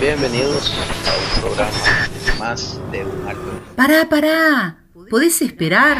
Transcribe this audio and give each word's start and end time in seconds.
Bienvenidos 0.00 0.72
a 1.06 1.12
un 1.12 1.42
programa 1.42 1.70
más 2.38 2.80
de 2.90 3.04
un 3.04 3.28
alto. 3.28 3.42
Pará, 3.76 4.08
pará. 4.08 4.78
¿Podés 5.10 5.42
esperar? 5.42 5.98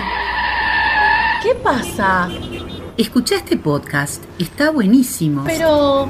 ¿Qué 1.43 1.55
pasa? 1.55 2.31
Escucha 2.97 3.37
este 3.37 3.59
podcast. 3.59 4.25
Está 4.39 4.71
buenísimo. 4.71 5.45
Pero, 5.45 6.09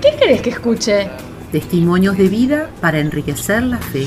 ¿qué 0.00 0.16
querés 0.18 0.40
que 0.40 0.50
escuche? 0.50 1.10
Testimonios 1.52 2.16
de 2.16 2.28
vida 2.28 2.70
para 2.80 2.98
enriquecer 2.98 3.62
la 3.64 3.76
fe. 3.76 4.06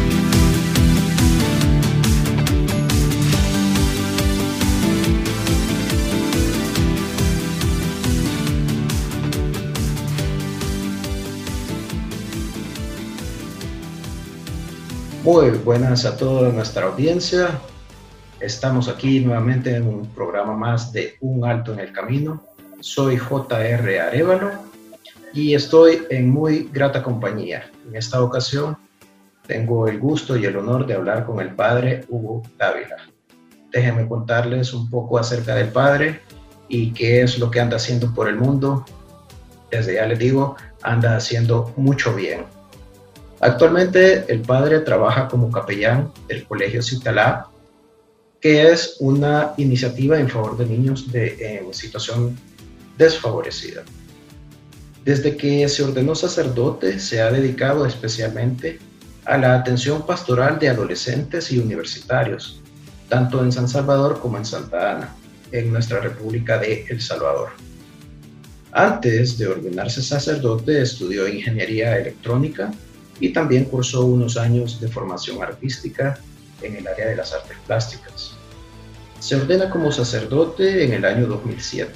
Muy 15.23 15.51
buenas 15.51 16.03
a 16.05 16.17
toda 16.17 16.49
nuestra 16.49 16.87
audiencia. 16.87 17.59
Estamos 18.39 18.87
aquí 18.87 19.19
nuevamente 19.19 19.75
en 19.75 19.87
un 19.87 20.07
programa 20.07 20.55
más 20.55 20.91
de 20.91 21.13
Un 21.21 21.45
Alto 21.45 21.73
en 21.73 21.79
el 21.79 21.93
Camino. 21.93 22.43
Soy 22.79 23.17
JR 23.17 23.99
Arevalo 23.99 24.49
y 25.31 25.53
estoy 25.53 26.07
en 26.09 26.27
muy 26.27 26.71
grata 26.73 27.03
compañía. 27.03 27.69
En 27.87 27.95
esta 27.95 28.23
ocasión 28.23 28.75
tengo 29.45 29.87
el 29.87 29.99
gusto 29.99 30.35
y 30.35 30.45
el 30.45 30.57
honor 30.57 30.87
de 30.87 30.95
hablar 30.95 31.27
con 31.27 31.39
el 31.39 31.53
padre 31.53 32.03
Hugo 32.09 32.41
Dávila. 32.57 32.97
Déjenme 33.71 34.07
contarles 34.07 34.73
un 34.73 34.89
poco 34.89 35.19
acerca 35.19 35.53
del 35.53 35.67
padre 35.67 36.21
y 36.67 36.93
qué 36.93 37.21
es 37.21 37.37
lo 37.37 37.51
que 37.51 37.59
anda 37.59 37.77
haciendo 37.77 38.11
por 38.11 38.27
el 38.27 38.37
mundo. 38.37 38.85
Desde 39.69 39.93
ya 39.93 40.07
les 40.07 40.17
digo, 40.17 40.55
anda 40.81 41.15
haciendo 41.15 41.71
mucho 41.77 42.15
bien. 42.15 42.43
Actualmente 43.41 44.25
el 44.31 44.41
padre 44.41 44.79
trabaja 44.79 45.27
como 45.27 45.51
capellán 45.51 46.11
del 46.27 46.45
Colegio 46.45 46.81
Citalá 46.81 47.51
que 48.41 48.71
es 48.71 48.97
una 48.99 49.53
iniciativa 49.57 50.19
en 50.19 50.27
favor 50.27 50.57
de 50.57 50.65
niños 50.65 51.11
de, 51.11 51.59
en 51.59 51.73
situación 51.73 52.35
desfavorecida. 52.97 53.83
Desde 55.05 55.37
que 55.37 55.69
se 55.69 55.83
ordenó 55.83 56.15
sacerdote, 56.15 56.99
se 56.99 57.21
ha 57.21 57.31
dedicado 57.31 57.85
especialmente 57.85 58.79
a 59.25 59.37
la 59.37 59.53
atención 59.53 60.05
pastoral 60.05 60.57
de 60.57 60.69
adolescentes 60.69 61.51
y 61.51 61.59
universitarios, 61.59 62.59
tanto 63.09 63.43
en 63.43 63.51
San 63.51 63.67
Salvador 63.67 64.19
como 64.19 64.37
en 64.37 64.45
Santa 64.45 64.91
Ana, 64.91 65.15
en 65.51 65.71
nuestra 65.71 65.99
República 65.99 66.57
de 66.57 66.85
El 66.89 66.99
Salvador. 66.99 67.49
Antes 68.71 69.37
de 69.37 69.47
ordenarse 69.47 70.01
sacerdote, 70.01 70.81
estudió 70.81 71.27
ingeniería 71.27 71.97
electrónica 71.97 72.71
y 73.21 73.29
también 73.31 73.65
cursó 73.65 74.03
unos 74.03 74.35
años 74.35 74.81
de 74.81 74.87
formación 74.87 75.41
artística 75.41 76.19
en 76.61 76.75
el 76.75 76.87
área 76.87 77.07
de 77.07 77.15
las 77.15 77.31
artes 77.31 77.55
plásticas. 77.67 78.31
Se 79.19 79.35
ordena 79.35 79.69
como 79.69 79.91
sacerdote 79.91 80.83
en 80.83 80.93
el 80.93 81.05
año 81.05 81.27
2007 81.27 81.93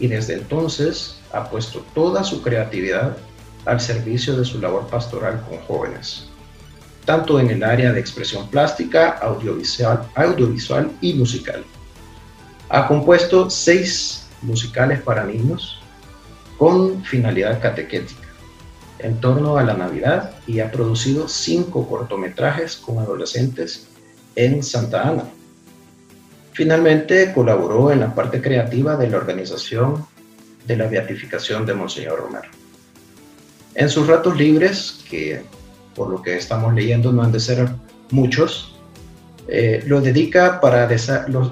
y 0.00 0.08
desde 0.08 0.34
entonces 0.34 1.16
ha 1.32 1.48
puesto 1.48 1.86
toda 1.94 2.24
su 2.24 2.42
creatividad 2.42 3.16
al 3.64 3.80
servicio 3.80 4.36
de 4.36 4.44
su 4.44 4.60
labor 4.60 4.88
pastoral 4.88 5.44
con 5.48 5.58
jóvenes, 5.60 6.26
tanto 7.04 7.38
en 7.38 7.50
el 7.50 7.62
área 7.62 7.92
de 7.92 8.00
expresión 8.00 8.48
plástica, 8.48 9.10
audiovisual, 9.18 10.08
audiovisual 10.16 10.90
y 11.00 11.14
musical. 11.14 11.64
Ha 12.70 12.88
compuesto 12.88 13.48
seis 13.48 14.26
musicales 14.42 15.00
para 15.02 15.24
niños 15.24 15.80
con 16.58 17.04
finalidad 17.04 17.60
catequética 17.60 18.27
en 18.98 19.20
torno 19.20 19.58
a 19.58 19.62
la 19.62 19.74
Navidad 19.74 20.32
y 20.46 20.60
ha 20.60 20.70
producido 20.70 21.28
cinco 21.28 21.88
cortometrajes 21.88 22.76
con 22.76 22.98
adolescentes 22.98 23.86
en 24.34 24.62
Santa 24.62 25.08
Ana. 25.08 25.24
Finalmente 26.52 27.32
colaboró 27.32 27.92
en 27.92 28.00
la 28.00 28.14
parte 28.14 28.42
creativa 28.42 28.96
de 28.96 29.08
la 29.08 29.18
organización 29.18 30.06
de 30.66 30.76
la 30.76 30.86
beatificación 30.86 31.64
de 31.64 31.74
Monseñor 31.74 32.18
Romero. 32.18 32.48
En 33.74 33.88
sus 33.88 34.06
ratos 34.06 34.36
libres, 34.36 35.04
que 35.08 35.42
por 35.94 36.10
lo 36.10 36.20
que 36.20 36.36
estamos 36.36 36.74
leyendo 36.74 37.12
no 37.12 37.22
han 37.22 37.32
de 37.32 37.40
ser 37.40 37.68
muchos, 38.10 38.74
eh, 39.46 39.82
lo, 39.86 40.00
dedica 40.00 40.60
para 40.60 40.88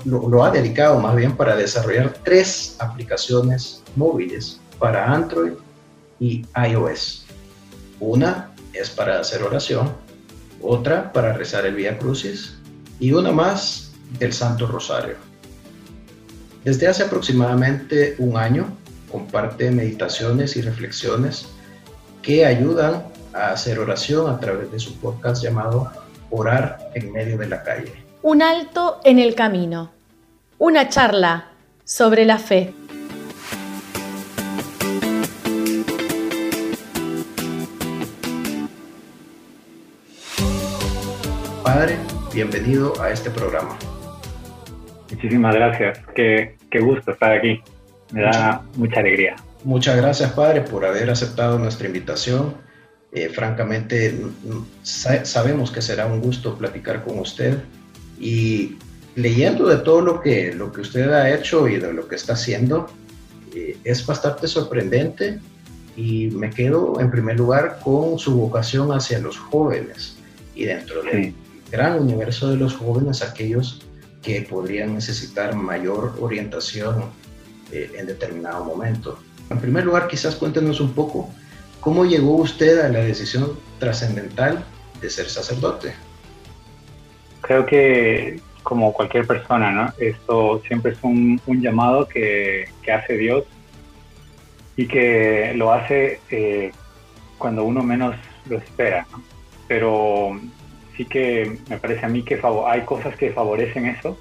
lo 0.05 0.45
ha 0.45 0.51
dedicado 0.51 1.01
más 1.01 1.17
bien 1.17 1.37
para 1.37 1.57
desarrollar 1.57 2.15
tres 2.25 2.77
aplicaciones 2.79 3.83
móviles 3.95 4.61
para 4.79 5.11
Android 5.11 5.53
y 6.21 6.45
iOS. 6.71 7.26
Una 8.01 8.51
es 8.73 8.91
para 8.91 9.21
hacer 9.21 9.43
oración, 9.43 9.93
otra 10.63 11.13
para 11.13 11.33
rezar 11.33 11.65
el 11.67 11.75
Vía 11.75 11.99
Crucis 11.99 12.57
y 13.01 13.13
una 13.13 13.33
más 13.33 13.93
del 14.19 14.33
Santo 14.33 14.67
Rosario. 14.67 15.17
Desde 16.65 16.89
hace 16.89 17.05
aproximadamente 17.05 18.17
un 18.19 18.37
año 18.37 18.67
comparte 19.11 19.71
meditaciones 19.71 20.57
y 20.57 20.63
reflexiones 20.63 21.47
que 22.23 22.45
ayudan 22.45 23.05
a 23.33 23.51
hacer 23.51 23.79
oración 23.79 24.29
a 24.31 24.41
través 24.41 24.73
de 24.73 24.81
su 24.81 24.99
podcast 24.99 25.43
llamado 25.43 25.91
Orar 26.31 26.91
en 26.95 27.13
medio 27.13 27.39
de 27.39 27.47
la 27.47 27.63
calle. 27.63 27.93
Un 28.23 28.43
alto 28.43 29.01
en 29.05 29.21
el 29.21 29.35
camino. 29.35 29.93
Una 30.59 30.89
charla 30.89 31.51
sobre 31.85 32.25
la 32.25 32.39
fe. 32.39 32.75
Bienvenido 42.33 42.99
a 43.03 43.11
este 43.11 43.29
programa. 43.29 43.77
Muchísimas 45.11 45.55
gracias, 45.55 45.99
qué, 46.15 46.57
gusto 46.81 47.11
estar 47.11 47.33
aquí, 47.33 47.61
me 48.13 48.23
da 48.23 48.63
mucha 48.77 49.01
alegría. 49.01 49.37
Muchas 49.63 49.95
gracias, 49.99 50.33
Padre, 50.33 50.63
por 50.63 50.87
haber 50.87 51.11
aceptado 51.11 51.59
nuestra 51.59 51.87
invitación. 51.87 52.55
Eh, 53.13 53.29
francamente, 53.29 54.19
sabemos 54.83 55.71
que 55.71 55.83
será 55.83 56.07
un 56.07 56.23
gusto 56.23 56.57
platicar 56.57 57.05
con 57.05 57.19
usted 57.19 57.59
y 58.19 58.79
leyendo 59.15 59.69
de 59.69 59.77
todo 59.77 60.01
lo 60.01 60.23
que, 60.23 60.55
lo 60.55 60.73
que 60.73 60.81
usted 60.81 61.11
ha 61.11 61.29
hecho 61.35 61.69
y 61.69 61.77
de 61.77 61.93
lo 61.93 62.09
que 62.09 62.15
está 62.15 62.33
haciendo, 62.33 62.87
eh, 63.55 63.77
es 63.85 64.07
bastante 64.07 64.49
sorprendente 64.49 65.41
y 65.95 66.29
me 66.29 66.49
quedo 66.49 66.99
en 67.01 67.11
primer 67.11 67.37
lugar 67.37 67.81
con 67.85 68.19
su 68.19 68.35
vocación 68.35 68.93
hacia 68.93 69.19
los 69.19 69.37
jóvenes 69.37 70.17
y 70.55 70.65
dentro 70.65 71.03
de 71.03 71.35
gran 71.71 72.01
universo 72.01 72.49
de 72.49 72.57
los 72.57 72.75
jóvenes, 72.75 73.23
aquellos 73.23 73.83
que 74.23 74.43
podrían 74.43 74.95
necesitar 74.95 75.55
mayor 75.55 76.17
orientación 76.21 77.05
eh, 77.73 77.91
en 77.97 78.07
determinado 78.07 78.65
momento. 78.65 79.19
En 79.51 79.59
primer 79.59 79.85
lugar, 79.85 80.09
quizás 80.09 80.35
cuéntenos 80.35 80.81
un 80.81 80.93
poco 80.93 81.31
cómo 81.81 82.05
llegó 82.05 82.37
usted 82.37 82.81
a 82.81 82.89
la 82.89 83.01
decisión 83.01 83.59
trascendental 83.79 84.65
de 85.01 85.11
ser 85.11 85.29
sacerdote. 85.29 85.95
Creo 87.41 87.65
que 87.65 88.41
como 88.65 88.93
cualquier 88.93 89.25
persona, 89.29 89.71
¿no? 89.71 89.93
Esto 89.99 90.61
siempre 90.67 90.93
es 90.93 90.99
un, 91.03 91.41
llamado 91.47 92.09
que, 92.09 92.69
hace 92.93 93.17
Dios 93.17 93.45
y 94.77 94.89
que 94.89 95.53
lo 95.55 95.73
hace 95.73 96.21
eh, 96.31 96.73
cuando 97.39 97.63
uno 97.63 97.85
menos 97.85 98.17
lo 98.49 98.59
espera, 98.59 99.07
¿no? 99.13 99.23
Pero 99.69 100.41
sí 100.97 101.05
que 101.05 101.59
me 101.69 101.79
parece 101.79 102.07
a 102.07 102.09
mí 102.09 102.23
que 102.23 102.41
hay 102.67 102.81
cosas 102.83 103.17
que 103.17 103.31
favorecen 103.33 103.87
eso 103.87 104.19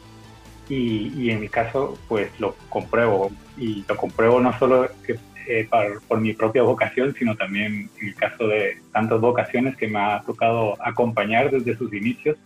y, 0.67 1.29
en 1.29 1.39
mi 1.41 1.49
caso 1.49 1.97
pues 2.07 2.29
lo 2.39 2.55
compruebo 2.69 3.31
y 3.57 3.85
lo 3.87 3.95
compruebo 3.95 4.39
no 4.39 4.57
solo 4.57 4.89
eh, 5.47 5.69
por, 6.07 6.19
mi 6.19 6.33
propia 6.33 6.63
vocación 6.63 7.13
sino 7.17 7.35
también 7.35 7.89
en 8.01 8.07
el 8.07 8.15
caso 8.15 8.47
de 8.47 8.77
tantas 8.91 9.21
vocaciones 9.21 9.77
que 9.77 9.87
me 9.87 9.99
ha 9.99 10.21
tocado 10.25 10.75
acompañar 10.83 11.51
desde 11.51 11.77
sus 11.77 11.93
inicios 11.93 12.37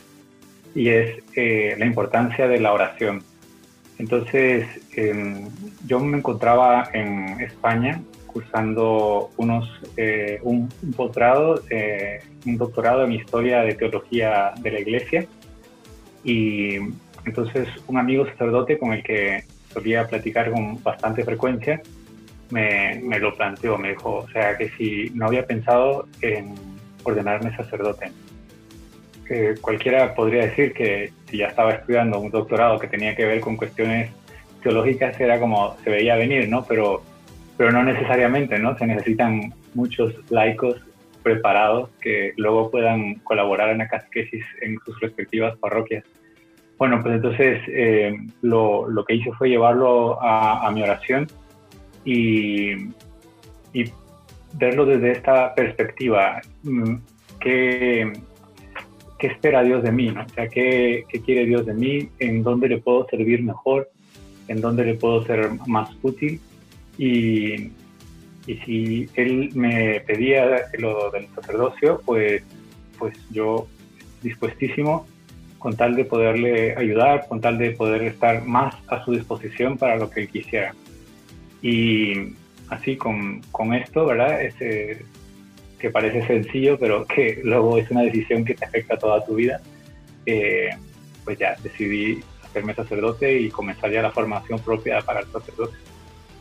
y 0.75 0.89
es 0.89 1.23
eh, 1.35 1.75
la 1.77 1.85
importancia 1.85 2.47
de 2.47 2.59
la 2.59 2.73
oración. 2.73 3.23
Entonces, 3.97 4.65
em, 4.95 5.49
yo 5.85 5.99
me 5.99 6.17
encontraba 6.17 6.89
en 6.93 7.41
España 7.41 8.01
cursando 8.39 9.31
unos, 9.36 9.69
eh, 9.97 10.39
un, 10.44 10.69
un, 10.81 11.62
eh, 11.69 12.21
un 12.45 12.57
doctorado 12.57 13.03
en 13.03 13.12
historia 13.12 13.62
de 13.62 13.75
teología 13.75 14.53
de 14.62 14.71
la 14.71 14.80
iglesia. 14.80 15.25
Y 16.24 16.75
entonces 17.25 17.68
un 17.88 17.97
amigo 17.97 18.25
sacerdote 18.25 18.77
con 18.77 18.94
el 18.94 19.03
que 19.03 19.44
solía 19.74 20.07
platicar 20.07 20.51
con 20.51 20.81
bastante 20.81 21.24
frecuencia 21.24 21.81
me, 22.50 23.01
me 23.03 23.19
lo 23.19 23.36
planteó, 23.36 23.77
me 23.77 23.89
dijo, 23.89 24.15
o 24.15 24.30
sea, 24.30 24.57
que 24.57 24.69
si 24.69 25.12
no 25.13 25.27
había 25.27 25.45
pensado 25.45 26.07
en 26.21 26.56
ordenarme 27.03 27.56
sacerdote. 27.56 28.12
Eh, 29.30 29.56
cualquiera 29.62 30.15
podría 30.15 30.45
decir 30.45 30.74
que 30.74 31.12
si 31.30 31.38
ya 31.38 31.47
estaba 31.47 31.74
estudiando 31.74 32.19
un 32.19 32.31
doctorado 32.31 32.80
que 32.80 32.88
tenía 32.88 33.15
que 33.15 33.25
ver 33.25 33.42
con 33.42 33.57
cuestiones 33.57 34.09
teológicas 34.63 35.19
era 35.19 35.39
como 35.39 35.77
se 35.83 35.89
veía 35.89 36.15
venir, 36.15 36.50
¿no? 36.50 36.65
Pero, 36.65 37.03
pero 37.59 37.73
no 37.73 37.83
necesariamente, 37.83 38.57
¿no? 38.57 38.77
Se 38.77 38.88
necesitan 38.88 39.53
muchos 39.73 40.15
laicos 40.31 40.77
preparados 41.23 41.89
que 42.00 42.31
luego 42.38 42.71
puedan 42.71 43.15
colaborar 43.15 43.71
en 43.71 43.79
la 43.79 43.89
catequesis 43.89 44.45
en 44.61 44.77
sus 44.85 44.97
respectivas 45.01 45.57
parroquias. 45.57 46.06
Bueno, 46.77 47.01
pues 47.03 47.15
entonces 47.15 47.59
eh, 47.67 48.15
lo, 48.41 48.88
lo, 48.88 49.03
que 49.03 49.15
hice 49.15 49.33
fue 49.33 49.50
llevarlo 49.50 50.23
a, 50.23 50.65
a 50.65 50.71
mi 50.71 50.83
oración 50.83 51.27
y, 52.06 52.75
y, 53.73 53.91
verlo 54.53 54.85
desde 54.85 55.11
esta 55.11 55.53
perspectiva. 55.53 56.39
Mm, 56.63 56.95
¿Qué, 57.41 58.13
qué 59.17 59.27
espera 59.27 59.63
Dios 59.63 59.83
de 59.83 59.91
mí? 59.91 60.07
O 60.11 60.29
sea, 60.29 60.47
¿qué, 60.47 61.03
¿qué, 61.09 61.19
quiere 61.19 61.45
Dios 61.45 61.65
de 61.65 61.73
mí? 61.73 62.09
¿En 62.19 62.41
dónde 62.41 62.69
le 62.69 62.77
puedo 62.77 63.06
servir 63.09 63.44
mejor? 63.44 63.89
¿En 64.47 64.61
dónde 64.61 64.85
le 64.85 64.94
puedo 64.94 65.25
ser 65.25 65.50
más 65.67 65.89
útil? 66.01 66.39
Y, 66.99 67.71
y 68.45 68.55
si 68.65 69.09
Él 69.15 69.49
me 69.55 70.01
pedía 70.01 70.67
lo 70.77 71.09
del 71.09 71.27
sacerdocio, 71.33 72.01
pues, 72.05 72.43
pues 72.99 73.17
yo 73.31 73.67
dispuestísimo 74.21 75.07
con 75.59 75.75
tal 75.75 75.95
de 75.95 76.05
poderle 76.05 76.75
ayudar, 76.75 77.27
con 77.27 77.41
tal 77.41 77.57
de 77.57 77.71
poder 77.71 78.03
estar 78.03 78.43
más 78.45 78.75
a 78.87 79.03
su 79.03 79.11
disposición 79.11 79.77
para 79.77 79.97
lo 79.97 80.09
que 80.09 80.21
él 80.21 80.29
quisiera. 80.29 80.73
Y 81.61 82.33
así 82.69 82.95
con, 82.95 83.41
con 83.51 83.73
esto, 83.73 84.05
¿verdad? 84.05 84.39
Que 84.57 85.89
parece 85.89 86.25
sencillo, 86.25 86.79
pero 86.79 87.05
que 87.05 87.41
luego 87.43 87.77
es 87.77 87.91
una 87.91 88.01
decisión 88.01 88.45
que 88.45 88.55
te 88.55 88.65
afecta 88.65 88.97
toda 88.97 89.23
tu 89.25 89.35
vida, 89.35 89.61
eh, 90.25 90.69
pues 91.25 91.37
ya 91.37 91.55
decidí 91.61 92.21
hacerme 92.43 92.73
sacerdote 92.73 93.39
y 93.39 93.49
comenzar 93.49 93.91
ya 93.91 94.01
la 94.01 94.11
formación 94.11 94.59
propia 94.59 95.01
para 95.01 95.21
el 95.21 95.27
sacerdote. 95.27 95.75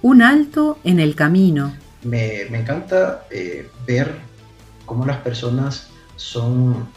Un 0.03 0.23
alto 0.23 0.79
en 0.85 1.01
el 1.01 1.15
camino. 1.15 1.75
Me, 2.03 2.47
me 2.51 2.61
encanta 2.61 3.25
eh, 3.31 3.69
ver 3.87 4.15
cómo 4.87 5.05
las 5.05 5.19
personas 5.19 5.89
son 6.17 6.89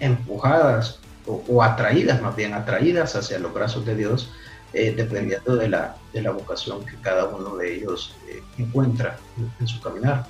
empujadas 0.00 1.00
o, 1.26 1.62
atraídas, 1.62 2.22
más 2.22 2.36
bien 2.36 2.54
atraídas 2.54 3.16
hacia 3.16 3.38
los 3.38 3.52
brazos 3.52 3.84
de 3.84 3.96
Dios, 3.96 4.30
eh, 4.72 4.94
dependiendo 4.96 5.56
de 5.56 5.68
la, 5.68 5.96
de 6.12 6.22
la 6.22 6.30
vocación 6.30 6.84
que 6.84 6.96
cada 7.00 7.24
uno 7.26 7.56
de 7.56 7.76
ellos 7.76 8.14
eh, 8.28 8.42
encuentra 8.58 9.16
en, 9.58 9.66
su 9.66 9.80
caminar. 9.80 10.26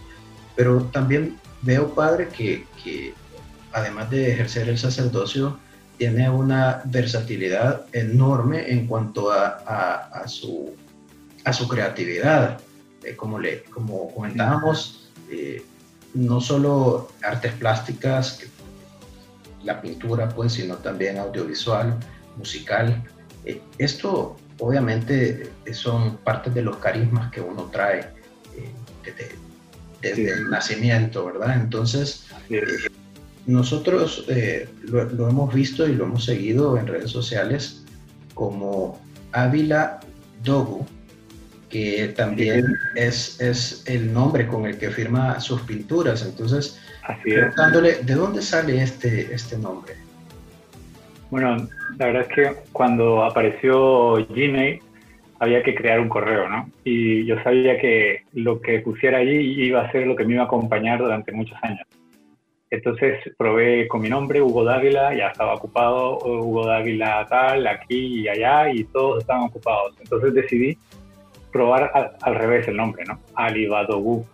Pero 0.55 0.85
también 0.85 1.39
veo, 1.63 1.95
Padre, 1.95 2.29
que, 2.29 2.67
que 2.83 3.13
además 3.73 4.11
de 4.11 4.33
ejercer 4.33 4.69
el 4.69 4.79
sacerdocio, 4.79 5.59
tiene 5.99 6.29
una 6.31 6.83
versatilidad 6.85 7.87
enorme 7.93 8.71
en 8.71 8.87
cuanto 8.87 9.31
a, 9.31 9.49
a, 10.13 10.29
su, 10.29 10.75
a 11.47 11.53
su 11.55 11.67
creatividad. 11.67 12.61
Eh, 13.03 13.17
como, 13.17 13.39
le, 13.39 13.63
como 13.65 14.13
comentábamos, 14.15 15.09
no 16.15 16.41
solo 16.41 17.09
artes 17.23 17.53
plásticas, 17.55 18.41
la 19.67 19.83
pintura, 19.83 20.29
pues, 20.29 20.55
sino 20.55 20.77
también 20.77 21.19
audiovisual, 21.19 21.99
musical. 22.37 23.03
Eh, 23.45 23.61
esto 23.79 24.37
obviamente 24.59 25.51
son 25.73 26.17
partes 26.19 26.55
de 26.55 26.63
los 26.63 26.77
carismas 26.79 27.31
que 27.31 27.41
uno 27.41 27.65
trae 27.65 28.01
eh, 28.57 28.73
desde, 30.01 30.33
el 30.33 30.49
nacimiento, 30.49 31.27
¿verdad? 31.27 31.57
Entonces, 31.57 32.27
eh, 32.49 32.63
nosotros 33.47 34.27
lo, 34.85 35.29
hemos 35.29 35.53
visto 35.53 35.87
y 35.87 35.95
lo 35.95 36.05
hemos 36.05 36.25
seguido 36.25 36.79
en 36.79 36.87
redes 36.87 37.11
sociales 37.11 37.85
como 38.35 39.01
Ávila 39.33 40.01
Dogu, 40.43 40.87
que 41.69 42.09
también 42.17 42.65
es, 42.95 43.41
es 43.41 43.85
el 43.87 44.13
nombre 44.13 44.47
con 44.47 44.67
el 44.67 44.79
que 44.79 44.91
firma 44.91 45.41
sus 45.41 45.63
pinturas. 45.63 46.25
Entonces, 46.25 46.81
preguntándole, 47.23 47.97
¿de 48.03 48.15
dónde 48.15 48.43
sale 48.43 48.83
este, 48.83 49.35
este 49.35 49.59
nombre? 49.59 49.95
Bueno, 51.31 51.69
la 51.99 52.07
verdad 52.07 52.23
es 52.23 52.29
que 52.29 52.57
cuando 52.73 53.25
apareció 53.25 54.15
Gmail 54.27 54.81
había 55.39 55.63
que 55.63 55.75
crear 55.75 56.01
un 56.01 56.09
correo, 56.09 56.49
¿no? 56.49 56.71
Y 56.85 57.25
yo 57.27 57.43
sabía 57.43 57.79
que 57.79 58.23
lo 58.33 58.61
que 58.61 58.79
pusiera 58.81 59.19
allí 59.19 59.65
iba 59.65 59.83
a 59.83 59.93
ser 59.93 60.07
lo 60.07 60.17
que 60.17 60.25
me 60.25 60.35
iba 60.35 60.45
a 60.45 60.47
acompañar 60.47 60.99
durante 60.99 61.33
muchos 61.33 61.59
años. 61.63 61.87
Entonces 62.71 63.19
probé 63.37 63.87
con 63.87 64.01
mi 64.01 64.09
nombre, 64.09 64.43
Hugo 64.43 64.65
Dávila, 64.65 65.15
ya 65.15 65.29
estaba 65.29 65.55
ocupado, 65.55 66.19
Hugo 66.19 66.67
Dávila 66.67 67.27
tal, 67.29 67.67
aquí 67.67 68.23
y 68.23 68.29
allá, 68.29 68.73
y 68.73 68.85
todos 68.85 69.21
estaban 69.21 69.45
ocupados. 69.45 69.95
Entonces 70.01 70.35
decidí 70.35 70.77
probar 71.57 71.91
al, 72.21 72.35
revés 72.35 72.69
el 72.69 72.77
nombre, 72.77 73.05
¿no? 73.07 73.19
Alibadogu. 73.35 74.27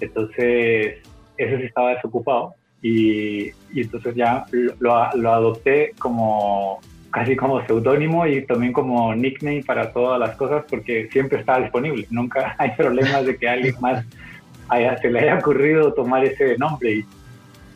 Entonces 0.00 0.98
ese 1.38 1.56
sí 1.58 1.64
estaba 1.64 1.94
desocupado 1.94 2.54
y, 2.82 3.46
y 3.72 3.80
entonces 3.80 4.14
ya 4.14 4.44
lo, 4.78 5.10
lo, 5.14 5.32
adopté 5.32 5.92
como 5.98 6.80
casi 7.10 7.34
como 7.34 7.66
seudónimo 7.66 8.26
y 8.26 8.44
también 8.44 8.74
como 8.74 9.14
nickname 9.14 9.62
para 9.64 9.90
todas 9.90 10.20
las 10.20 10.36
cosas 10.36 10.64
porque 10.68 11.08
siempre 11.10 11.40
está 11.40 11.58
disponible. 11.60 12.06
Nunca 12.10 12.54
hay 12.58 12.72
problemas 12.72 13.24
de 13.24 13.36
que 13.38 13.48
alguien 13.48 13.74
más 13.80 14.04
haya, 14.68 14.98
se 14.98 15.10
le 15.10 15.20
haya 15.20 15.38
ocurrido 15.38 15.94
tomar 15.94 16.24
ese 16.24 16.58
nombre. 16.58 17.04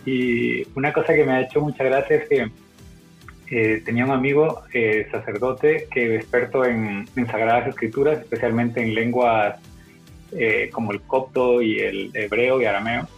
Y, 0.04 0.10
y 0.10 0.66
una 0.74 0.92
cosa 0.92 1.14
que 1.14 1.24
me 1.24 1.32
ha 1.32 1.40
hecho 1.40 1.62
mucha 1.62 1.84
gracia 1.84 2.16
es 2.16 2.28
que 2.28 2.50
eh, 3.50 3.82
tenía 3.84 4.04
un 4.04 4.12
amigo 4.12 4.62
eh, 4.72 5.08
sacerdote 5.10 5.88
que 5.90 6.14
experto 6.14 6.64
en, 6.64 7.06
Sagradas 7.26 7.66
Escrituras, 7.66 8.20
especialmente 8.20 8.80
en 8.80 8.94
lenguas 8.94 9.58
eh, 10.32 10.70
como 10.72 10.92
el 10.92 11.00
copto 11.00 11.60
y 11.60 11.80
el 11.80 12.10
hebreo 12.14 12.62
y 12.62 12.66
arameo 12.66 13.08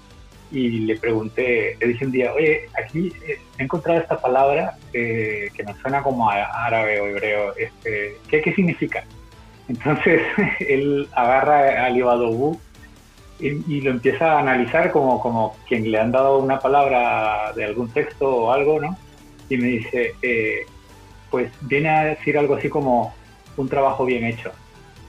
y 0.51 0.81
le 0.81 0.99
pregunté, 0.99 1.77
le 1.81 1.87
dije 1.89 2.07
un 2.07 2.13
día, 2.13 2.33
oye, 2.33 2.69
aquí 2.83 3.13
eh, 3.27 3.39
he 3.59 3.63
encontrado 3.63 4.01
esta 4.01 4.21
palabra 4.21 4.77
que 4.93 5.65
me 5.67 5.75
suena 5.81 6.03
como 6.03 6.31
árabe 6.31 7.01
o 7.01 7.07
hebreo, 7.07 7.55
este, 7.57 8.17
¿qué, 8.29 8.43
¿qué 8.43 8.55
significa? 8.55 9.05
Entonces 9.69 10.23
él 10.61 11.09
agarra 11.13 11.87
al 11.87 11.97
Ibadobu 11.97 12.59
y, 13.39 13.49
y, 13.71 13.81
lo 13.81 13.91
empieza 13.91 14.33
a 14.33 14.41
analizar 14.41 14.93
como, 14.93 15.21
como 15.21 15.57
quien 15.69 15.91
le 15.91 15.99
han 15.99 16.13
dado 16.13 16.39
una 16.39 16.59
palabra 16.59 17.53
de 17.55 17.65
algún 17.65 17.91
texto 17.91 18.29
o 18.29 18.53
algo, 18.53 18.81
¿no? 18.81 18.97
Y 19.53 19.59
me 19.59 19.67
dice, 19.67 20.15
eh, 20.23 20.65
pues 21.31 21.53
viene 21.61 21.91
a 21.91 22.05
decir 22.05 22.39
algo 22.39 22.55
así 22.55 22.71
como 22.71 23.15
un 23.59 23.69
trabajo 23.69 24.07
bien 24.07 24.25
hecho. 24.25 24.51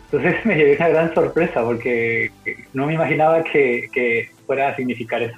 Entonces 0.06 0.36
me 0.46 0.56
llevé 0.56 0.76
una 0.76 0.90
gran 0.90 1.14
sorpresa 1.14 1.64
porque 1.64 2.30
no 2.74 2.86
me 2.86 2.96
imaginaba 2.96 3.42
que, 3.44 3.90
que 3.94 4.32
fuera 4.46 4.68
a 4.68 4.76
significar 4.76 5.24
eso. 5.24 5.38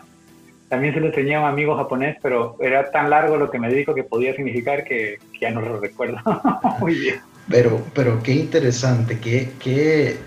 También 0.70 0.96
se 0.96 1.02
lo 1.02 1.12
tenía 1.12 1.38
a 1.38 1.42
un 1.42 1.48
amigo 1.48 1.76
japonés, 1.76 2.18
pero 2.20 2.58
era 2.60 2.90
tan 2.90 3.12
largo 3.12 3.38
lo 3.38 3.52
que 3.52 3.60
me 3.60 3.72
dijo 3.72 3.94
que 3.94 4.04
podía 4.04 4.36
significar 4.36 4.84
que, 4.84 5.20
ya 5.40 5.52
no 5.52 5.62
lo 5.62 5.80
recuerdo 5.80 6.18
muy 6.80 6.96
bien. 6.96 7.20
Pero, 7.48 7.84
pero 7.94 8.24
qué 8.24 8.32
interesante, 8.32 9.20
qué, 9.20 9.52
qué 9.60 10.18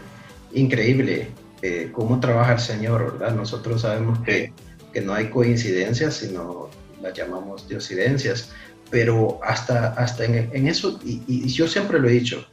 increíble 0.53 1.27
eh, 1.63 1.89
cómo 1.91 2.21
trabaja 2.21 2.53
el 2.53 2.61
Señor, 2.61 3.19
¿verdad? 3.19 3.35
Nosotros 3.35 3.81
sabemos 3.81 4.21
que, 4.21 4.53
que 4.93 5.01
no 5.01 5.15
hay 5.15 5.31
coincidencias, 5.31 6.15
sino 6.15 6.71
las 7.03 7.15
llamamos 7.15 7.69
diosidencias, 7.69 8.53
pero 8.91 9.41
hasta, 9.45 9.89
hasta 9.95 10.25
en, 10.25 10.51
en 10.53 10.67
eso, 10.67 10.99
y, 11.05 11.23
y 11.27 11.49
yo 11.49 11.69
siempre 11.69 11.99
lo 11.99 12.09
he 12.09 12.13
dicho, 12.13 12.47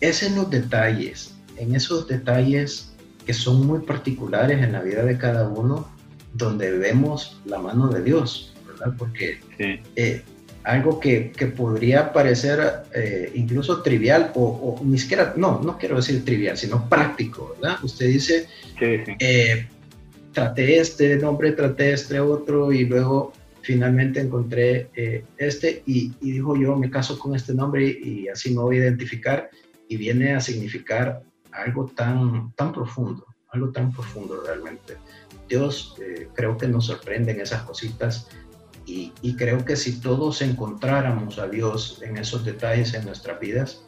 es 0.00 0.22
en 0.22 0.36
los 0.36 0.50
detalles, 0.50 1.34
en 1.56 1.74
esos 1.74 2.08
detalles 2.08 2.92
que 3.26 3.34
son 3.34 3.66
muy 3.66 3.80
particulares 3.80 4.62
en 4.62 4.72
la 4.72 4.80
vida 4.80 5.04
de 5.04 5.18
cada 5.18 5.48
uno, 5.48 5.88
donde 6.32 6.70
vemos 6.72 7.40
la 7.44 7.58
mano 7.58 7.88
de 7.88 8.02
Dios, 8.02 8.54
¿verdad? 8.66 8.94
Porque 8.96 9.40
eh, 9.96 10.22
algo 10.64 11.00
que, 11.00 11.32
que, 11.32 11.46
podría 11.46 12.12
parecer 12.12 12.84
eh, 12.94 13.32
incluso 13.34 13.82
trivial 13.82 14.32
o, 14.34 14.80
ni 14.82 14.98
siquiera, 14.98 15.34
no, 15.36 15.60
no 15.62 15.78
quiero 15.78 15.96
decir 15.96 16.24
trivial, 16.24 16.56
sino 16.56 16.88
práctico, 16.88 17.56
¿verdad? 17.60 17.78
Usted 17.82 18.06
dice, 18.06 18.46
eh, 18.80 19.68
traté 20.32 20.78
este 20.78 21.16
nombre, 21.16 21.52
traté 21.52 21.92
este 21.92 22.20
otro 22.20 22.72
y 22.72 22.84
luego 22.84 23.32
finalmente 23.62 24.20
encontré 24.20 24.88
este 25.36 25.82
y, 25.86 26.12
y, 26.20 26.32
dijo 26.32 26.56
yo 26.56 26.76
me 26.76 26.90
caso 26.90 27.18
con 27.18 27.34
este 27.34 27.54
nombre 27.54 27.84
y, 27.84 28.20
y 28.20 28.28
así 28.28 28.54
me 28.54 28.62
voy 28.62 28.76
a 28.76 28.80
identificar 28.80 29.50
y 29.88 29.96
viene 29.96 30.34
a 30.34 30.40
significar 30.40 31.22
algo 31.52 31.86
tan, 31.86 32.52
tan 32.52 32.72
profundo, 32.72 33.26
algo 33.50 33.70
tan 33.70 33.92
profundo 33.92 34.42
realmente. 34.46 34.96
Dios 35.48 35.96
eh, 36.00 36.28
creo 36.34 36.56
que 36.56 36.68
nos 36.68 36.86
sorprende 36.86 37.32
en 37.32 37.40
esas 37.40 37.62
cositas 37.62 38.28
y, 38.86 39.12
creo 39.36 39.64
que 39.64 39.76
si 39.76 40.00
todos 40.00 40.42
encontráramos 40.42 41.38
a 41.38 41.46
Dios 41.46 42.02
en 42.02 42.16
esos 42.16 42.44
detalles 42.44 42.92
en 42.94 43.04
nuestras 43.04 43.38
vidas, 43.38 43.84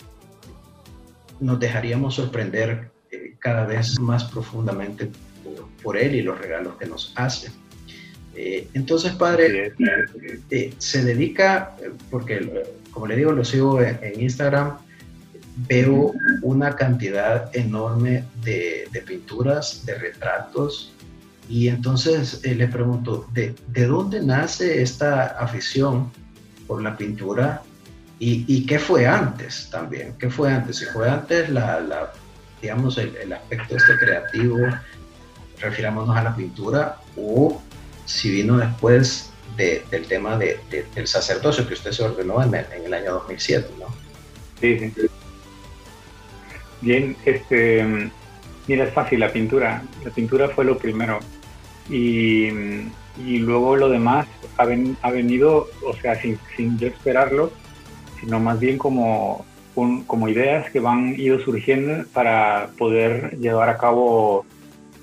nos 1.41 1.59
dejaríamos 1.59 2.15
sorprender 2.15 2.93
eh, 3.11 3.35
cada 3.41 3.67
vez 3.67 3.99
más 3.99 4.25
profundamente 4.25 5.11
por, 5.83 5.97
Él 5.97 6.15
y 6.15 6.23
los 6.23 6.39
regalos 6.39 6.77
que 6.77 6.87
nos 6.87 7.13
hace. 7.17 7.51
Eh, 8.35 8.69
entonces, 8.75 9.13
Padre, 9.13 9.75
se 10.79 11.05
dedica, 11.05 11.77
porque 12.11 12.65
como 12.91 13.07
le 13.07 13.17
digo, 13.17 13.33
lo 13.33 13.45
sigo 13.45 13.81
en 13.81 14.21
Instagram, 14.21 14.77
veo 15.69 16.13
una 16.43 16.75
cantidad 16.77 17.55
enorme 17.55 18.25
de, 18.43 18.89
pinturas, 19.07 19.85
de 19.85 19.95
retratos, 19.95 20.93
y 21.49 21.69
entonces 21.69 22.41
eh, 22.45 22.55
le 22.55 22.69
pregunto, 22.69 23.27
¿de, 23.33 23.55
dónde 23.87 24.23
nace 24.23 24.83
esta 24.83 25.27
afición 25.39 26.11
por 26.67 26.83
la 26.83 26.97
pintura? 26.97 27.63
¿Y, 28.19 28.65
qué 28.67 28.79
fue 28.79 29.05
antes 29.05 29.69
también? 29.69 30.15
¿Qué 30.17 30.31
fue 30.31 30.53
antes? 30.53 30.77
Si 30.77 30.85
fue 30.85 31.11
antes 31.11 31.51
la, 31.51 32.13
digamos, 32.61 32.97
el, 32.97 33.33
aspecto 33.33 33.77
este 33.77 33.99
creativo, 33.99 34.59
refirámonos 35.59 36.17
a 36.17 36.23
la 36.23 36.37
pintura, 36.37 36.99
o 37.17 37.61
si 38.05 38.31
vino 38.31 38.59
después 38.59 39.31
del 39.57 40.07
tema 40.07 40.39
del 40.39 41.07
sacerdocio 41.07 41.67
que 41.67 41.75
usted 41.75 41.93
se 41.93 42.03
ordenó 42.03 42.43
en 42.43 42.55
el, 42.55 42.67
en 42.73 42.87
el 42.87 42.95
año 42.95 43.13
2007, 43.15 43.69
¿no? 43.79 43.87
Sí, 44.61 44.79
sí. 44.79 44.93
Bien, 46.81 47.17
este, 47.25 48.11
mira, 48.67 48.85
es 48.85 48.93
fácil 48.93 49.21
la 49.21 49.33
pintura. 49.33 49.83
La 50.05 50.11
pintura 50.11 50.49
fue 50.49 50.65
lo 50.65 50.79
primero. 50.79 51.21
Y, 51.89 52.51
luego 53.19 53.77
lo 53.77 53.89
demás 53.89 54.27
ha, 54.57 54.63
ha, 54.63 55.11
venido, 55.11 55.69
o 55.85 55.95
sea, 56.01 56.21
sin, 56.21 56.39
sin, 56.57 56.79
yo 56.79 56.89
esperarlo, 56.89 57.53
sino 58.21 58.41
más 58.41 58.59
bien 58.59 58.79
como, 58.79 59.45
como 59.75 60.29
ideas 60.29 60.71
que 60.71 60.81
van 60.81 61.15
ido 61.19 61.39
surgiendo 61.41 62.05
para 62.13 62.71
poder 62.79 63.39
llevar 63.39 63.69
a 63.69 63.79
cabo 63.79 64.47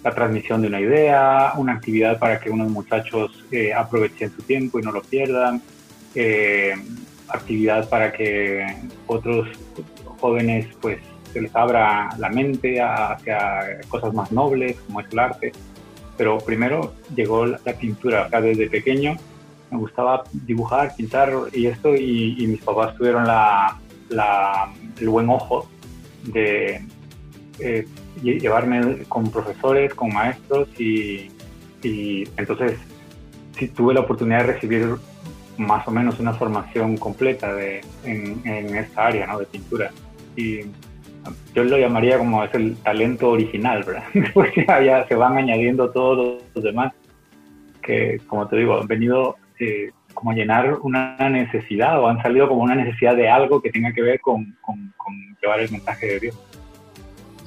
la 0.04 0.16
transmisión 0.16 0.62
de 0.62 0.68
una 0.68 0.80
idea, 0.80 1.54
una 1.58 1.74
actividad 1.74 2.20
para 2.20 2.40
que 2.40 2.50
unos 2.50 2.70
muchachos 2.70 3.44
eh, 3.52 3.74
aprovechen 3.74 4.32
su 4.32 4.42
tiempo 4.44 4.80
y 4.80 4.82
no 4.82 4.92
lo 4.92 5.02
pierdan, 5.02 5.62
eh, 6.16 6.74
actividad 7.28 7.88
para 7.90 8.12
que 8.12 8.66
otros 9.08 9.50
jóvenes 10.20 10.68
pues 10.82 11.00
se 11.34 11.42
les 11.42 11.56
abra 11.56 12.10
la 12.18 12.30
mente 12.30 12.82
hacia 12.82 13.82
cosas 13.88 14.14
más 14.14 14.32
nobles, 14.32 14.78
como 14.88 15.02
es 15.02 15.08
el 15.12 15.20
arte. 15.20 15.52
Pero 16.18 16.40
primero 16.40 16.94
llegó 17.16 17.46
la, 17.46 17.60
pintura. 17.80 18.30
O 18.34 18.42
desde 18.42 18.70
pequeño 18.70 19.16
me 19.72 19.78
gustaba 19.78 20.24
dibujar, 20.34 20.96
pintar 20.96 21.32
y 21.54 21.68
esto, 21.68 21.96
y, 21.96 22.46
mis 22.48 22.62
papás 22.62 22.96
tuvieron 22.96 23.26
la, 23.26 23.78
el 25.00 25.10
buen 25.10 25.30
ojo 25.30 25.70
de 26.24 26.82
eh, 27.60 27.88
llevarme 28.22 29.04
con 29.08 29.32
profesores, 29.32 29.94
con 29.94 30.14
maestros, 30.14 30.68
y, 30.80 31.30
y 31.84 32.28
entonces 32.38 32.78
sí 33.58 33.68
tuve 33.68 33.94
la 33.94 34.02
oportunidad 34.02 34.40
de 34.46 34.54
recibir 34.54 34.96
más 35.58 35.88
o 35.88 35.92
menos 35.92 36.20
una 36.20 36.34
formación 36.34 36.98
completa 36.98 37.54
de, 37.54 37.82
en, 38.04 38.42
en 38.46 38.76
esta 38.76 39.08
área 39.08 39.28
¿no? 39.28 39.40
de 39.40 39.46
pintura. 39.46 39.92
Y 40.36 40.62
yo 41.54 41.64
lo 41.64 41.78
llamaría 41.78 42.18
como 42.18 42.44
es 42.44 42.54
el 42.54 42.76
talento 42.78 43.30
original, 43.30 43.84
¿verdad? 43.84 44.04
Después 44.14 44.52
ya 44.56 45.06
se 45.08 45.16
van 45.16 45.38
añadiendo 45.38 45.90
todos 45.92 46.42
los 46.54 46.64
demás 46.64 46.94
que, 47.82 48.20
como 48.28 48.48
te 48.48 48.58
digo, 48.58 48.80
han 48.80 48.88
venido 48.88 49.36
eh, 49.60 49.92
como 50.14 50.32
a 50.32 50.36
llenar 50.36 50.78
una 50.82 51.18
necesidad 51.30 52.00
o 52.00 52.08
han 52.08 52.22
salido 52.22 52.48
como 52.48 52.64
una 52.64 52.76
necesidad 52.76 53.16
de 53.16 53.30
algo 53.30 53.62
que 53.62 53.72
tenga 53.72 53.92
que 53.94 54.02
ver 54.02 54.20
con, 54.20 54.56
con, 54.62 54.94
llevar 55.42 55.62
el 55.62 55.72
mensaje 55.72 56.08
de 56.08 56.20
Dios. 56.20 56.49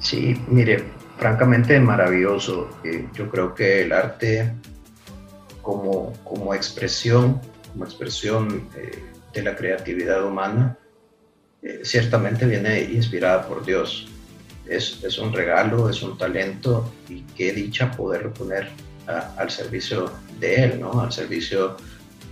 Sí, 0.03 0.35
mire, 0.47 0.83
francamente 1.17 1.79
maravilloso. 1.79 2.69
Eh, 2.83 3.07
yo 3.13 3.29
creo 3.29 3.55
que 3.55 3.83
el 3.83 3.93
arte 3.93 4.51
como, 5.61 6.11
como 6.25 6.53
expresión, 6.53 7.39
como 7.71 7.85
expresión 7.85 8.67
eh, 8.75 9.01
de 9.33 9.41
la 9.41 9.55
creatividad 9.55 10.25
humana, 10.25 10.77
eh, 11.61 11.79
ciertamente 11.83 12.45
viene 12.45 12.81
inspirada 12.81 13.47
por 13.47 13.65
Dios. 13.65 14.09
Es, 14.67 15.01
es, 15.03 15.17
un 15.17 15.31
regalo, 15.31 15.89
es 15.89 16.03
un 16.03 16.17
talento 16.17 16.93
y 17.07 17.21
qué 17.37 17.53
dicha 17.53 17.89
poderlo 17.91 18.33
poner 18.33 18.69
al 19.07 19.49
servicio 19.49 20.11
de 20.39 20.55
Él, 20.63 20.79
¿no? 20.79 21.01
Al 21.01 21.11
servicio 21.11 21.75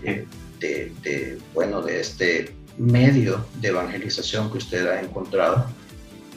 de, 0.01 1.37
bueno, 1.53 1.81
de 1.81 1.99
este 1.99 2.55
medio 2.77 3.45
de 3.59 3.67
evangelización 3.69 4.49
que 4.49 4.57
usted 4.59 4.87
ha 4.87 5.01
encontrado 5.01 5.67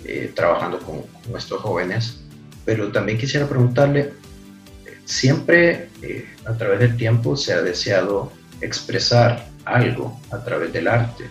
eh, 0.04 0.32
trabajando 0.34 0.78
con, 0.78 1.02
nuestros 1.30 1.60
jóvenes. 1.60 2.20
Pero 2.64 2.92
también 2.92 3.18
quisiera 3.18 3.46
preguntarle, 3.46 4.12
siempre 5.04 5.88
a 6.46 6.52
través 6.54 6.80
del 6.80 6.96
tiempo 6.96 7.36
se 7.36 7.52
ha 7.52 7.60
deseado 7.60 8.32
expresar 8.60 9.46
algo 9.64 10.18
a 10.30 10.42
través 10.42 10.72
del 10.72 10.88
arte 10.88 11.24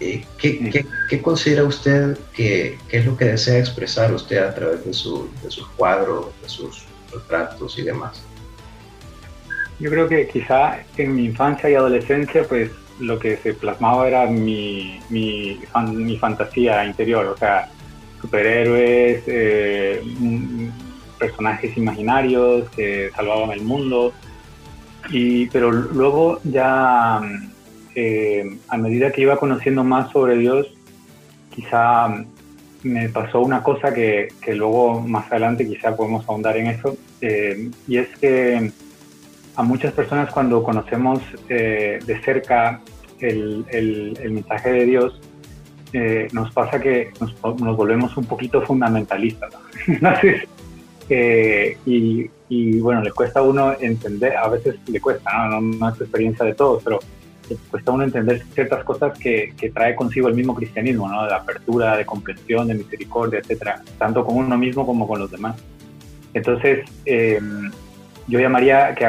eh, 0.00 0.24
¿qué, 0.38 1.20
considera 1.20 1.62
usted 1.64 2.16
que, 2.32 2.78
es 2.90 3.04
lo 3.04 3.18
que 3.18 3.26
desea 3.26 3.58
expresar 3.58 4.12
usted 4.14 4.38
a 4.38 4.54
través 4.54 4.82
de, 4.84 4.94
su, 4.94 5.28
de 5.42 5.50
sus 5.50 5.68
cuadros, 5.68 6.28
de 6.42 6.48
sus 6.48 6.86
retratos 7.12 7.78
y 7.78 7.82
demás? 7.82 8.22
Yo 9.78 9.90
creo 9.90 10.08
que 10.08 10.26
quizá 10.26 10.78
en 10.96 11.14
mi 11.14 11.26
infancia 11.26 11.68
y 11.68 11.74
adolescencia, 11.74 12.44
pues 12.44 12.70
lo 12.98 13.18
que 13.18 13.36
se 13.36 13.52
plasmaba 13.52 14.08
era 14.08 14.26
mi, 14.26 15.00
mi, 15.10 15.60
mi 15.92 16.16
fantasía 16.16 16.84
interior, 16.86 17.26
o 17.26 17.36
sea, 17.36 17.70
superhéroes, 18.20 19.22
eh, 19.26 20.02
personajes 21.18 21.76
imaginarios 21.76 22.68
que 22.70 23.10
salvaban 23.14 23.50
el 23.50 23.62
mundo. 23.62 24.12
Y, 25.10 25.46
pero 25.46 25.70
luego 25.70 26.40
ya 26.44 27.20
eh, 27.94 28.58
a 28.68 28.76
medida 28.76 29.10
que 29.10 29.22
iba 29.22 29.36
conociendo 29.36 29.82
más 29.82 30.10
sobre 30.12 30.36
Dios, 30.36 30.66
quizá 31.54 32.24
me 32.82 33.08
pasó 33.08 33.40
una 33.40 33.62
cosa 33.62 33.92
que, 33.92 34.28
luego 34.54 35.00
más 35.00 35.30
adelante 35.30 35.66
quizá 35.66 35.96
podemos 35.96 36.26
ahondar 36.28 36.56
en 36.56 36.68
eso, 36.68 36.96
eh, 37.20 37.70
y 37.86 37.98
es 37.98 38.08
que 38.18 38.72
a 39.56 39.62
muchas 39.62 39.92
personas 39.92 40.32
cuando 40.32 40.62
conocemos 40.62 41.20
eh, 41.48 41.98
de 42.04 42.20
cerca 42.22 42.80
el, 43.20 44.16
mensaje 44.30 44.72
de 44.72 44.86
Dios, 44.86 45.20
nos 46.32 46.52
pasa 46.52 46.80
que 46.80 47.12
nos, 47.20 47.40
volvemos 47.40 48.16
un 48.16 48.24
poquito 48.24 48.62
fundamentalistas. 48.62 49.52
y, 51.08 52.30
y, 52.48 52.80
bueno, 52.80 53.02
le 53.02 53.10
cuesta 53.12 53.40
a 53.40 53.42
uno 53.42 53.74
entender, 53.80 54.36
a 54.36 54.48
veces 54.48 54.76
le 54.86 55.00
cuesta, 55.00 55.48
no, 55.48 55.60
no, 55.60 55.78
no 55.78 55.88
es 55.88 56.00
experiencia 56.00 56.44
de 56.44 56.54
todos, 56.54 56.82
pero 56.82 57.00
cuesta 57.70 57.90
uno 57.92 58.04
entender 58.04 58.42
ciertas 58.54 58.84
cosas 58.84 59.18
que, 59.18 59.54
que, 59.56 59.70
trae 59.70 59.94
consigo 59.94 60.28
el 60.28 60.34
mismo 60.34 60.54
cristianismo, 60.54 61.08
¿no? 61.08 61.26
De 61.26 61.34
apertura, 61.34 61.96
de 61.96 62.04
comprensión, 62.04 62.68
de 62.68 62.74
misericordia, 62.74 63.40
etcétera, 63.40 63.82
tanto 63.98 64.24
con 64.24 64.36
uno 64.36 64.56
mismo 64.56 64.86
como 64.86 65.06
con 65.06 65.20
los 65.20 65.30
demás. 65.30 65.56
Entonces, 66.34 66.88
em, 67.04 67.70
yo 68.28 68.38
llamaría 68.38 68.94
que 68.94 69.06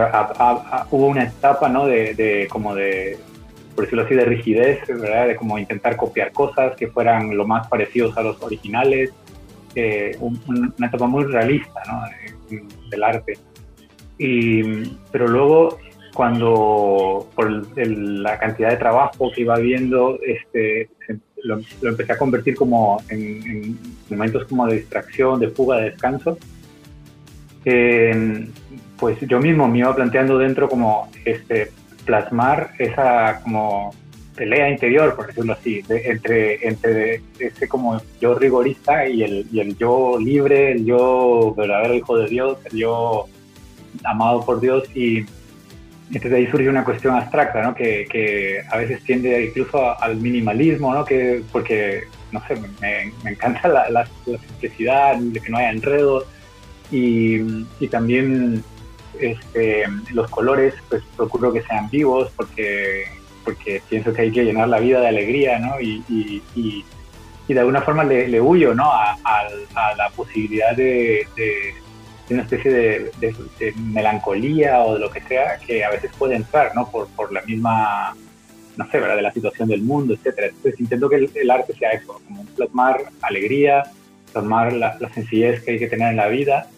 hubo 0.89 1.07
una 1.07 1.23
etapa, 1.23 1.69
¿no? 1.69 1.85
De, 1.85 2.13
de, 2.13 2.47
como 2.49 2.73
de, 2.75 3.19
por 3.75 3.85
decirlo 3.85 4.03
así, 4.03 4.15
de 4.15 4.25
rigidez, 4.25 4.87
¿verdad? 4.87 5.27
De 5.27 5.35
como 5.35 5.57
intentar 5.57 5.95
copiar 5.97 6.31
cosas 6.31 6.75
que 6.75 6.87
fueran 6.87 7.35
lo 7.35 7.47
más 7.47 7.67
parecidos 7.67 8.17
a 8.17 8.21
los 8.21 8.41
originales, 8.41 9.11
eh, 9.75 10.17
una 10.19 10.87
etapa 10.87 11.07
muy 11.07 11.23
realista, 11.25 11.81
¿no? 11.87 12.03
del 12.89 13.03
arte. 13.03 13.37
Y, 14.17 14.61
pero 15.11 15.27
luego 15.27 15.77
cuando 16.13 17.29
por 17.33 17.49
la 17.77 18.37
cantidad 18.37 18.69
de 18.69 18.77
trabajo 18.77 19.31
que 19.33 19.41
iba 19.41 19.57
viendo, 19.57 20.19
este, 20.21 20.89
lo, 21.43 21.61
empecé 21.83 22.11
a 22.13 22.17
convertir 22.17 22.55
como 22.55 23.01
en, 23.09 23.79
momentos 24.09 24.45
como 24.45 24.67
de 24.67 24.75
distracción, 24.77 25.39
de 25.39 25.49
fuga, 25.49 25.77
de 25.77 25.91
descanso. 25.91 26.37
pues 28.99 29.19
yo 29.21 29.39
mismo 29.39 29.67
me 29.67 29.79
iba 29.79 29.95
planteando 29.95 30.37
dentro 30.37 30.67
como 30.69 31.09
este, 31.25 31.71
plasmar 32.05 32.71
esa 32.79 33.41
como 33.41 33.93
pelea 34.35 34.69
interior, 34.69 35.15
por 35.15 35.27
decirlo 35.27 35.53
así, 35.53 35.83
entre, 35.89 36.67
entre 36.67 37.21
ese 37.37 37.67
como 37.67 38.01
yo 38.19 38.33
rigorista 38.35 39.07
y 39.07 39.23
el, 39.23 39.47
y 39.51 39.59
el 39.59 39.77
yo 39.77 40.17
libre, 40.19 40.71
el 40.71 40.85
yo 40.85 41.53
verdadero 41.55 41.95
hijo 41.95 42.17
de 42.17 42.27
Dios, 42.27 42.57
el 42.71 42.79
yo 42.79 43.25
amado 44.03 44.45
por 44.45 44.59
Dios 44.59 44.83
y 44.95 45.25
entonces 46.07 46.33
ahí 46.33 46.47
surge 46.47 46.67
una 46.67 46.83
cuestión 46.83 47.15
abstracta, 47.15 47.61
¿no? 47.61 47.73
que, 47.73 48.05
que 48.09 48.61
a 48.69 48.77
veces 48.77 49.01
tiende 49.03 49.45
incluso 49.45 49.99
al 50.01 50.17
minimalismo, 50.17 50.93
¿no? 50.93 51.05
que, 51.05 51.41
porque 51.51 52.03
no 52.31 52.41
sé, 52.47 52.55
me, 52.81 53.31
encanta 53.31 53.67
la, 53.67 53.89
la, 53.89 54.05
simplicidad, 54.25 55.17
de 55.17 55.39
que 55.39 55.49
no 55.49 55.57
haya 55.57 55.71
enredos 55.71 56.25
y, 56.91 57.65
y 57.79 57.87
también 57.89 58.63
este, 59.19 59.83
los 60.13 60.29
colores, 60.29 60.73
pues 60.89 61.03
procuro 61.15 61.51
que 61.51 61.61
sean 61.63 61.89
vivos 61.89 62.31
porque, 62.35 63.05
porque 63.43 63.81
pienso 63.89 64.13
que 64.13 64.23
hay 64.23 64.31
que 64.31 64.43
llenar 64.43 64.69
la 64.69 64.79
vida 64.79 65.01
de 65.01 65.07
alegría, 65.07 65.59
¿no? 65.59 65.79
Y, 65.79 66.03
y, 66.09 66.43
y, 66.55 66.85
de 67.47 67.59
alguna 67.59 67.81
forma 67.81 68.05
le, 68.05 68.39
huyo, 68.39 68.73
¿no? 68.73 68.85
A, 68.85 69.17
la 69.97 70.09
posibilidad 70.15 70.73
de, 70.73 71.27
una 72.29 72.43
especie 72.43 72.71
de, 72.71 73.73
melancolía 73.75 74.79
o 74.83 74.93
de 74.93 75.01
lo 75.01 75.11
que 75.11 75.19
sea 75.21 75.57
que 75.57 75.83
a 75.83 75.89
veces 75.89 76.11
puede 76.17 76.35
entrar, 76.35 76.73
¿no? 76.75 76.89
Por, 76.89 77.09
por 77.09 77.33
la 77.33 77.41
misma, 77.41 78.15
no 78.77 78.89
sé, 78.89 78.99
¿verdad? 78.99 79.17
De 79.17 79.21
la 79.21 79.33
situación 79.33 79.67
del 79.67 79.81
mundo, 79.81 80.13
etcétera. 80.13 80.47
Entonces 80.47 80.79
intento 80.79 81.09
que 81.09 81.29
el, 81.33 81.51
arte 81.51 81.73
sea 81.73 81.89
eso, 81.91 82.21
como 82.25 82.45
plasmar 82.55 83.03
alegría, 83.21 83.83
plasmar 84.31 84.71
la, 84.71 84.95
la 84.97 85.09
sencillez 85.09 85.61
que 85.61 85.71
hay 85.71 85.79
que 85.79 85.87
tener 85.87 86.11
en 86.11 86.15
la 86.15 86.29
vida 86.29 86.69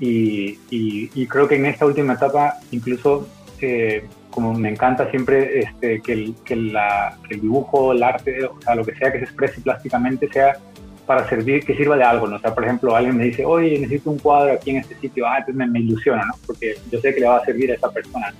y, 0.00 0.58
y, 0.70 1.26
creo 1.26 1.48
que 1.48 1.56
en 1.56 1.66
esta 1.66 1.86
última 1.86 2.14
etapa, 2.14 2.54
incluso, 2.70 3.26
eh, 3.60 4.04
como 4.30 4.54
me 4.54 4.70
encanta 4.70 5.10
siempre 5.10 5.60
este, 5.60 6.00
que, 6.00 6.12
el, 6.12 6.34
que, 6.44 6.54
la, 6.54 7.16
que, 7.26 7.34
el, 7.34 7.40
dibujo, 7.40 7.92
el 7.92 8.02
arte, 8.02 8.44
o 8.44 8.60
sea, 8.60 8.76
lo 8.76 8.84
que 8.84 8.94
sea 8.94 9.10
que 9.10 9.18
se 9.18 9.24
exprese 9.24 9.60
plásticamente 9.60 10.28
sea 10.28 10.56
para 11.04 11.28
servir, 11.28 11.64
que 11.64 11.74
sirva 11.74 11.96
de 11.96 12.04
algo, 12.04 12.28
¿no? 12.28 12.36
O 12.36 12.38
sea, 12.38 12.54
por 12.54 12.64
ejemplo, 12.64 12.94
alguien 12.94 13.16
me 13.16 13.24
dice, 13.24 13.44
oye, 13.44 13.78
necesito 13.78 14.10
un 14.10 14.18
cuadro 14.18 14.52
aquí 14.52 14.70
en 14.70 14.76
este 14.76 14.94
sitio, 14.96 15.26
ah, 15.26 15.38
entonces 15.38 15.56
me, 15.56 15.66
me 15.66 15.80
ilusiona, 15.80 16.24
¿no? 16.26 16.34
Porque 16.46 16.76
yo 16.92 17.00
sé 17.00 17.14
que 17.14 17.20
le 17.20 17.26
va 17.26 17.38
a 17.38 17.44
servir 17.44 17.72
a 17.72 17.74
esa 17.74 17.90
persona. 17.90 18.32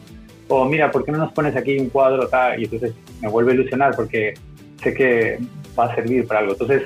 O 0.48 0.64
mira, 0.64 0.90
¿por 0.90 1.04
qué 1.04 1.12
no 1.12 1.18
nos 1.18 1.32
pones 1.32 1.56
aquí 1.56 1.78
un 1.78 1.88
cuadro 1.88 2.28
tal? 2.28 2.60
Y 2.60 2.64
entonces 2.64 2.94
me 3.20 3.28
vuelve 3.28 3.52
a 3.52 3.54
ilusionar 3.54 3.96
porque 3.96 4.34
sé 4.82 4.94
que 4.94 5.38
va 5.78 5.86
a 5.86 5.94
servir 5.94 6.26
para 6.26 6.40
algo. 6.40 6.52
Entonces, 6.52 6.82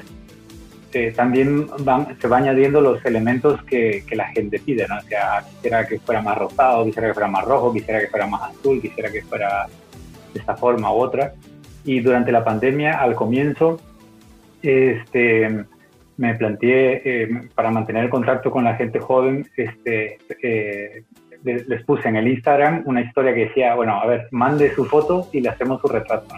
este, 0.92 1.10
también 1.12 1.68
van, 1.84 2.20
se 2.20 2.28
van 2.28 2.42
añadiendo 2.42 2.82
los 2.82 3.02
elementos 3.06 3.62
que, 3.64 4.04
que, 4.06 4.14
la 4.14 4.28
gente 4.28 4.58
pide, 4.58 4.86
¿no? 4.86 4.98
O 4.98 5.00
sea, 5.00 5.42
quisiera 5.48 5.86
que 5.86 5.98
fuera 5.98 6.20
más 6.20 6.36
rosado, 6.36 6.84
quisiera 6.84 7.08
que 7.08 7.14
fuera 7.14 7.28
más 7.28 7.44
rojo, 7.46 7.72
quisiera 7.72 7.98
que 7.98 8.08
fuera 8.08 8.26
más 8.26 8.50
azul, 8.50 8.78
quisiera 8.78 9.10
que 9.10 9.22
fuera 9.22 9.68
de 10.34 10.40
esta 10.40 10.54
forma 10.54 10.92
u 10.92 10.96
otra. 10.96 11.32
Y 11.86 12.00
durante 12.00 12.30
la 12.30 12.44
pandemia, 12.44 13.00
al 13.00 13.14
comienzo, 13.14 13.80
este, 14.60 15.64
me 16.18 16.34
planteé, 16.34 17.00
eh, 17.04 17.48
para 17.54 17.70
mantener 17.70 18.04
el 18.04 18.10
contacto 18.10 18.50
con 18.50 18.64
la 18.64 18.74
gente 18.74 19.00
joven, 19.00 19.48
este, 19.56 20.18
eh, 20.42 21.04
les 21.42 21.84
puse 21.84 22.06
en 22.06 22.16
el 22.16 22.28
Instagram 22.28 22.82
una 22.84 23.00
historia 23.00 23.32
que 23.32 23.46
decía, 23.46 23.74
bueno, 23.74 23.98
a 23.98 24.06
ver, 24.06 24.28
mande 24.30 24.74
su 24.74 24.84
foto 24.84 25.30
y 25.32 25.40
le 25.40 25.48
hacemos 25.48 25.80
su 25.80 25.88
retrato. 25.88 26.34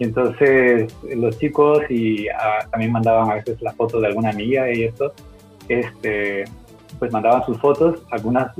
Y 0.00 0.04
entonces 0.04 0.90
los 1.14 1.38
chicos 1.38 1.82
y 1.90 2.26
ah, 2.28 2.66
también 2.70 2.90
mandaban 2.90 3.30
a 3.30 3.34
veces 3.34 3.60
las 3.60 3.76
fotos 3.76 4.00
de 4.00 4.08
alguna 4.08 4.30
amiga 4.30 4.72
y 4.72 4.84
esto, 4.84 5.12
este, 5.68 6.44
pues 6.98 7.12
mandaban 7.12 7.44
sus 7.44 7.58
fotos, 7.58 8.00
algunas 8.10 8.50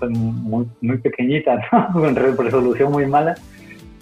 pues, 0.00 0.10
muy, 0.10 0.66
muy 0.80 0.98
pequeñitas, 0.98 1.64
con 1.92 2.16
resolución 2.16 2.90
muy 2.90 3.06
mala, 3.06 3.36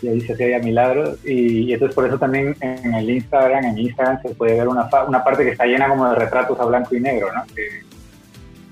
y 0.01 0.09
ahí 0.09 0.21
se 0.23 0.33
hacía 0.33 0.61
milagros. 0.61 1.19
Y, 1.27 1.71
entonces 1.75 1.95
por 1.95 2.07
eso 2.07 2.19
también 2.19 2.57
en 2.63 2.95
el 2.95 3.11
Instagram, 3.11 3.65
en 3.65 3.79
Instagram 3.79 4.23
se 4.23 4.31
puede 4.31 4.55
ver 4.55 4.69
una, 4.69 4.89
una 5.07 5.23
parte 5.23 5.45
que 5.45 5.51
está 5.51 5.67
llena 5.67 5.91
como 5.91 6.09
de 6.09 6.15
retratos 6.15 6.59
a 6.59 6.65
blanco 6.65 6.97
y 6.97 7.01
negro, 7.01 7.31
¿no? 7.35 7.45
Que, 7.55 7.83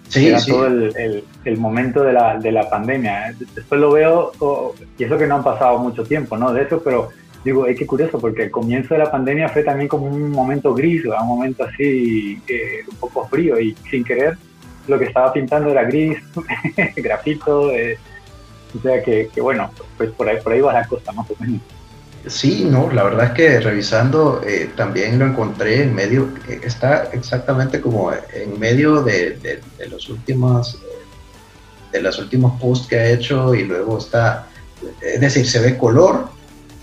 sí, 0.08 0.28
era 0.28 0.42
todo 0.42 0.68
el, 0.68 1.22
el, 1.44 1.58
momento 1.58 2.02
de 2.02 2.14
la, 2.14 2.38
de 2.38 2.50
la 2.50 2.70
pandemia. 2.70 3.34
Después 3.54 3.78
lo 3.78 3.92
veo, 3.92 4.32
y 4.96 5.04
eso 5.04 5.18
que 5.18 5.26
no 5.26 5.34
han 5.34 5.44
pasado 5.44 5.78
mucho 5.80 6.02
tiempo, 6.02 6.38
¿no? 6.38 6.54
De 6.54 6.62
eso, 6.62 6.80
pero 6.82 7.10
digo, 7.46 7.64
es 7.64 7.78
que 7.78 7.86
curioso, 7.86 8.18
porque 8.18 8.42
el 8.42 8.50
comienzo 8.50 8.94
de 8.94 8.98
la 8.98 9.10
pandemia 9.10 9.48
fue 9.48 9.62
también 9.62 9.86
como 9.86 10.06
un 10.06 10.32
momento 10.32 10.74
gris, 10.74 11.04
un 11.04 11.28
momento 11.28 11.62
así, 11.62 12.42
eh, 12.48 12.80
un 12.90 12.96
poco 12.96 13.28
frío, 13.28 13.60
y 13.60 13.74
sin 13.88 14.02
querer 14.02 14.36
lo 14.88 14.98
que 14.98 15.04
estaba 15.04 15.32
pintando 15.32 15.70
era 15.70 15.84
gris, 15.84 16.18
grafito, 16.96 17.70
eh, 17.70 17.98
o 18.76 18.82
sea 18.82 19.00
que, 19.00 19.30
bueno, 19.40 19.70
pues 19.96 20.10
por 20.10 20.28
ahí, 20.28 20.38
por 20.42 20.52
ahí 20.52 20.60
va 20.60 20.72
la 20.72 20.88
cosa 20.88 21.12
más 21.12 21.30
o 21.30 21.36
menos. 21.38 21.60
Sí, 22.26 22.66
no, 22.68 22.90
la 22.90 23.04
verdad 23.04 23.26
es 23.26 23.32
que 23.34 23.60
revisando 23.60 24.42
eh, 24.44 24.68
también 24.74 25.16
lo 25.16 25.26
encontré 25.26 25.84
en 25.84 25.94
medio, 25.94 26.28
está 26.64 27.04
exactamente 27.12 27.80
como 27.80 28.10
en 28.12 28.58
medio 28.58 29.02
de, 29.02 29.38
de, 29.78 29.86
los 29.88 30.08
últimos, 30.08 30.80
de 31.92 32.02
los 32.02 32.18
últimos 32.18 32.60
posts 32.60 32.88
que 32.88 32.96
ha 32.96 33.08
hecho 33.10 33.54
y 33.54 33.62
luego 33.62 33.98
está, 33.98 34.48
es 35.00 35.20
decir, 35.20 35.46
se 35.46 35.60
ve 35.60 35.78
color, 35.78 36.35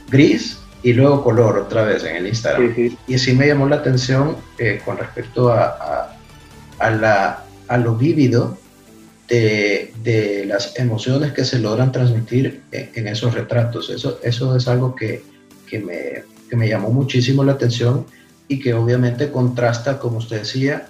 gris 0.09 0.57
y 0.83 0.93
luego 0.93 1.23
color 1.23 1.57
otra 1.57 1.83
vez 1.83 2.03
en 2.03 2.17
el 2.17 2.27
Instagram. 2.27 2.75
Y 3.07 3.17
sí 3.17 3.33
me 3.33 3.47
llamó 3.47 3.67
la 3.67 3.77
atención 3.77 4.35
eh, 4.59 4.81
con 4.83 4.97
respecto 4.97 5.51
a, 5.51 6.13
a, 6.79 6.91
la, 6.91 7.45
a 7.69 7.77
lo 7.77 7.95
vívido 7.95 8.57
de, 9.29 9.93
de, 10.03 10.45
las 10.45 10.77
emociones 10.77 11.31
que 11.31 11.45
se 11.45 11.59
logran 11.59 11.91
transmitir 11.93 12.63
en, 12.71 13.07
esos 13.07 13.33
retratos. 13.33 13.89
Eso, 13.89 14.19
eso 14.23 14.55
es 14.57 14.67
algo 14.67 14.93
que, 14.93 15.23
que, 15.67 15.79
me, 15.79 16.23
que, 16.49 16.55
me, 16.57 16.67
llamó 16.67 16.89
muchísimo 16.89 17.43
la 17.45 17.53
atención 17.53 18.05
y 18.49 18.59
que 18.59 18.73
obviamente 18.73 19.31
contrasta, 19.31 19.99
como 19.99 20.17
usted 20.17 20.39
decía, 20.39 20.87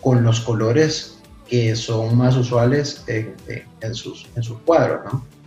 con 0.00 0.24
los 0.24 0.40
colores 0.40 1.18
que 1.46 1.76
son 1.76 2.16
más 2.16 2.34
usuales 2.36 3.04
en, 3.06 3.34
en 3.80 3.94
sus, 3.94 4.26
en 4.34 4.42
sus 4.42 4.58
cuadros, 4.60 5.00
¿no? 5.04 5.37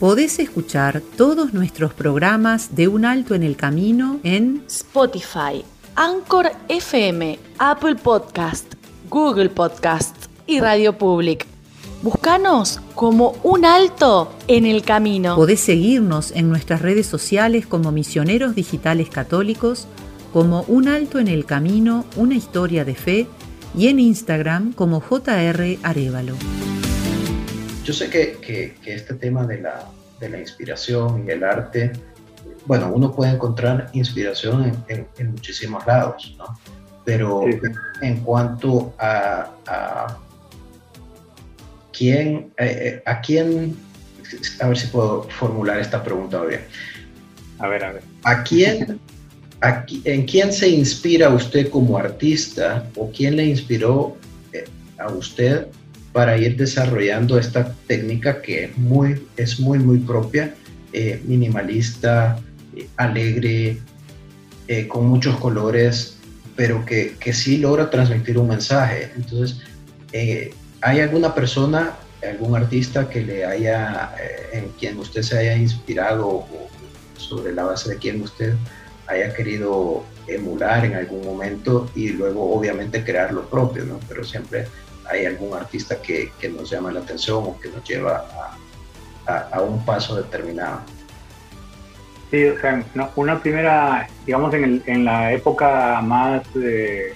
Podés 0.00 0.38
escuchar 0.38 1.02
todos 1.18 1.52
nuestros 1.52 1.92
programas 1.92 2.74
de 2.74 2.88
Un 2.88 3.04
Alto 3.04 3.34
en 3.34 3.42
el 3.42 3.54
Camino 3.54 4.18
en 4.22 4.64
Spotify, 4.66 5.62
Anchor 5.94 6.52
FM, 6.70 7.38
Apple 7.58 7.96
Podcast, 7.96 8.76
Google 9.10 9.50
Podcast 9.50 10.16
y 10.46 10.58
Radio 10.58 10.96
Public. 10.96 11.44
Búscanos 12.00 12.80
como 12.94 13.36
Un 13.42 13.66
Alto 13.66 14.32
en 14.48 14.64
el 14.64 14.84
Camino. 14.84 15.36
Podés 15.36 15.60
seguirnos 15.60 16.30
en 16.30 16.48
nuestras 16.48 16.80
redes 16.80 17.06
sociales 17.06 17.66
como 17.66 17.92
Misioneros 17.92 18.54
Digitales 18.54 19.10
Católicos, 19.10 19.86
como 20.32 20.62
Un 20.62 20.88
Alto 20.88 21.18
en 21.18 21.28
el 21.28 21.44
Camino, 21.44 22.06
una 22.16 22.36
historia 22.36 22.86
de 22.86 22.94
fe, 22.94 23.26
y 23.76 23.88
en 23.88 24.00
Instagram 24.00 24.72
como 24.72 25.02
JR 25.02 25.76
Arevalo 25.82 26.36
yo 27.90 27.96
sé 27.96 28.08
que, 28.08 28.76
este 28.86 29.14
tema 29.14 29.44
de 29.44 29.60
la, 29.60 30.38
inspiración 30.38 31.24
y 31.26 31.30
el 31.32 31.42
arte, 31.42 31.90
bueno, 32.64 32.92
uno 32.94 33.10
puede 33.10 33.32
encontrar 33.32 33.90
inspiración 33.94 34.84
en, 34.86 35.32
muchísimos 35.32 35.84
lados, 35.88 36.36
¿no? 36.38 36.56
Pero 37.04 37.42
en 38.00 38.20
cuanto 38.20 38.94
a, 38.96 39.50
a 39.66 40.18
quién, 41.92 42.52
eh, 42.58 42.78
eh, 42.86 43.02
a 43.06 43.20
quién, 43.20 43.76
a 44.60 44.68
ver 44.68 44.78
si 44.78 44.86
puedo 44.86 45.24
formular 45.24 45.80
esta 45.80 46.00
pregunta 46.00 46.42
bien. 46.42 46.60
A 47.58 47.66
ver, 47.66 47.84
a 47.84 47.92
ver. 47.94 48.02
¿A 48.22 48.44
quién, 48.44 49.00
en 50.04 50.26
quién 50.26 50.52
se 50.52 50.68
inspira 50.68 51.28
usted 51.30 51.68
como 51.70 51.98
artista 51.98 52.86
o 52.94 53.10
quién 53.10 53.34
le 53.34 53.46
inspiró 53.46 54.16
eh, 54.52 54.64
a 54.96 55.08
usted 55.08 55.66
para 56.12 56.36
ir 56.36 56.56
desarrollando 56.56 57.38
esta 57.38 57.72
técnica 57.86 58.42
que 58.42 58.64
es 58.64 58.78
muy, 58.78 59.26
es 59.36 59.60
muy, 59.60 59.78
muy 59.78 59.98
propia, 59.98 60.54
eh, 60.92 61.22
minimalista, 61.24 62.40
eh, 62.76 62.88
alegre, 62.96 63.78
eh, 64.66 64.88
con 64.88 65.06
muchos 65.06 65.36
colores, 65.36 66.16
pero 66.56 66.84
que, 66.84 67.14
que, 67.20 67.32
sí 67.32 67.58
logra 67.58 67.90
transmitir 67.90 68.38
un 68.38 68.48
mensaje. 68.48 69.10
Entonces, 69.16 69.60
¿hay 70.80 71.00
alguna 71.00 71.34
persona, 71.34 71.94
algún 72.28 72.56
artista 72.56 73.08
que 73.08 73.22
le 73.22 73.44
haya, 73.44 74.12
en 74.52 74.68
quien 74.78 74.98
usted 74.98 75.22
se 75.22 75.38
haya 75.38 75.56
inspirado 75.56 76.28
o 76.28 76.68
sobre 77.16 77.52
la 77.52 77.64
base 77.64 77.90
de 77.90 77.96
quien 77.96 78.20
usted 78.22 78.54
haya 79.06 79.32
querido 79.32 80.04
emular 80.26 80.84
en 80.84 80.94
algún 80.94 81.24
momento 81.24 81.90
y 81.94 82.10
luego 82.10 82.52
obviamente 82.54 83.04
crear 83.04 83.32
lo 83.32 83.48
propio, 83.48 83.84
¿no? 83.84 83.98
Pero 84.08 84.24
siempre 84.24 84.66
hay 85.10 85.26
algún 85.26 85.54
artista 85.54 86.00
que, 86.00 86.32
que, 86.40 86.48
nos 86.48 86.70
llama 86.70 86.92
la 86.92 87.00
atención 87.00 87.38
o 87.38 87.58
que 87.60 87.68
nos 87.68 87.82
lleva 87.84 88.24
a, 89.26 89.38
a, 89.52 89.60
un 89.60 89.84
paso 89.84 90.16
determinado. 90.16 90.80
Sí, 92.30 92.44
o 92.44 92.60
sea, 92.60 92.84
una 93.16 93.40
primera, 93.40 94.08
digamos, 94.24 94.54
en, 94.54 94.64
el, 94.64 94.82
en 94.86 95.04
la 95.04 95.32
época 95.32 96.00
más, 96.00 96.42
eh, 96.54 97.14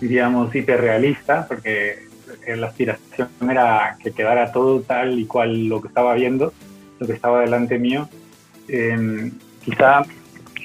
diríamos, 0.00 0.54
hiperrealista, 0.54 1.46
porque 1.46 2.08
la 2.46 2.68
aspiración 2.68 3.28
era 3.50 3.98
que 4.02 4.12
quedara 4.12 4.52
todo 4.52 4.80
tal 4.80 5.18
y 5.18 5.26
cual 5.26 5.66
lo 5.66 5.82
que 5.82 5.88
estaba 5.88 6.14
viendo, 6.14 6.52
lo 6.98 7.06
que 7.06 7.12
estaba 7.12 7.42
delante 7.42 7.78
mío. 7.78 8.08
Em, 8.68 9.32
quizá 9.64 10.02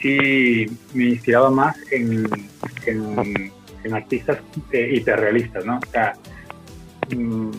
sí 0.01 0.65
me 0.93 1.05
inspiraba 1.05 1.49
más 1.49 1.75
en, 1.91 2.25
en 2.85 3.51
en 3.83 3.93
artistas 3.93 4.39
eh, 4.71 4.91
hiperrealistas, 4.93 5.65
¿no? 5.65 5.77
O 5.77 5.91
sea, 5.91 6.13
mm, 7.15 7.51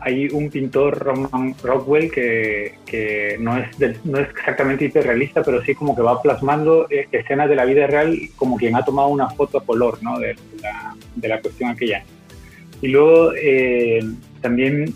hay 0.00 0.28
un 0.28 0.50
pintor, 0.50 0.98
Roman 0.98 1.54
Rockwell, 1.62 2.10
que, 2.10 2.74
que 2.84 3.36
no, 3.40 3.56
es 3.56 3.68
no 4.04 4.18
es 4.18 4.28
exactamente 4.28 4.84
hiperrealista, 4.84 5.42
pero 5.42 5.62
sí 5.62 5.74
como 5.74 5.96
que 5.96 6.02
va 6.02 6.20
plasmando 6.20 6.86
eh, 6.90 7.08
escenas 7.10 7.48
de 7.48 7.56
la 7.56 7.64
vida 7.64 7.86
real 7.86 8.14
como 8.36 8.56
quien 8.56 8.76
ha 8.76 8.84
tomado 8.84 9.08
una 9.08 9.30
foto 9.30 9.58
a 9.58 9.64
color 9.64 10.02
¿no? 10.02 10.18
de, 10.18 10.36
la, 10.60 10.94
de 11.14 11.28
la 11.28 11.40
cuestión 11.40 11.70
aquella. 11.70 12.04
Y 12.82 12.88
luego 12.88 13.32
eh, 13.34 14.04
también 14.42 14.92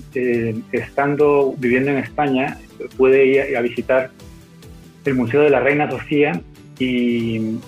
estando 0.73 1.55
viviendo 1.57 1.91
en 1.91 1.99
España, 1.99 2.59
pude 2.99 3.25
ir 3.25 3.57
a 3.57 3.63
visitar 3.63 4.11
el 5.07 5.15
Museo 5.15 5.41
de 5.41 5.49
la 5.49 5.61
Reina 5.61 5.91
Sofía 5.91 6.39
y 6.79 7.59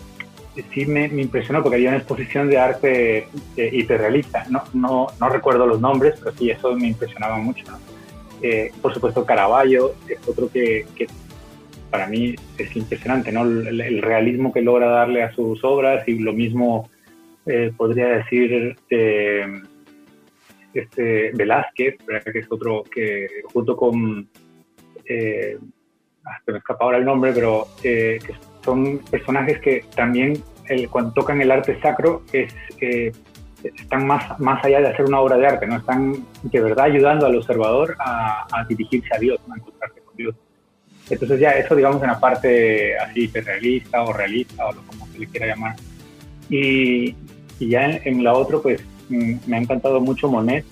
sí 0.73 0.87
me, 0.87 1.07
impresionó 1.07 1.63
porque 1.63 1.77
había 1.77 1.91
una 1.91 1.99
exposición 1.99 2.49
de 2.49 2.59
arte 2.59 3.29
eh, 3.57 3.71
hiperrealista. 3.73 4.45
No, 4.49 4.63
no, 4.75 5.07
no, 5.21 5.29
recuerdo 5.29 5.67
los 5.67 5.81
nombres, 5.81 6.15
pero 6.19 6.37
sí, 6.37 6.51
eso 6.51 6.75
me 6.77 6.89
impresionaba 6.89 7.39
mucho. 7.39 7.65
Eh, 8.43 8.73
por 8.81 8.95
supuesto, 8.95 9.25
Caravaggio 9.25 9.95
es 10.09 10.27
otro 10.27 10.51
que, 10.51 10.87
para 11.91 12.07
mí 12.07 12.35
es 12.57 12.77
impresionante, 12.77 13.33
¿no? 13.33 13.43
El, 13.43 14.01
realismo 14.01 14.53
que 14.53 14.63
logra 14.63 14.87
darle 14.87 15.23
a 15.23 15.33
sus 15.33 15.63
obras 15.65 16.07
y 16.09 16.19
lo 16.19 16.33
mismo 16.33 16.89
eh, 17.47 17.73
podría 17.77 18.07
decir 18.09 18.77
este 20.73 21.33
Velázquez, 21.35 21.97
que 22.33 22.39
es 22.39 22.47
otro 22.51 22.85
que 22.85 23.27
junto 23.53 23.77
con... 23.77 24.29
Ah, 26.23 26.39
se 26.45 26.53
me 26.53 26.59
escapa 26.59 26.85
ahora 26.85 26.99
el 26.99 27.05
nombre, 27.05 27.33
pero 27.33 27.67
que 27.83 28.21
son 28.65 28.99
personajes 29.11 29.59
que 29.61 29.85
también 29.95 30.35
cuando 30.91 31.13
tocan 31.13 31.41
el 31.41 31.51
arte 31.51 31.81
sacro 31.81 32.23
es, 32.33 32.55
eh, 32.81 33.13
están 33.63 34.07
más, 34.07 34.39
más 34.39 34.65
allá 34.65 34.81
de 34.81 34.89
hacer 34.89 35.05
una 35.05 35.21
obra 35.21 35.37
de 35.37 35.47
arte, 35.47 35.67
¿no? 35.67 35.77
están 35.77 36.25
de 36.43 36.61
verdad 36.61 36.87
ayudando 36.87 37.27
al 37.27 37.37
observador 37.37 37.97
a, 37.99 38.65
dirigirse 38.69 39.09
a 39.15 39.19
Dios, 39.19 39.39
a 39.51 39.57
encontrarse 39.57 40.01
con 40.01 40.17
Dios. 40.17 40.35
Entonces 41.09 41.41
ya 41.41 41.51
eso 41.51 41.75
digamos 41.75 42.01
en 42.03 42.09
la 42.09 42.21
parte 42.21 42.97
así 42.99 43.27
realista 43.27 44.03
o 44.03 44.13
realista 44.13 44.69
o 44.69 44.75
como 44.87 45.07
se 45.09 45.19
le 45.19 45.27
quiera 45.27 45.47
llamar. 45.49 45.77
Y, 46.49 47.17
y 47.59 47.69
ya 47.69 47.87
en, 47.91 48.23
la 48.23 48.35
otra 48.35 48.59
pues 48.59 48.83
mm, 49.09 49.35
me 49.47 49.57
ha 49.57 49.61
encantado 49.61 50.01
mucho 50.01 50.29
Monet. 50.29 50.65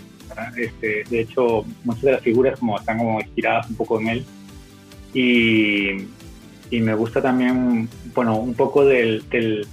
Este, 0.56 1.02
de 1.10 1.20
hecho 1.20 1.64
muchas 1.82 2.02
de 2.02 2.12
las 2.12 2.20
figuras 2.20 2.60
como 2.60 2.78
están 2.78 2.98
como 2.98 3.20
inspiradas 3.20 3.68
un 3.68 3.76
poco 3.76 4.00
en 4.00 4.08
él. 4.08 4.24
Y, 5.12 6.06
y 6.70 6.80
me 6.80 6.94
gusta 6.94 7.20
también, 7.20 7.88
bueno, 8.14 8.36
un 8.36 8.54
poco 8.54 8.84
del, 8.84 9.28
del, 9.30 9.66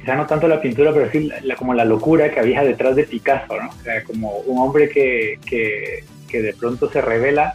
quizá 0.00 0.16
no 0.16 0.26
tanto 0.26 0.48
la 0.48 0.60
pintura, 0.60 0.92
pero 0.92 1.10
sí 1.10 1.30
la, 1.42 1.56
como 1.56 1.74
la 1.74 1.84
locura 1.84 2.30
que 2.30 2.40
había 2.40 2.62
detrás 2.62 2.96
de 2.96 3.04
Picasso, 3.04 3.56
¿no? 3.56 3.68
O 3.68 4.06
como 4.06 4.30
un 4.46 4.60
hombre 4.60 4.88
que, 4.88 5.38
que, 5.46 6.42
de 6.42 6.54
pronto 6.54 6.90
se 6.90 7.00
revela, 7.00 7.54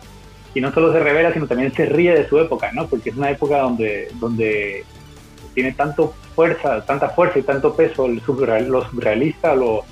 y 0.54 0.62
no 0.62 0.72
solo 0.72 0.94
se 0.94 1.00
revela, 1.00 1.34
sino 1.34 1.48
también 1.48 1.74
se 1.74 1.86
ríe 1.86 2.14
de 2.14 2.28
su 2.28 2.40
época, 2.40 2.72
¿no? 2.72 2.88
Porque 2.88 3.10
es 3.10 3.18
una 3.18 3.32
época 3.32 3.60
donde, 3.60 4.10
donde 4.20 4.86
tiene 5.54 5.72
tanto 5.74 6.14
fuerza, 6.36 6.86
tanta 6.86 7.10
fuerza 7.10 7.40
y 7.40 7.44
tanto 7.44 7.76
peso 7.76 8.06
el 8.06 8.22
lo 8.70 8.90
surrealista, 8.90 9.56
lo, 9.56 9.84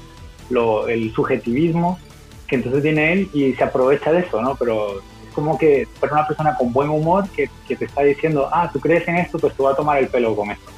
lo, 0.50 0.88
el 0.88 1.12
subjetivismo, 1.14 2.00
que 2.48 2.56
entonces 2.56 2.84
viene 2.84 3.14
él 3.14 3.30
y 3.34 3.54
se 3.54 3.64
aprovecha 3.64 4.12
de 4.12 4.20
eso, 4.20 4.42
¿no? 4.42 4.56
Pero 4.56 5.02
como 5.34 5.58
que 5.58 5.88
para 6.00 6.14
una 6.14 6.28
persona 6.28 6.56
con 6.56 6.72
buen 6.72 6.90
humor 6.90 7.28
que, 7.30 7.50
que, 7.68 7.76
te 7.76 7.86
está 7.86 8.04
diciendo, 8.04 8.48
ah, 8.52 8.70
tú 8.72 8.80
crees 8.80 9.08
en 9.08 9.18
esto, 9.18 9.38
pues 9.38 9.54
te 9.56 9.62
voy 9.62 9.74
a 9.74 9.76
tomar 9.76 9.98
el 9.98 10.08
pelo 10.08 10.36
con 10.36 10.52
esto. 10.52 10.72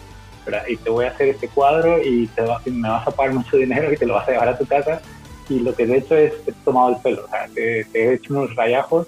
Y 0.68 0.78
te 0.78 0.90
voy 0.90 1.06
a 1.06 1.10
hacer 1.10 1.30
este 1.30 1.48
cuadro 1.48 2.02
y 2.02 2.28
te 2.28 2.42
me 2.72 2.90
vas 2.90 3.08
a 3.08 3.12
pagar 3.12 3.34
mucho 3.34 3.58
dinero 3.58 3.92
y 3.92 3.98
te 3.98 4.06
lo 4.06 4.14
vas 4.16 4.28
a 4.28 4.32
llevar 4.32 4.50
a 4.50 4.58
tu 4.58 4.66
casa. 4.66 5.02
Y 5.50 5.60
lo 5.60 5.74
que 5.76 5.84
he 5.84 5.98
hecho 5.98 6.16
es, 6.16 6.34
he 6.46 6.52
tomado 6.66 6.90
el 6.90 7.02
pelo, 7.02 7.26
o 7.26 7.30
sea, 7.30 7.48
te, 7.54 7.88
he 7.94 8.14
hecho 8.14 8.34
unos 8.34 8.54
rayajos, 8.56 9.08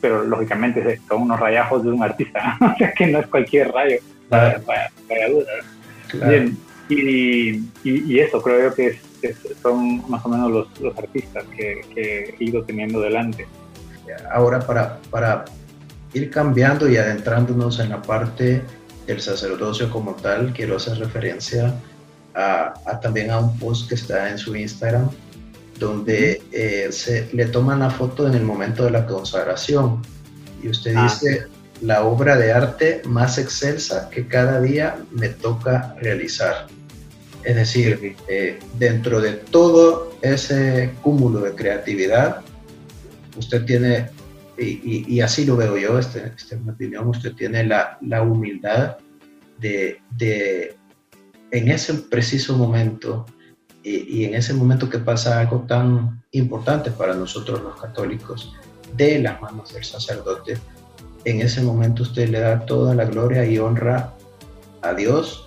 pero 0.00 0.24
lógicamente 0.24 1.00
son 1.06 1.22
unos 1.22 1.38
rayajos 1.38 1.82
de 1.84 1.90
un 1.90 2.02
artista, 2.02 2.56
o 2.74 2.78
sea, 2.78 2.92
que 2.92 3.06
no 3.06 3.18
es 3.18 3.26
cualquier 3.26 3.72
rayo, 3.72 3.98
vaya, 4.30 4.62
vaya, 4.66 4.90
duda. 5.28 6.28
Bien, 6.28 6.56
y, 6.88 7.60
y, 7.84 8.18
eso 8.20 8.40
creo 8.40 8.72
que 8.72 8.98
son 9.60 10.08
más 10.08 10.24
o 10.24 10.28
menos 10.30 10.50
los, 10.50 10.80
los 10.80 10.96
artistas 10.96 11.44
que, 11.56 11.82
que 11.94 12.34
he 12.38 12.44
ido 12.44 12.62
teniendo 12.62 13.00
delante 13.00 13.46
ahora 14.30 14.60
para, 14.60 14.98
para 15.10 15.44
ir 16.12 16.30
cambiando 16.30 16.88
y 16.88 16.96
adentrándonos 16.96 17.78
en 17.80 17.90
la 17.90 18.02
parte 18.02 18.62
del 19.06 19.20
sacerdocio 19.20 19.90
como 19.90 20.14
tal, 20.14 20.52
quiero 20.52 20.76
hacer 20.76 20.98
referencia 20.98 21.74
a, 22.34 23.00
también 23.00 23.30
a 23.30 23.38
un 23.38 23.58
post 23.58 23.88
que 23.88 23.94
está 23.94 24.30
en 24.30 24.38
su 24.38 24.54
Instagram, 24.54 25.10
donde 25.78 26.42
eh, 26.52 26.88
se 26.90 27.28
le 27.32 27.46
toman 27.46 27.80
la 27.80 27.90
foto 27.90 28.26
en 28.26 28.34
el 28.34 28.42
momento 28.42 28.84
de 28.84 28.90
la 28.90 29.06
consagración. 29.06 30.02
Y 30.62 30.68
usted 30.68 30.94
ah. 30.96 31.04
dice, 31.04 31.46
la 31.80 32.04
obra 32.04 32.36
de 32.36 32.52
arte 32.52 33.02
más 33.04 33.38
excelsa 33.38 34.08
que 34.10 34.26
cada 34.26 34.60
día 34.60 34.96
me 35.12 35.28
toca 35.28 35.94
realizar. 36.00 36.66
Es 37.44 37.54
decir, 37.54 38.16
eh, 38.28 38.58
dentro 38.78 39.20
de 39.20 39.32
todo 39.32 40.16
ese 40.22 40.92
cúmulo 41.02 41.40
de 41.40 41.54
creatividad, 41.54 42.40
usted 43.36 43.64
tiene, 43.64 44.10
y, 44.58 45.20
así 45.20 45.44
lo 45.44 45.56
veo 45.56 45.76
yo, 45.76 45.98
este 45.98 46.32
es 46.36 46.60
mi 46.60 46.70
opinión, 46.70 47.08
usted 47.08 47.34
tiene 47.34 47.64
la, 47.64 47.98
la 48.00 48.22
humildad 48.22 48.96
de, 49.58 50.00
de, 50.16 50.76
en 51.50 51.70
ese 51.70 51.94
preciso 51.94 52.56
momento 52.56 53.26
y, 53.82 54.24
en 54.24 54.34
ese 54.34 54.52
momento 54.52 54.90
que 54.90 54.98
pasa 54.98 55.38
algo 55.38 55.64
tan 55.68 56.22
importante 56.32 56.90
para 56.90 57.14
nosotros 57.14 57.62
los 57.62 57.80
católicos, 57.80 58.52
de 58.96 59.20
las 59.20 59.40
manos 59.42 59.74
del 59.74 59.84
sacerdote, 59.84 60.58
en 61.24 61.40
ese 61.40 61.60
momento 61.62 62.02
usted 62.02 62.28
le 62.28 62.40
da 62.40 62.64
toda 62.66 62.94
la 62.94 63.04
gloria 63.04 63.44
y 63.44 63.58
honra 63.58 64.14
a 64.82 64.94
Dios 64.94 65.46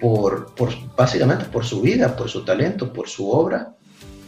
por, 0.00 0.54
por, 0.54 0.70
básicamente 0.96 1.44
por 1.44 1.64
su 1.64 1.82
vida, 1.82 2.16
por 2.16 2.28
su 2.28 2.44
talento, 2.44 2.92
por 2.92 3.08
su 3.08 3.30
obra, 3.30 3.74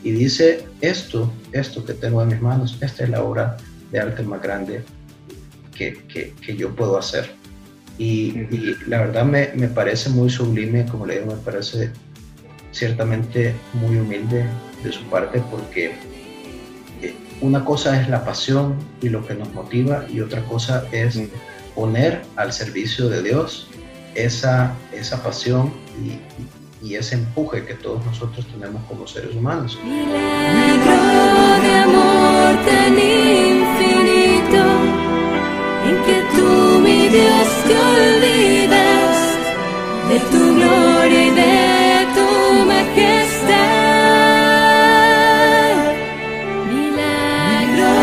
y 0.05 0.13
dice, 0.13 0.67
esto, 0.81 1.33
esto 1.53 1.85
que 1.85 1.95
tengo 1.95 2.23
en 2.23 2.29
mis 2.29 2.41
manos, 2.41 2.79
esta 2.81 3.05
es 3.05 3.11
la 3.11 3.23
obra 3.23 3.57
de 3.91 4.01
arte 4.01 4.23
más 4.23 4.43
grande 4.43 4.83
que, 5.75 6.03
que, 6.09 6.57
yo 6.57 6.75
puedo 6.75 6.99
hacer. 6.99 7.31
Y, 7.99 8.33
la 8.87 8.99
verdad 9.01 9.25
me, 9.25 9.51
me, 9.55 9.69
parece 9.69 10.11
muy 10.11 10.31
sublime, 10.31 10.87
como 10.87 11.07
le 11.07 11.21
digo, 11.21 11.35
me 11.35 11.41
parece 11.41 11.91
ciertamente 12.73 13.55
muy 13.75 13.97
humilde 13.97 14.45
de 14.83 14.93
su 14.93 15.03
parte 15.05 15.43
porque 15.51 15.95
eh, 17.03 17.15
una 17.41 17.65
cosa 17.65 18.01
es 18.01 18.09
la 18.09 18.25
pasión 18.25 18.77
y 19.01 19.09
lo 19.09 19.27
que 19.27 19.35
nos 19.35 19.53
motiva 19.53 20.05
y 20.09 20.21
otra 20.21 20.43
cosa 20.45 20.85
es 20.93 21.21
poner 21.75 22.23
al 22.37 22.53
servicio 22.53 23.09
de 23.09 23.23
Dios 23.23 23.69
esa, 24.15 24.75
esa 24.93 25.23
pasión 25.23 25.73
y, 26.05 26.87
y 26.87 26.95
ese 26.95 27.17
empuje 27.17 27.65
que 27.65 27.75
todos 27.75 28.05
nosotros 28.07 28.47
tenemos 28.47 28.83
como 28.87 29.07
seres 29.07 29.35
humanos. 29.35 29.79
Milagro 29.85 31.63
de 31.63 31.75
amor 31.77 33.58
tan 34.53 34.67
en 35.89 35.97
que 36.07 36.19
tú, 36.37 36.49
mi 36.81 37.01
Dios, 37.09 37.49
te 37.67 37.75
olvidas 37.97 39.17
de 40.11 40.19
tu 40.33 40.43
gloria 40.57 41.23
y 41.27 41.31
de 41.31 42.07
tu 42.17 42.29
majestad. 42.73 43.69
Milagro 46.75 47.95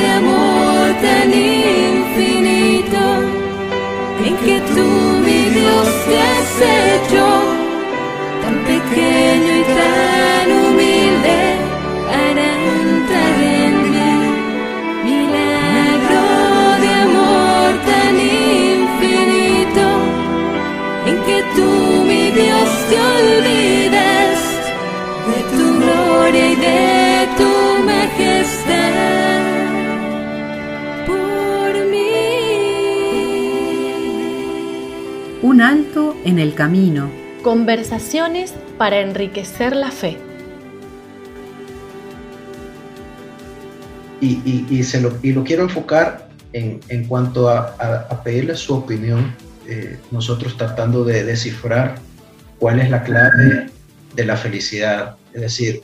de 0.00 0.06
amor 0.20 0.86
tan 1.06 1.28
infinito, 1.32 3.02
en 4.26 4.34
que 4.44 4.56
tú, 4.74 4.86
mi 5.26 5.40
Dios, 5.56 5.88
te 6.06 6.16
has 6.20 6.52
hecho 6.70 7.24
pequeño 8.70 9.49
te 22.90 22.96
olvidas 22.96 24.38
de 25.30 25.38
tu 25.56 25.64
gloria 25.78 26.44
y 26.52 26.56
de 26.56 27.28
tu 27.38 27.52
majestad. 27.84 29.40
Por 31.06 31.72
mí. 31.86 32.12
Un 35.42 35.60
alto 35.60 36.16
en 36.24 36.38
el 36.38 36.54
camino 36.54 37.20
Conversaciones 37.42 38.52
para 38.76 39.00
enriquecer 39.00 39.74
la 39.74 39.90
fe. 39.90 40.18
Y, 44.20 44.82
se 44.82 45.00
lo, 45.00 45.16
y 45.22 45.32
lo, 45.32 45.42
quiero 45.44 45.62
enfocar 45.62 46.28
en, 46.52 46.80
en 46.88 47.04
cuanto 47.04 47.48
a, 47.48 47.74
a, 48.10 48.22
pedirle 48.22 48.54
su 48.54 48.74
opinión, 48.74 49.34
eh, 49.66 49.98
nosotros 50.10 50.58
tratando 50.58 51.04
de 51.04 51.24
descifrar 51.24 51.94
cuál 52.60 52.78
es 52.78 52.90
la 52.90 53.02
clave 53.02 53.70
de 54.14 54.24
la 54.24 54.36
felicidad, 54.36 55.16
es 55.32 55.40
decir, 55.40 55.82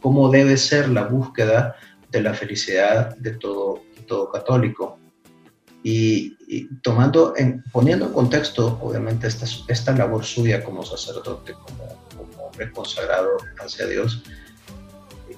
cómo 0.00 0.30
debe 0.30 0.56
ser 0.56 0.88
la 0.88 1.04
búsqueda 1.04 1.76
de 2.10 2.22
la 2.22 2.32
felicidad 2.32 3.14
de 3.18 3.32
todo, 3.32 3.82
todo 4.08 4.32
católico. 4.32 4.98
Y, 5.82 6.34
tomando, 6.82 7.34
en, 7.36 7.62
poniendo 7.70 8.06
en 8.06 8.12
contexto, 8.12 8.78
obviamente, 8.82 9.26
esta, 9.28 9.46
esta 9.68 9.92
labor 9.92 10.24
suya 10.24 10.64
como 10.64 10.84
sacerdote, 10.84 11.52
como, 11.52 11.86
como 12.16 12.46
hombre 12.46 12.72
consagrado 12.72 13.36
hacia 13.60 13.86
Dios, 13.86 14.22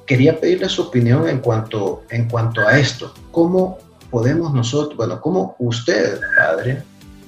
quería 0.07 0.38
pedirle 0.38 0.69
su 0.69 0.83
opinión 0.83 1.29
en 1.29 1.41
cuanto, 1.41 2.05
en 2.11 2.29
cuanto 2.29 2.67
a 2.67 2.79
esto. 2.79 3.12
¿Cómo 3.31 3.79
podemos 4.11 4.55
nosotros, 4.55 4.97
bueno, 4.97 5.21
cómo 5.21 5.57
usted, 5.59 6.21
padre, 6.37 6.83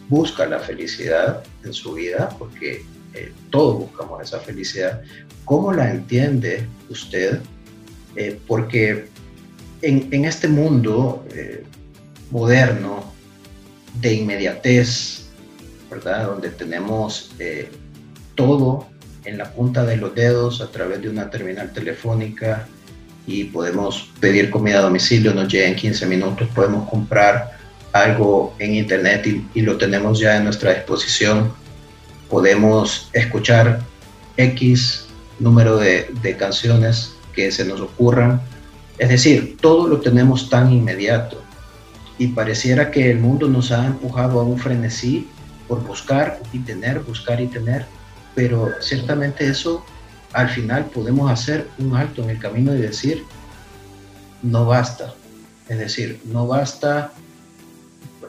busca 0.08 0.46
la 0.46 0.60
felicidad 0.60 1.42
en 1.64 1.72
su 1.72 1.94
vida? 1.94 2.30
Porque 2.38 2.84
eh, 3.14 3.32
todos 3.50 3.78
buscamos 3.78 4.22
esa 4.22 4.40
felicidad. 4.40 5.02
¿Cómo 5.44 5.72
la 5.72 5.90
entiende 5.90 6.66
usted? 6.88 7.40
Eh, 8.16 8.38
porque 8.46 9.06
en, 9.82 10.08
en, 10.10 10.24
este 10.24 10.48
mundo 10.48 11.24
eh, 11.34 11.64
moderno 12.30 13.12
de 14.00 14.14
inmediatez, 14.14 15.26
¿verdad? 15.90 16.26
Donde 16.26 16.50
tenemos 16.50 17.32
todo 18.34 18.86
en 19.24 19.38
la 19.38 19.52
punta 19.52 19.84
de 19.84 19.96
los 19.96 20.14
dedos 20.14 20.60
a 20.60 20.70
través 20.70 21.02
de 21.02 21.08
una 21.08 21.30
terminal 21.30 21.72
telefónica 21.72 22.68
y 23.26 23.44
podemos 23.44 24.10
pedir 24.20 24.50
comida 24.50 24.78
a 24.78 24.82
domicilio, 24.82 25.34
nos 25.34 25.52
llega 25.52 25.68
en 25.68 25.76
15 25.76 26.06
minutos, 26.06 26.48
podemos 26.54 26.88
comprar 26.88 27.58
algo 27.92 28.54
en 28.58 28.74
internet 28.74 29.26
y, 29.54 29.60
lo 29.62 29.76
tenemos 29.76 30.18
ya 30.18 30.36
en 30.36 30.44
nuestra 30.44 30.74
disposición, 30.74 31.52
podemos 32.30 33.10
escuchar 33.12 33.80
X 34.36 35.06
número 35.38 35.76
de, 35.76 36.10
de 36.22 36.36
canciones 36.36 37.14
que 37.34 37.50
se 37.50 37.64
nos 37.64 37.80
ocurran, 37.80 38.40
es 38.98 39.08
decir, 39.08 39.56
todo 39.60 39.88
lo 39.88 40.00
tenemos 40.00 40.48
tan 40.48 40.72
inmediato 40.72 41.42
y 42.18 42.28
pareciera 42.28 42.90
que 42.90 43.10
el 43.10 43.18
mundo 43.18 43.48
nos 43.48 43.72
ha 43.72 43.86
empujado 43.86 44.40
a 44.40 44.44
un 44.44 44.58
frenesí 44.58 45.28
por 45.66 45.82
buscar 45.86 46.40
y 46.52 46.58
tener, 46.58 47.00
buscar 47.00 47.40
y 47.40 47.46
tener, 47.46 47.86
pero 48.34 48.70
ciertamente 48.80 49.46
eso 49.46 49.84
al 50.32 50.48
final 50.48 50.86
podemos 50.86 51.30
hacer 51.30 51.66
un 51.78 51.96
alto 51.96 52.22
en 52.22 52.30
el 52.30 52.38
camino 52.38 52.74
y 52.74 52.78
decir, 52.78 53.24
no 54.42 54.64
basta. 54.66 55.14
Es 55.68 55.78
decir, 55.78 56.20
no 56.24 56.46
basta. 56.46 57.12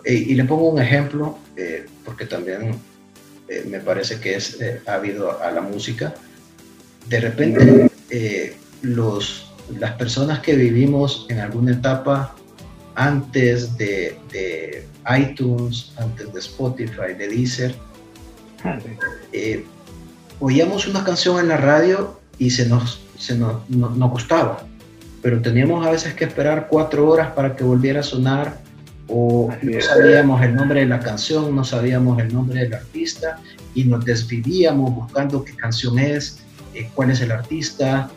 Eh, 0.04 0.14
y, 0.14 0.36
le 0.36 0.46
pongo 0.46 0.70
un 0.70 0.82
ejemplo, 0.82 1.38
eh, 1.56 1.86
porque 2.06 2.26
también 2.26 2.80
eh, 3.52 3.66
me 3.68 3.80
parece 3.80 4.20
que 4.20 4.36
es 4.36 4.58
habido 4.88 5.42
a 5.42 5.52
la 5.52 5.62
música. 5.62 6.14
De 7.08 7.20
repente, 7.20 7.92
los, 8.82 9.52
las 9.78 9.92
personas 9.94 10.40
que 10.40 10.56
vivimos 10.56 11.26
en 11.30 11.40
alguna 11.40 11.74
etapa 11.74 12.36
antes 12.96 13.78
de, 13.78 14.18
de 14.32 14.86
iTunes, 15.18 15.92
antes 15.98 16.32
de 16.32 16.40
Spotify, 16.40 17.14
de 17.18 17.28
Deezer, 17.28 17.76
oíamos 20.42 20.88
una 20.88 21.04
canción 21.04 21.40
en 21.40 21.48
la 21.48 21.58
radio 21.58 22.20
y 22.38 22.50
se 22.50 22.68
nos, 22.68 23.00
se 23.18 23.38
nos, 23.38 23.62
gustaba, 24.10 24.64
pero 25.22 25.42
teníamos 25.42 25.86
a 25.86 25.92
veces 25.92 26.16
que 26.16 26.26
esperar 26.26 26.68
cuatro 26.70 27.08
horas 27.08 27.32
para 27.34 27.56
que 27.56 27.64
volviera 27.64 28.00
a 28.00 28.04
sonar 28.04 28.60
o 29.12 29.50
no 29.62 29.82
sabíamos 29.82 30.41
el 30.41 30.56
nombre 30.56 30.80
de 30.82 30.86
la 30.86 31.00
canción, 31.00 31.56
no 31.56 31.63
sabíamos 31.63 32.19
el 32.19 32.34
nombre 32.34 32.62
del 32.62 32.74
artista 32.74 33.39
y 33.76 33.84
nos 33.84 34.06
desvivíamos 34.06 34.95
buscando 34.95 35.43
qué 35.43 35.56
canción 35.56 36.00
es, 36.00 36.39
eh, 36.74 36.89
cuál 36.95 37.12
es 37.12 37.21
el 37.21 37.32
artista. 37.32 38.10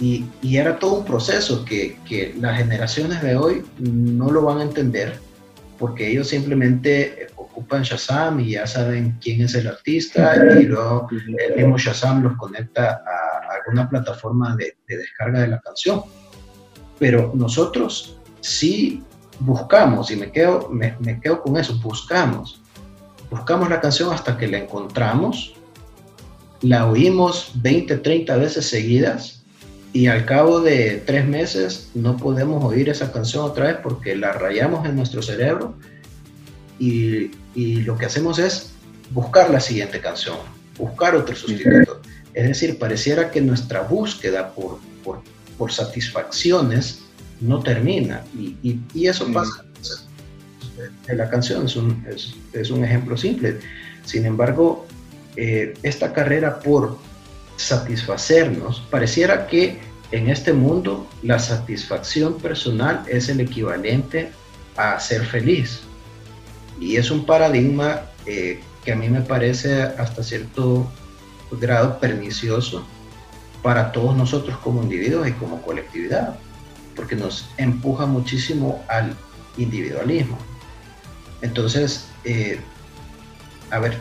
Y, 0.00 0.24
y, 0.42 0.58
era 0.58 0.78
todo 0.78 1.00
un 1.00 1.04
proceso 1.04 1.64
que, 1.64 1.98
que 2.08 2.32
las 2.40 2.56
generaciones 2.58 3.20
de 3.20 3.34
hoy 3.34 3.64
no 3.80 4.30
lo 4.30 4.42
van 4.42 4.58
a 4.58 4.62
entender 4.62 5.18
porque 5.78 6.10
ellos 6.10 6.28
simplemente 6.28 7.28
ocupan 7.36 7.82
Shazam 7.82 8.40
y 8.40 8.52
ya 8.52 8.66
saben 8.66 9.16
quién 9.20 9.42
es 9.42 9.54
el 9.54 9.68
artista 9.68 10.36
y 10.60 10.64
luego 10.64 11.08
el 11.10 11.56
mismo 11.56 11.78
Shazam 11.78 12.22
los 12.22 12.36
conecta 12.36 13.02
a 13.06 13.54
alguna 13.56 13.88
plataforma 13.88 14.56
de, 14.56 14.76
descarga 14.86 15.40
de 15.40 15.48
la 15.48 15.60
canción. 15.60 16.02
Pero 16.98 17.32
nosotros 17.34 18.18
sí 18.40 19.02
buscamos, 19.40 20.10
y 20.10 20.16
me 20.16 20.30
quedo, 20.30 20.68
me, 20.70 20.96
me 21.00 21.20
quedo 21.20 21.42
con 21.42 21.56
eso, 21.56 21.78
buscamos. 21.82 22.60
Buscamos 23.30 23.68
la 23.68 23.80
canción 23.80 24.12
hasta 24.12 24.38
que 24.38 24.48
la 24.48 24.58
encontramos, 24.58 25.54
la 26.62 26.86
oímos 26.86 27.52
20, 27.56 27.98
30 27.98 28.36
veces 28.36 28.66
seguidas 28.66 29.42
y 29.92 30.06
al 30.06 30.24
cabo 30.24 30.60
de 30.60 31.02
tres 31.06 31.26
meses 31.26 31.90
no 31.94 32.16
podemos 32.16 32.64
oír 32.64 32.88
esa 32.88 33.12
canción 33.12 33.44
otra 33.44 33.66
vez 33.66 33.76
porque 33.82 34.16
la 34.16 34.32
rayamos 34.32 34.86
en 34.86 34.96
nuestro 34.96 35.22
cerebro 35.22 35.74
y, 36.78 37.30
y 37.54 37.82
lo 37.82 37.96
que 37.96 38.06
hacemos 38.06 38.38
es 38.38 38.72
buscar 39.10 39.50
la 39.50 39.60
siguiente 39.60 40.00
canción, 40.00 40.36
buscar 40.76 41.14
otro 41.14 41.34
sustituto. 41.34 42.00
Es 42.34 42.48
decir, 42.48 42.78
pareciera 42.78 43.30
que 43.30 43.40
nuestra 43.40 43.82
búsqueda 43.82 44.54
por, 44.54 44.78
por, 45.02 45.20
por 45.56 45.72
satisfacciones 45.72 47.02
no 47.40 47.60
termina 47.60 48.24
y, 48.36 48.56
y, 48.94 49.06
eso 49.06 49.30
pasa. 49.32 49.64
En 51.08 51.18
la 51.18 51.28
canción 51.28 51.66
es 51.66 51.76
un, 51.76 52.04
es, 52.08 52.34
es 52.52 52.70
un, 52.70 52.84
ejemplo 52.84 53.16
simple. 53.16 53.58
Sin 54.04 54.24
embargo, 54.26 54.86
eh, 55.36 55.74
esta 55.82 56.12
carrera 56.12 56.60
por 56.60 56.98
satisfacernos, 57.56 58.80
pareciera 58.90 59.46
que 59.46 59.78
en 60.10 60.30
este 60.30 60.52
mundo 60.52 61.06
la 61.22 61.38
satisfacción 61.38 62.38
personal 62.38 63.04
es 63.08 63.28
el 63.28 63.40
equivalente 63.40 64.30
a 64.76 64.98
ser 65.00 65.24
feliz. 65.26 65.80
Y 66.80 66.96
es 66.96 67.10
un 67.10 67.26
paradigma 67.26 68.02
eh, 68.26 68.60
que 68.84 68.92
a 68.92 68.96
mí 68.96 69.08
me 69.08 69.20
parece 69.20 69.82
hasta 69.82 70.22
cierto 70.22 70.88
grado 71.50 71.98
pernicioso 71.98 72.86
para 73.62 73.92
todos 73.92 74.16
nosotros 74.16 74.56
como 74.58 74.82
individuos 74.82 75.28
y 75.28 75.32
como 75.32 75.60
colectividad, 75.62 76.38
porque 76.98 77.14
nos 77.14 77.48
empuja 77.58 78.06
muchísimo 78.06 78.84
al 78.88 79.14
individualismo. 79.56 80.36
Entonces, 81.42 82.08
eh, 82.24 82.58
a 83.70 83.78
ver, 83.78 83.98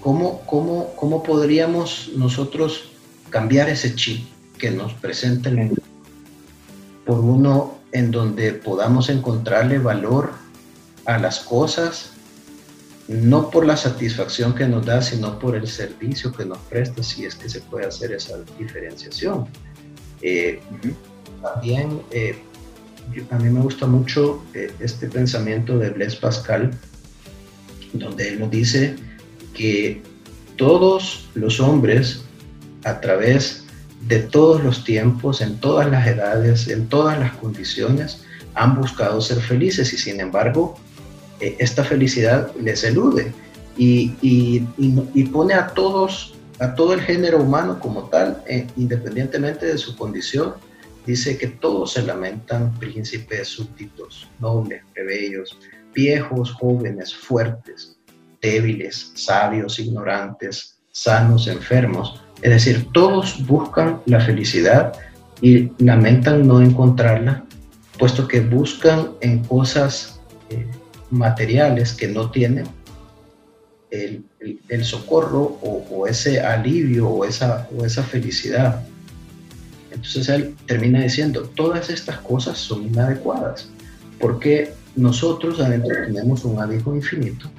¿cómo, 0.00 0.40
cómo, 0.40 0.92
¿cómo 0.96 1.22
podríamos 1.22 2.10
nosotros 2.16 2.90
cambiar 3.30 3.68
ese 3.68 3.94
chip 3.94 4.26
que 4.58 4.72
nos 4.72 4.94
presenta 4.94 5.48
el 5.48 5.58
mundo 5.58 5.82
por 7.06 7.20
uno 7.20 7.78
en 7.92 8.10
donde 8.10 8.52
podamos 8.52 9.10
encontrarle 9.10 9.78
valor 9.78 10.32
a 11.04 11.18
las 11.18 11.38
cosas, 11.38 12.14
no 13.06 13.48
por 13.48 13.64
la 13.64 13.76
satisfacción 13.76 14.56
que 14.56 14.66
nos 14.66 14.84
da, 14.86 15.02
sino 15.02 15.38
por 15.38 15.54
el 15.54 15.68
servicio 15.68 16.32
que 16.32 16.46
nos 16.46 16.58
presta, 16.58 17.00
si 17.04 17.26
es 17.26 17.36
que 17.36 17.48
se 17.48 17.60
puede 17.60 17.86
hacer 17.86 18.10
esa 18.10 18.38
diferenciación. 18.58 19.46
Eh, 20.20 20.60
también 21.44 22.00
eh, 22.10 22.36
a 23.30 23.36
mí 23.36 23.50
me 23.50 23.60
gusta 23.60 23.86
mucho 23.86 24.42
eh, 24.54 24.72
este 24.80 25.08
pensamiento 25.08 25.78
de 25.78 25.90
Blaise 25.90 26.16
Pascal, 26.16 26.72
donde 27.92 28.28
él 28.28 28.40
nos 28.40 28.50
dice 28.50 28.96
que 29.52 30.02
todos 30.56 31.28
los 31.34 31.60
hombres, 31.60 32.24
a 32.84 33.00
través 33.00 33.64
de 34.08 34.20
todos 34.20 34.64
los 34.64 34.84
tiempos, 34.84 35.40
en 35.40 35.58
todas 35.58 35.90
las 35.90 36.06
edades, 36.06 36.66
en 36.68 36.88
todas 36.88 37.18
las 37.18 37.32
condiciones, 37.34 38.24
han 38.54 38.74
buscado 38.74 39.20
ser 39.20 39.40
felices 39.40 39.92
y 39.92 39.98
sin 39.98 40.20
embargo 40.20 40.76
eh, 41.40 41.56
esta 41.58 41.84
felicidad 41.84 42.50
les 42.60 42.84
elude 42.84 43.32
y, 43.76 44.12
y, 44.22 45.24
pone 45.24 45.54
a 45.54 45.66
todos, 45.66 46.34
a 46.60 46.74
todo 46.74 46.94
el 46.94 47.00
género 47.00 47.42
humano 47.42 47.80
como 47.80 48.04
tal, 48.04 48.40
independientemente 48.76 49.66
de 49.66 49.76
su 49.78 49.96
condición, 49.96 50.54
dice 51.06 51.36
que 51.38 51.48
todos 51.48 51.92
se 51.92 52.02
lamentan 52.02 52.72
príncipes, 52.78 53.48
súbditos, 53.48 54.28
nobles, 54.40 54.82
plebeyos, 54.94 55.58
viejos, 55.94 56.52
jóvenes, 56.52 57.14
fuertes, 57.14 57.96
débiles, 58.40 59.12
sabios, 59.14 59.78
ignorantes, 59.78 60.78
sanos, 60.90 61.48
enfermos. 61.48 62.22
Es 62.42 62.50
decir, 62.50 62.88
todos 62.92 63.44
buscan 63.46 64.00
la 64.06 64.20
felicidad 64.20 64.92
y 65.40 65.70
lamentan 65.78 66.46
no 66.46 66.60
encontrarla, 66.60 67.44
puesto 67.98 68.26
que 68.26 68.40
buscan 68.40 69.10
en 69.20 69.44
cosas 69.44 70.20
eh, 70.50 70.66
materiales 71.10 71.92
que 71.92 72.08
no 72.08 72.30
tienen 72.30 72.66
el, 73.90 74.24
el, 74.68 74.84
socorro 74.84 75.58
o, 75.62 76.06
ese 76.06 76.40
alivio 76.40 77.08
o 77.08 77.24
esa, 77.24 77.68
o 77.76 77.84
esa 77.84 78.02
felicidad. 78.02 78.84
Entonces 79.94 80.28
él 80.28 80.54
termina 80.66 81.00
diciendo, 81.00 81.42
todas 81.54 81.88
estas 81.88 82.18
cosas 82.18 82.58
son 82.58 82.84
inadecuadas, 82.84 83.68
porque 84.18 84.72
nosotros 84.96 85.60
adentro 85.60 85.94
tenemos 86.06 86.44
un 86.44 86.60
abismo 86.60 86.94
infinito 86.94 87.50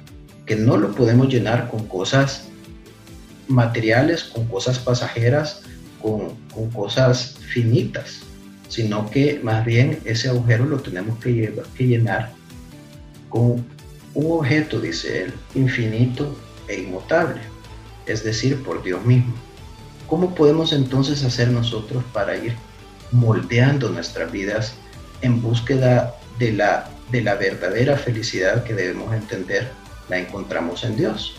que 0.44 0.56
no 0.56 0.76
lo 0.76 0.92
podemos 0.92 1.28
llenar 1.28 1.70
con 1.70 1.86
cosas 1.86 2.44
materiales, 3.48 4.24
con 4.24 4.46
cosas 4.46 4.78
pasajeras, 4.78 5.62
con, 6.00 6.36
cosas 6.72 7.34
finitas, 7.52 8.20
sino 8.68 9.10
que 9.10 9.40
más 9.42 9.64
bien 9.64 9.98
ese 10.04 10.28
agujero 10.28 10.64
lo 10.66 10.78
tenemos 10.78 11.18
que, 11.18 11.54
que 11.76 11.86
llenar 11.86 12.32
con 13.28 13.64
un 14.14 14.32
objeto, 14.38 14.80
dice 14.80 15.24
él, 15.24 15.32
infinito 15.54 16.36
e 16.68 16.80
inmutable, 16.80 17.40
es 18.06 18.24
decir, 18.24 18.62
por 18.62 18.82
Dios 18.82 19.04
mismo. 19.04 19.34
¿Cómo 20.06 20.34
podemos 20.34 20.72
entonces 20.72 21.24
hacer 21.24 21.48
nosotros 21.48 22.04
para 22.12 22.36
ir 22.36 22.54
moldeando 23.12 23.90
nuestras 23.90 24.30
vidas 24.30 24.74
en 25.22 25.40
búsqueda 25.42 26.14
de 26.38 26.52
la, 26.52 26.88
de 27.10 27.22
la 27.22 27.34
verdadera 27.34 27.96
felicidad 27.96 28.64
que 28.64 28.74
debemos 28.74 29.14
entender, 29.14 29.70
la 30.08 30.18
encontramos 30.18 30.84
en 30.84 30.96
Dios? 30.96 31.36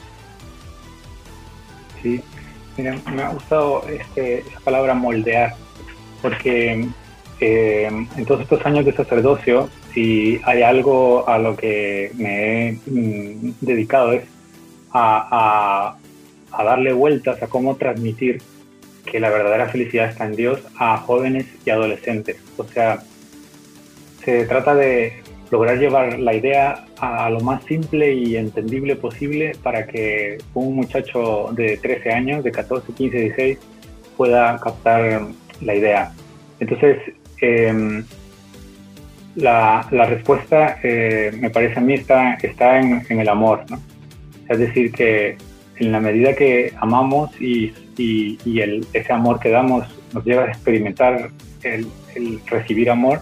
Sí, 2.01 2.21
Mira, 2.77 2.95
me 3.11 3.23
ha 3.23 3.29
gustado 3.29 3.83
este, 3.89 4.39
esa 4.39 4.59
palabra 4.59 4.93
moldear, 4.93 5.55
porque 6.21 6.87
eh, 7.39 7.89
en 8.15 8.25
todos 8.25 8.41
estos 8.41 8.63
años 8.67 8.85
de 8.85 8.93
sacerdocio, 8.93 9.67
si 9.93 10.39
hay 10.43 10.61
algo 10.61 11.27
a 11.27 11.39
lo 11.39 11.57
que 11.57 12.11
me 12.15 12.69
he 12.69 12.79
mm, 12.85 13.53
dedicado 13.61 14.11
es 14.11 14.25
a, 14.91 15.97
a, 16.51 16.63
darle 16.63 16.93
vueltas 16.93 17.41
a 17.41 17.47
cómo 17.47 17.75
transmitir 17.77 18.41
que 19.09 19.19
la 19.19 19.29
verdadera 19.29 19.67
felicidad 19.67 20.09
está 20.09 20.25
en 20.25 20.35
Dios 20.35 20.59
a 20.77 20.97
jóvenes 20.97 21.45
y 21.65 21.69
adolescentes. 21.69 22.37
O 22.57 22.63
sea, 22.63 22.99
se 24.23 24.45
trata 24.45 24.75
de 24.75 25.13
lograr 25.51 25.79
llevar 25.79 26.19
la 26.19 26.33
idea 26.33 26.85
a, 26.99 27.29
lo 27.29 27.39
más 27.39 27.63
simple 27.63 28.13
y 28.13 28.35
entendible 28.35 28.95
posible 28.95 29.53
para 29.63 29.87
que 29.87 30.37
un 30.53 30.75
muchacho 30.75 31.49
de 31.53 31.77
13 31.77 32.11
años, 32.11 32.43
de 32.43 32.51
14, 32.51 32.93
15, 32.93 33.17
16, 33.17 33.57
pueda 34.17 34.59
captar 34.59 35.27
la 35.61 35.75
idea. 35.75 36.11
Entonces, 36.59 36.97
em, 37.41 38.03
la, 39.35 39.87
la, 39.91 40.05
respuesta, 40.05 40.79
eh, 40.83 41.31
me 41.39 41.49
parece 41.49 41.79
a 41.79 41.81
mí, 41.81 41.93
está, 41.93 42.33
está 42.35 42.79
en, 42.79 43.03
el 43.07 43.29
amor, 43.29 43.63
¿no? 43.69 43.79
Es 44.49 44.57
decir, 44.57 44.91
que 44.91 45.37
en 45.79 45.91
la 45.91 45.99
medida 45.99 46.35
que 46.35 46.73
amamos 46.77 47.29
y, 47.39 47.73
y, 47.97 48.59
el, 48.59 48.85
ese 48.93 49.13
amor 49.13 49.39
que 49.39 49.49
damos 49.49 49.85
nos 50.13 50.25
lleva 50.25 50.43
a 50.43 50.47
experimentar 50.47 51.29
el, 51.63 51.87
el 52.15 52.39
recibir 52.47 52.89
amor, 52.89 53.21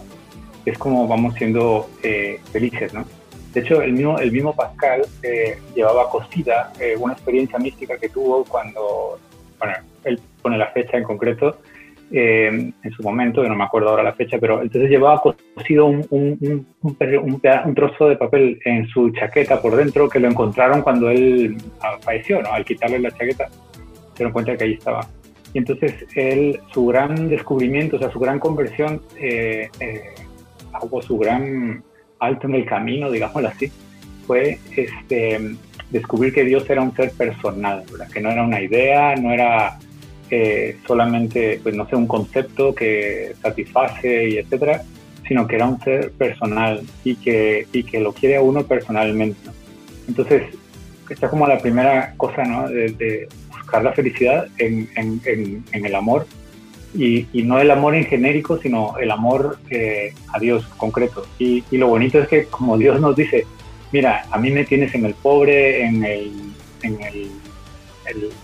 es 0.66 0.78
como 0.78 1.08
vamos 1.08 1.36
siendo 1.36 1.90
eh, 2.04 2.40
felices, 2.52 2.94
¿no? 2.94 3.06
De 3.54 3.62
hecho, 3.62 3.82
el 3.82 3.94
mismo, 3.94 4.20
el 4.20 4.32
mismo 4.32 4.54
Pascal 4.54 5.06
eh, 5.24 5.58
llevaba 5.74 6.10
cosida 6.10 6.74
eh, 6.80 6.96
una 7.00 7.14
experiencia 7.14 7.58
mística 7.58 7.98
que 7.98 8.10
tuvo 8.10 8.44
cuando, 8.44 9.18
bueno, 9.58 9.76
él 10.04 10.20
pone 10.42 10.58
la 10.58 10.72
fecha 10.72 10.98
en 10.98 11.04
concreto, 11.04 11.60
en 12.18 12.92
su 12.96 13.04
momento, 13.04 13.44
yo 13.44 13.50
no 13.50 13.56
me 13.56 13.64
acuerdo 13.64 13.90
ahora 13.90 14.04
la 14.04 14.14
fecha, 14.14 14.38
pero 14.40 14.62
entonces 14.62 14.90
llevaba 14.90 15.22
cosido 15.22 15.86
un, 15.86 16.06
un, 16.10 16.66
un, 16.82 16.98
un, 17.02 17.76
trozo 17.76 18.08
de 18.08 18.16
papel 18.16 18.60
en 18.64 18.88
su 18.88 19.10
chaqueta 19.12 19.62
por 19.62 19.76
dentro 19.76 20.08
que 20.08 20.20
lo 20.20 20.30
encontraron 20.30 20.82
cuando 20.82 21.10
él 21.10 21.58
falleció, 22.02 22.42
¿no? 22.42 22.54
Al 22.54 22.64
quitarle 22.64 23.00
la 23.00 23.12
chaqueta, 23.12 23.50
se 23.50 24.18
dieron 24.18 24.32
cuenta 24.32 24.56
que 24.56 24.64
ahí 24.64 24.74
estaba. 24.74 25.08
Y 25.54 25.58
entonces 25.58 26.06
él, 26.16 26.60
su 26.74 26.86
gran 26.86 27.28
descubrimiento, 27.28 27.98
o 27.98 28.00
sea, 28.00 28.12
su 28.12 28.20
gran 28.20 28.40
conversión, 28.40 29.02
eh, 29.18 29.70
hubo 30.82 31.02
su 31.02 31.18
gran 31.18 31.84
alto 32.20 32.48
en 32.48 32.56
el 32.56 32.66
camino, 32.66 33.12
digámoslo 33.12 33.50
así, 33.50 33.72
fue 34.26 34.58
este, 34.76 35.56
descubrir 35.92 36.34
que 36.34 36.44
Dios 36.44 36.70
era 36.70 36.82
un 36.82 36.96
ser 36.96 37.12
personal, 37.12 37.84
que 38.14 38.22
no 38.22 38.32
era 38.32 38.44
una 38.44 38.62
idea, 38.62 39.16
no 39.16 39.32
era 39.32 39.78
solamente, 40.88 41.60
pues 41.62 41.76
no 41.76 41.88
sé, 41.88 41.96
un 41.96 42.08
concepto 42.08 42.74
que 42.74 43.34
satisface 43.42 44.30
y 44.30 44.38
etcétera, 44.38 44.84
sino 45.28 45.48
que 45.48 45.56
era 45.56 45.68
un 45.68 45.80
ser 45.82 46.12
personal 46.12 46.82
y 47.04 47.16
que, 47.16 47.68
y 47.72 47.84
que 47.84 48.00
lo 48.00 48.14
quiere 48.14 48.38
a 48.38 48.42
uno 48.42 48.64
personalmente. 48.64 49.50
Entonces, 50.08 50.44
esta 51.10 51.26
es 51.26 51.30
como 51.30 51.48
la 51.48 51.60
primera 51.60 52.14
cosa, 52.18 52.44
¿no? 52.44 52.68
De, 52.68 53.28
buscar 53.50 53.84
la 53.84 53.94
felicidad 53.94 54.48
en, 54.60 54.88
en, 54.96 55.64
el 55.72 55.96
amor 55.96 56.28
y, 56.94 57.26
no 57.34 57.60
el 57.60 57.72
amor 57.72 57.96
en 57.96 58.06
genérico, 58.06 58.60
sino 58.60 58.96
el 59.00 59.10
amor 59.10 59.58
eh, 59.72 60.14
a 60.34 60.40
Dios 60.40 60.66
concreto. 60.78 61.26
Y, 61.40 61.64
lo 61.72 61.88
bonito 61.88 62.20
es 62.20 62.28
que 62.28 62.46
como 62.46 62.78
Dios 62.78 63.02
nos 63.02 63.16
dice, 63.16 63.46
mira, 63.92 64.26
a 64.30 64.38
mí 64.38 64.52
me 64.52 64.66
tienes 64.66 64.94
en 64.94 65.06
el 65.06 65.16
pobre, 65.16 65.84
en 65.84 66.06
en 66.84 67.02
el, 67.02 67.32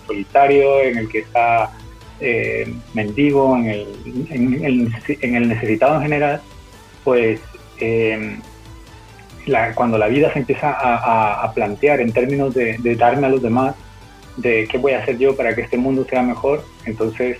solitario, 0.08 0.82
en 0.82 0.97
el 0.97 1.10
que 1.10 1.19
está 1.19 1.71
eh, 2.19 2.74
mendigo, 2.93 3.56
en 3.58 3.65
el, 3.67 3.88
en, 4.30 5.36
el, 5.36 5.47
necesitado 5.47 5.95
en 5.95 6.02
general, 6.02 6.41
pues 7.04 7.39
eh, 7.80 8.38
cuando 9.76 9.97
la 9.97 10.08
vida 10.08 10.32
se 10.34 10.39
empieza 10.39 10.71
a, 10.71 11.52
plantear 11.54 12.00
en 12.00 12.12
términos 12.12 12.54
de, 12.54 12.78
de 12.78 12.95
darme 12.95 13.28
a 13.28 13.30
los 13.30 13.41
demás, 13.41 13.76
de 14.38 14.67
qué 14.69 14.78
voy 14.78 14.93
a 14.93 15.00
hacer 15.00 15.17
yo 15.17 15.36
para 15.36 15.56
que 15.56 15.62
este 15.62 15.78
mundo 15.78 16.06
sea 16.10 16.21
mejor, 16.21 16.63
entonces 16.86 17.38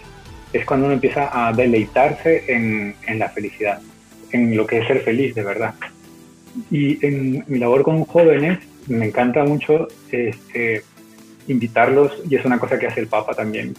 es 0.54 0.66
cuando 0.66 0.88
uno 0.88 0.96
empieza 0.96 1.30
a 1.32 1.54
deleitarse 1.54 2.44
en, 2.48 2.96
la 3.18 3.30
felicidad, 3.30 3.82
en 4.32 4.56
lo 4.56 4.66
que 4.66 4.80
es 4.80 4.88
ser 4.88 5.02
feliz 5.02 5.34
de 5.36 5.44
verdad. 5.44 5.74
Y 6.70 7.04
en 7.06 7.46
mi 7.48 7.60
labor 7.60 7.84
con 7.84 8.04
jóvenes 8.04 8.60
me 8.88 9.08
encanta 9.08 9.44
mucho 9.44 9.88
este, 10.12 10.84
invitarlos, 11.48 12.12
y 12.30 12.36
es 12.36 12.46
una 12.46 12.60
cosa 12.60 12.80
que 12.80 12.88
hace 12.88 13.02
el 13.02 13.08
Papa 13.08 13.34
también, 13.34 13.74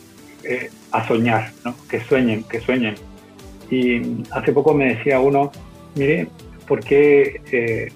eh, 0.45 0.71
a 0.91 1.07
soñar, 1.07 1.53
¿no? 1.65 1.75
que 1.89 2.01
sueñen, 2.01 2.45
que 2.45 2.61
sueñen. 2.61 2.95
Y 3.71 4.25
hace 4.31 4.53
poco 4.53 4.75
me 4.75 4.95
decía 4.95 5.21
uno, 5.21 5.51
mire, 5.95 6.29
¿por 6.67 6.81
qué 6.81 7.41
eh, 7.51 7.93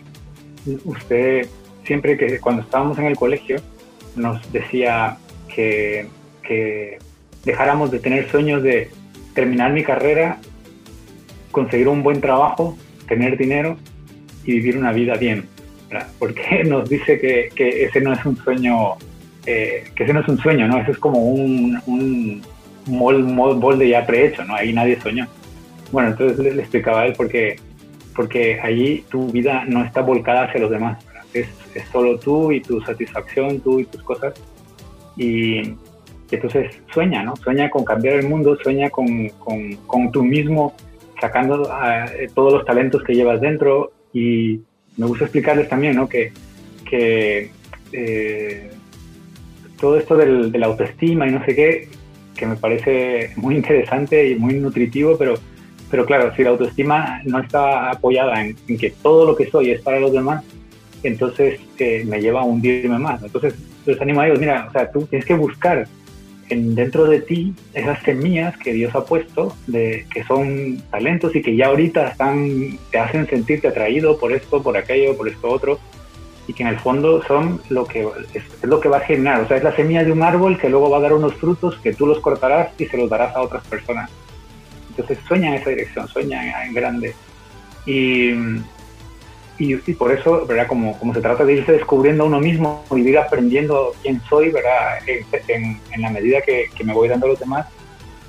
usted 0.85 1.49
siempre 1.85 2.17
que 2.17 2.41
cuando 2.41 2.63
estábamos 2.63 2.99
en 2.99 3.07
el 3.07 3.17
colegio 3.17 3.57
nos 4.15 4.51
decía 4.53 5.19
que, 5.55 6.09
que 6.43 6.99
dejáramos 7.45 7.91
de 7.91 8.01
tener 8.01 8.31
sueños 8.31 8.63
de 8.63 8.91
terminar 9.35 9.73
mi 9.73 9.85
carrera, 9.85 10.39
conseguir 11.53 11.89
un 11.89 12.03
buen 12.03 12.21
trabajo, 12.21 12.77
tener 13.07 13.37
dinero 13.37 13.77
y 14.45 14.53
vivir 14.53 14.77
una 14.77 14.93
vida 14.93 15.15
bien. 15.15 15.47
Porque 16.19 16.65
nos 16.69 16.89
dice 16.89 17.19
que, 17.19 17.85
ese 17.85 18.01
no 18.01 18.13
es 18.13 18.25
un 18.25 18.37
sueño, 18.37 18.95
eh, 19.47 19.85
que 19.95 20.05
ese 20.05 20.13
no 20.13 20.21
es 20.21 20.29
un 20.29 20.39
sueño, 20.39 20.67
¿no? 20.67 20.79
Eso 20.79 20.91
es 20.91 20.99
como 20.99 21.21
un, 21.21 21.81
un 21.87 22.43
molde 22.89 23.89
ya 23.89 24.05
prehecho, 24.05 24.45
¿no? 24.45 24.55
Ahí 24.55 24.73
nadie 24.73 25.01
soñó. 25.01 25.27
Bueno, 25.93 26.11
entonces 26.11 26.39
le, 26.55 26.61
explicaba 26.61 27.03
a 27.03 27.07
él 27.07 27.15
porque, 27.17 27.57
porque 28.15 28.61
allí 28.61 29.05
tu 29.09 29.29
vida 29.29 29.65
no 29.67 29.85
está 29.85 30.03
volcada 30.03 30.45
hacia 30.45 30.61
los 30.61 30.71
demás. 30.71 31.05
Es, 31.33 31.49
es, 31.75 31.85
solo 31.93 32.19
tú 32.19 32.51
y 32.53 32.61
tu 32.61 32.81
satisfacción, 32.81 33.61
tú 33.61 33.81
y 33.81 33.85
tus 33.85 34.03
cosas. 34.03 34.35
Y, 35.17 35.75
entonces 36.31 36.81
sueña, 36.93 37.23
¿no? 37.23 37.37
Sueña 37.37 37.71
con 37.71 37.85
cambiar 37.85 38.17
el 38.17 38.29
mundo, 38.29 38.59
sueña 38.61 38.91
con, 38.91 39.29
con, 39.39 39.77
con 39.87 40.11
tú 40.11 40.25
mismo, 40.25 40.75
sacando 41.21 41.71
eh, 42.19 42.29
todos 42.35 42.53
los 42.53 42.65
talentos 42.65 43.05
que 43.05 43.15
llevas 43.15 43.41
dentro. 43.41 43.93
Y 44.13 44.61
me 44.97 45.07
gusta 45.07 45.25
explicarles 45.25 45.69
también, 45.69 45.95
¿no? 45.95 46.09
Que, 46.09 46.33
que 46.85 47.53
eh, 47.93 48.71
todo 49.81 49.99
esto 49.99 50.17
del, 50.17 50.63
autoestima 50.63 51.29
y 51.29 51.33
no 51.33 51.45
sé 51.45 51.55
qué, 51.55 51.89
que 52.35 52.47
me 52.47 52.57
parece 52.57 53.33
muy 53.37 53.57
interesante 53.57 54.31
y 54.31 54.37
muy 54.37 54.55
nutritivo, 54.55 55.17
pero, 55.17 55.35
pero 55.91 56.05
claro, 56.05 56.35
si 56.35 56.43
la 56.43 56.51
autoestima 56.51 57.21
no 57.25 57.39
está 57.39 57.91
apoyada 57.91 58.45
en, 58.45 58.57
que 58.79 58.91
todo 59.03 59.27
lo 59.27 59.37
que 59.37 59.51
soy 59.51 59.71
es 59.71 59.81
para 59.81 60.01
los 60.01 60.13
demás, 60.13 60.45
entonces 61.03 61.61
eh, 61.79 62.05
me 62.07 62.21
lleva 62.21 62.41
a 62.41 62.45
hundirme 62.45 62.99
más. 62.99 63.23
Entonces, 63.23 63.55
les 63.85 64.01
animo 64.01 64.21
a 64.21 64.27
ellos, 64.27 64.41
mira, 64.41 64.67
o 64.69 64.73
sea, 64.73 64.91
tú 64.91 65.07
tienes 65.07 65.27
que 65.27 65.35
buscar 65.35 65.87
en, 66.49 66.75
dentro 66.75 67.07
de 67.07 67.21
ti 67.21 67.55
esas 67.75 68.03
semillas 68.03 68.57
que 68.57 68.73
Dios 68.73 68.95
ha 68.95 69.05
puesto, 69.05 69.55
de, 69.67 70.07
que 70.13 70.25
son 70.25 70.83
talentos 70.91 71.35
y 71.35 71.43
que 71.43 71.57
ya 71.57 71.67
ahorita 71.67 72.09
están, 72.09 72.79
te 72.91 72.99
hacen 72.99 73.27
sentirte 73.29 73.69
atraído 73.69 74.19
por 74.19 74.33
esto, 74.33 74.63
por 74.63 74.77
aquello, 74.77 75.17
por 75.17 75.29
esto 75.29 75.49
otro, 75.49 75.79
y 76.47 76.53
que 76.53 76.63
en 76.63 76.69
el 76.69 76.79
fondo 76.79 77.23
son 77.25 77.61
lo 77.71 77.87
que 77.87 78.09
es, 78.35 78.45
lo 78.63 78.81
que 78.81 78.89
va 78.89 78.99
a 78.99 79.01
generar. 79.01 79.41
O 79.41 79.49
sea, 79.49 79.57
es 79.57 79.65
la 79.65 79.75
semilla 79.75 80.05
de 80.05 80.13
un 80.13 80.23
árbol 80.23 80.59
que 80.59 80.69
luego 80.69 80.91
va 80.91 80.99
a 80.99 81.01
dar 81.01 81.13
unos 81.13 81.35
frutos 81.35 81.77
que 81.83 81.93
tú 81.93 82.07
los 82.07 82.21
cortarás 82.21 82.69
y 82.79 82.87
se 82.87 82.97
los 82.97 83.11
darás 83.11 83.35
a 83.35 83.43
otras 83.43 83.67
personas. 83.67 84.11
Entonces 84.91 85.19
sueña 85.27 85.49
en 85.49 85.55
esa 85.55 85.71
dirección, 85.71 86.09
sueña 86.09 86.65
en 86.65 86.73
grande. 86.73 87.15
Y, 87.85 88.31
y, 89.59 89.77
por 89.95 90.13
eso, 90.13 90.47
¿verdad? 90.47 90.67
Como, 90.67 90.99
como 90.99 91.15
se 91.15 91.21
trata 91.21 91.45
de 91.45 91.55
irse 91.55 91.73
descubriendo 91.73 92.25
a 92.25 92.27
uno 92.27 92.41
mismo 92.41 92.85
y 92.91 93.01
ir 93.01 93.19
aprendiendo 93.19 93.93
quién 94.03 94.21
soy, 94.29 94.51
¿verdad? 94.51 94.99
En, 95.07 95.81
en, 95.93 96.03
la 96.03 96.11
medida 96.11 96.41
que, 96.41 96.67
que, 96.75 96.85
me 96.85 96.93
voy 96.93 97.09
dando 97.09 97.27
a 97.27 97.31
los 97.31 97.41
demás. 97.41 97.67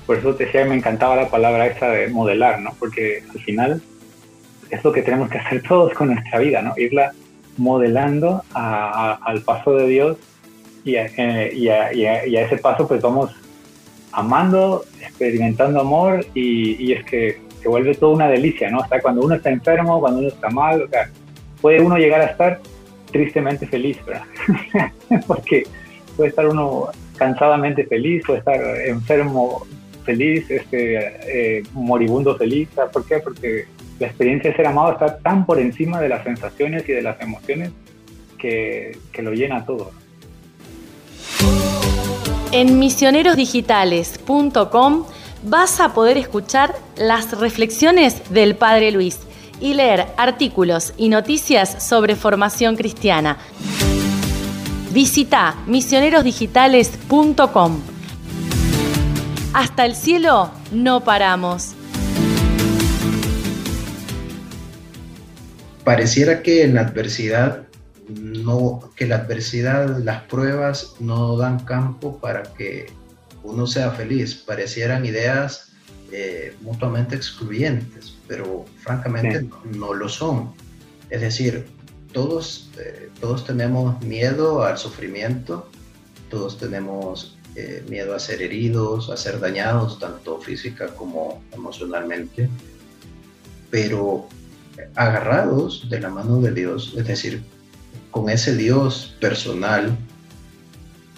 Por 0.06 0.16
eso 0.16 0.34
te 0.34 0.46
decía 0.46 0.62
que 0.62 0.70
me 0.70 0.76
encantaba 0.76 1.16
la 1.16 1.28
palabra 1.28 1.66
esa 1.66 1.90
de 1.90 2.08
modelar, 2.08 2.60
¿no? 2.60 2.72
Porque 2.78 3.22
al 3.32 3.40
final 3.40 3.82
es 4.70 4.84
lo 4.84 4.92
que 4.92 5.02
tenemos 5.02 5.30
que 5.30 5.38
hacer 5.38 5.62
todos 5.68 5.92
con 5.94 6.08
nuestra 6.08 6.38
vida, 6.38 6.62
¿no? 6.62 6.74
Irla 6.76 7.12
modelando 7.58 8.42
al 8.54 9.42
paso 9.42 9.74
de 9.74 9.86
Dios 9.86 10.16
y 10.84 10.96
a, 10.96 11.06
eh, 11.06 11.52
y, 11.54 11.68
a, 11.68 12.42
ese 12.42 12.56
paso 12.56 12.88
pues 12.88 13.02
vamos 13.02 13.30
amando, 14.12 14.84
experimentando 15.00 15.80
amor 15.80 16.24
y, 16.34 16.92
es 16.92 17.04
que 17.04 17.40
se 17.60 17.68
vuelve 17.68 17.94
toda 17.94 18.14
una 18.14 18.28
delicia, 18.28 18.70
¿no? 18.70 18.78
O 18.78 18.88
sea, 18.88 19.00
cuando 19.00 19.22
uno 19.22 19.34
está 19.34 19.50
enfermo, 19.50 20.00
cuando 20.00 20.20
uno 20.20 20.28
está 20.28 20.48
mal, 20.48 20.82
o 20.82 20.88
sea, 20.88 21.10
puede 21.60 21.80
uno 21.80 21.98
llegar 21.98 22.20
a 22.20 22.26
estar 22.26 22.60
tristemente 23.10 23.66
feliz, 23.66 23.98
¿verdad? 24.06 24.24
Porque 25.26 25.64
puede 26.16 26.30
estar 26.30 26.46
uno 26.48 26.88
cansadamente 27.16 27.84
feliz, 27.84 28.22
puede 28.24 28.38
estar 28.38 28.60
enfermo 28.86 29.66
feliz, 30.04 30.50
este, 30.50 31.58
eh, 31.58 31.62
moribundo 31.72 32.36
feliz. 32.36 32.68
¿Por 32.92 33.04
qué? 33.04 33.18
Porque 33.18 33.66
la 33.98 34.06
experiencia 34.06 34.50
de 34.50 34.56
ser 34.56 34.66
amado 34.66 34.92
está 34.92 35.18
tan 35.18 35.44
por 35.46 35.58
encima 35.58 36.00
de 36.00 36.08
las 36.08 36.24
sensaciones 36.24 36.88
y 36.88 36.92
de 36.92 37.02
las 37.02 37.20
emociones 37.20 37.72
que, 38.38 38.96
que 39.12 39.20
lo 39.22 39.32
llena 39.32 39.66
todo. 39.66 39.90
En 42.52 42.78
misionerosdigitales.com 42.78 45.04
vas 45.42 45.80
a 45.80 45.92
poder 45.92 46.16
escuchar 46.16 46.74
las 46.96 47.38
reflexiones 47.38 48.30
del 48.30 48.56
Padre 48.56 48.90
Luis 48.90 49.20
y 49.60 49.74
leer 49.74 50.06
artículos 50.16 50.94
y 50.96 51.08
noticias 51.08 51.84
sobre 51.84 52.14
formación 52.16 52.76
cristiana. 52.76 53.36
Visita 54.92 55.56
misionerosdigitales.com. 55.66 57.80
Hasta 59.52 59.84
el 59.84 59.94
cielo 59.94 60.50
no 60.72 61.00
paramos. 61.00 61.74
Pareciera 65.88 66.42
que 66.42 66.64
en 66.64 66.74
la 66.74 66.82
adversidad 66.82 67.62
no, 68.10 68.92
que 68.94 69.06
la 69.06 69.16
adversidad, 69.16 69.96
las 70.04 70.20
pruebas 70.24 70.96
no 71.00 71.38
dan 71.38 71.60
campo 71.60 72.18
para 72.20 72.42
que 72.42 72.88
uno 73.42 73.66
sea 73.66 73.92
feliz. 73.92 74.34
Parecieran 74.34 75.06
ideas 75.06 75.72
eh, 76.12 76.54
mutuamente 76.60 77.16
excluyentes, 77.16 78.14
pero 78.28 78.66
francamente 78.82 79.48
no, 79.64 79.94
lo 79.94 80.10
son. 80.10 80.52
Es 81.08 81.22
decir, 81.22 81.64
todos, 82.12 82.70
eh, 82.78 83.08
todos 83.18 83.46
tenemos 83.46 83.98
miedo 84.02 84.64
al 84.64 84.76
sufrimiento, 84.76 85.70
todos 86.28 86.58
tenemos 86.58 87.38
eh, 87.56 87.82
miedo 87.88 88.14
a 88.14 88.18
ser 88.18 88.42
heridos, 88.42 89.08
a 89.08 89.16
ser 89.16 89.40
dañados, 89.40 89.98
tanto 89.98 90.38
física 90.38 90.88
como 90.88 91.42
emocionalmente, 91.54 92.50
pero 93.70 94.28
agarrados 94.94 95.88
de 95.88 96.00
la 96.00 96.08
mano 96.08 96.40
de 96.40 96.52
Dios, 96.52 96.94
es 96.96 97.06
decir, 97.06 97.42
con 98.10 98.30
ese 98.30 98.56
Dios 98.56 99.16
personal 99.20 99.96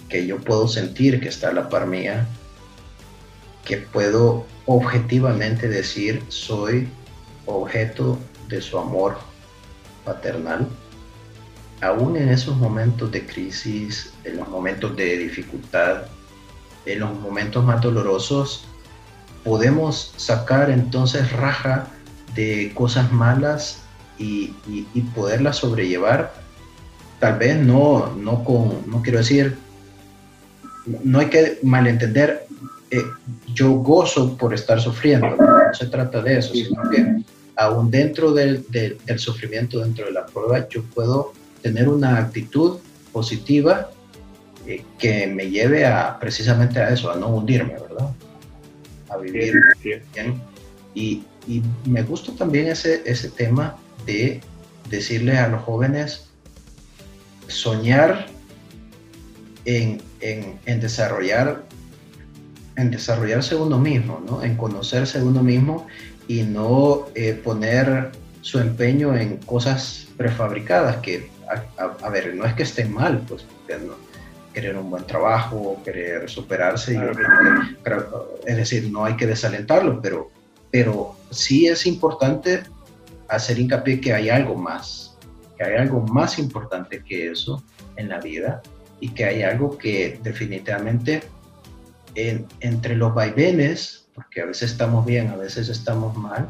que 0.09 0.27
yo 0.27 0.37
puedo 0.39 0.67
sentir 0.67 1.19
que 1.19 1.29
está 1.29 1.49
a 1.49 1.53
la 1.53 1.69
par 1.69 1.87
mía, 1.87 2.27
que 3.65 3.77
puedo 3.77 4.45
objetivamente 4.65 5.69
decir 5.69 6.23
soy 6.27 6.87
objeto 7.45 8.19
de 8.47 8.61
su 8.61 8.77
amor 8.77 9.17
paternal, 10.03 10.67
aún 11.81 12.17
en 12.17 12.29
esos 12.29 12.57
momentos 12.57 13.11
de 13.11 13.25
crisis, 13.25 14.13
en 14.23 14.37
los 14.37 14.47
momentos 14.49 14.95
de 14.95 15.17
dificultad, 15.17 16.03
en 16.85 16.99
los 16.99 17.17
momentos 17.19 17.63
más 17.63 17.81
dolorosos, 17.81 18.65
podemos 19.43 20.13
sacar 20.17 20.69
entonces 20.69 21.31
raja 21.31 21.87
de 22.35 22.71
cosas 22.73 23.11
malas 23.11 23.83
y, 24.17 24.53
y 24.67 25.01
poderlas 25.13 25.57
sobrellevar 25.57 26.33
tal 27.21 27.37
vez 27.37 27.55
no, 27.55 28.13
no 28.15 28.43
con, 28.43 28.81
no 28.87 29.01
quiero 29.03 29.19
decir, 29.19 29.55
no 31.03 31.19
hay 31.19 31.27
que 31.27 31.59
malentender, 31.61 32.47
eh, 32.89 33.03
yo 33.53 33.73
gozo 33.73 34.35
por 34.35 34.55
estar 34.55 34.81
sufriendo, 34.81 35.29
no 35.37 35.73
se 35.73 35.85
trata 35.85 36.19
de 36.23 36.39
eso, 36.39 36.51
sino 36.53 36.89
que 36.89 37.21
aún 37.55 37.91
dentro 37.91 38.33
del, 38.33 38.65
sufrimiento, 39.17 39.79
dentro 39.79 40.07
de 40.07 40.13
la 40.13 40.25
prueba, 40.25 40.67
yo 40.67 40.83
puedo 40.83 41.31
tener 41.61 41.87
una 41.87 42.17
actitud 42.17 42.79
positiva 43.13 43.91
eh, 44.65 44.83
que 44.97 45.27
me 45.27 45.51
lleve 45.51 45.85
a 45.85 46.17
precisamente 46.19 46.79
a 46.79 46.89
eso, 46.89 47.11
a 47.11 47.15
no 47.17 47.27
hundirme, 47.27 47.73
¿verdad? 47.73 48.09
A 49.09 49.17
vivir 49.17 49.53
bien. 49.83 50.41
Y, 50.93 51.23
y, 51.47 51.61
me 51.85 52.03
gusta 52.03 52.33
también 52.33 52.67
ese, 52.67 53.01
ese 53.05 53.29
tema 53.29 53.77
de 54.05 54.41
decirle 54.89 55.37
a 55.37 55.47
los 55.47 55.63
jóvenes, 55.63 56.29
soñar 57.47 58.27
en, 59.65 60.01
desarrollar 60.65 61.63
en 62.77 62.91
desarrollarse 62.91 63.55
uno 63.55 63.77
mismo, 63.77 64.23
¿no? 64.25 64.43
en 64.43 64.55
conocerse 64.55 65.21
uno 65.21 65.43
mismo 65.43 65.87
y 66.27 66.43
no 66.43 67.07
eh, 67.15 67.33
poner 67.33 68.11
su 68.41 68.59
empeño 68.59 69.15
en 69.15 69.37
cosas 69.37 70.07
prefabricadas 70.17 70.97
que, 70.97 71.29
a, 71.77 72.09
ver, 72.09 72.33
no 72.33 72.45
es 72.45 72.53
que 72.53 72.63
estén 72.63 72.93
mal, 72.93 73.23
pues, 73.27 73.45
querer 74.53 74.77
un 74.77 74.89
buen 74.89 75.05
trabajo, 75.05 75.79
querer 75.83 76.29
superarse, 76.29 76.99
es 78.45 78.57
decir, 78.57 78.89
no 78.91 79.05
hay 79.05 79.15
que 79.15 79.27
desalentarlo, 79.27 80.01
pero, 80.01 80.30
pero 80.71 81.15
sí 81.29 81.67
es 81.67 81.85
importante 81.85 82.63
hacer 83.27 83.59
hincapié 83.59 84.01
que 84.01 84.13
hay 84.13 84.29
algo 84.29 84.55
más, 84.55 85.17
hay 85.59 85.75
algo 85.75 86.01
más 86.01 86.39
importante 86.39 87.03
que 87.03 87.31
eso 87.31 87.63
en 87.95 88.09
la 88.09 88.19
vida 88.19 88.61
y 88.99 89.09
que 89.09 89.25
hay 89.25 89.43
algo 89.43 89.77
que 89.77 90.19
definitivamente 90.23 91.23
entre 92.15 92.95
los 92.95 93.13
vaivenes, 93.13 94.07
porque 94.13 94.41
a 94.41 94.45
veces 94.45 94.71
estamos 94.71 95.05
bien, 95.05 95.29
a 95.29 95.37
veces 95.37 95.69
estamos 95.69 96.15
mal, 96.17 96.49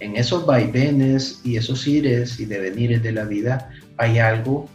en 0.00 0.16
esos 0.16 0.44
vaivenes 0.44 1.40
y 1.44 1.56
esos 1.56 1.86
ires 1.86 2.40
y 2.40 2.44
devenires 2.44 3.02
de 3.02 3.12
la 3.12 3.24
vida 3.24 3.70
hay 3.96 4.18
algo 4.18 4.68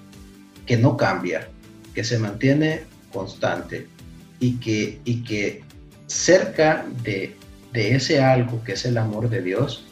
que 0.66 0.78
no 0.78 0.98
cambia, 0.98 1.50
que 1.94 2.04
se 2.04 2.18
mantiene 2.18 2.84
constante 3.12 3.88
y 4.40 4.54
que, 4.58 5.00
y 5.06 5.24
que 5.24 5.64
cerca 6.08 6.86
de, 7.04 7.36
de 7.72 7.96
ese 7.96 8.22
algo 8.22 8.64
que 8.64 8.74
es 8.74 8.86
el 8.86 8.98
amor 8.98 9.30
de 9.30 9.42
Dios, 9.42 9.86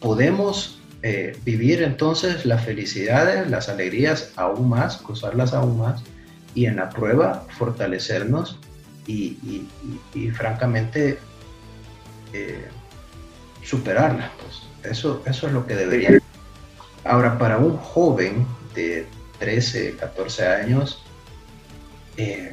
podemos 0.00 0.80
eh, 1.02 1.36
vivir 1.44 1.82
entonces 1.82 2.44
las 2.46 2.64
felicidades, 2.64 3.48
las 3.50 3.68
alegrías 3.68 4.32
aún 4.36 4.68
más, 4.68 5.02
gozarlas 5.02 5.52
aún 5.52 5.78
más 5.78 6.02
y 6.54 6.66
en 6.66 6.76
la 6.76 6.90
prueba 6.90 7.46
fortalecernos 7.58 8.58
y, 9.06 9.66
francamente 10.34 11.18
eh, 12.32 12.68
superarlas. 13.64 14.30
Pues. 14.40 14.92
Eso, 14.92 15.22
eso 15.26 15.46
es 15.46 15.52
lo 15.52 15.66
que 15.66 15.74
debería. 15.74 16.20
Ahora, 17.04 17.38
para 17.38 17.58
un 17.58 17.76
joven 17.78 18.46
de 18.74 19.06
13, 19.38 19.96
14 19.96 20.46
años, 20.46 21.02
eh, 22.16 22.52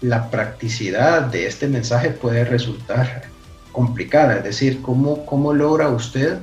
la 0.00 0.30
practicidad 0.30 1.22
de 1.22 1.46
este 1.46 1.68
mensaje 1.68 2.10
puede 2.10 2.44
resultar 2.44 3.31
complicada. 3.72 4.36
Es 4.36 4.44
decir, 4.44 4.82
¿cómo, 4.82 5.26
cómo 5.26 5.52
logra 5.52 5.88
usted 5.88 6.38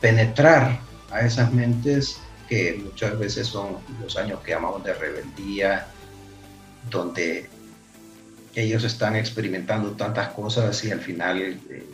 penetrar 0.00 0.80
a 1.10 1.20
esas 1.20 1.52
mentes 1.52 2.18
que 2.48 2.80
muchas 2.84 3.18
veces 3.18 3.46
son 3.46 3.76
los 4.00 4.16
años 4.16 4.40
que 4.40 4.52
llamamos 4.52 4.84
de 4.84 4.94
rebeldía, 4.94 5.86
donde 6.90 7.48
ellos 8.54 8.84
están 8.84 9.16
experimentando 9.16 9.92
tantas 9.92 10.28
cosas 10.28 10.84
y 10.84 10.90
al 10.90 11.00
final 11.00 11.40
eh, 11.40 11.86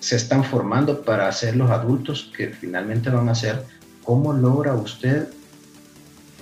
se 0.00 0.16
están 0.16 0.44
formando 0.44 1.02
para 1.02 1.30
ser 1.32 1.56
los 1.56 1.70
adultos 1.70 2.30
que 2.36 2.48
finalmente 2.48 3.10
van 3.10 3.28
a 3.28 3.34
ser. 3.34 3.64
¿Cómo 4.04 4.32
logra 4.32 4.74
usted 4.74 5.28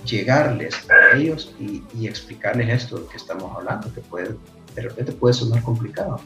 llegarles 0.05 0.75
a 0.91 1.17
ellos 1.17 1.55
y, 1.59 2.07
explicarles 2.07 2.83
esto 2.83 2.99
de 2.99 3.09
que 3.09 3.17
estamos 3.17 3.57
hablando? 3.57 3.93
Que 3.93 4.01
puede, 4.01 4.37
de 4.77 4.83
repente 4.83 5.13
puede 5.13 5.35
sonar 5.35 5.63
complicado. 5.63 6.21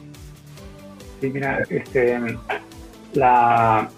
Sí, 1.19 1.29
mira, 1.29 1.63
este, 1.69 2.19
la, 3.13 3.89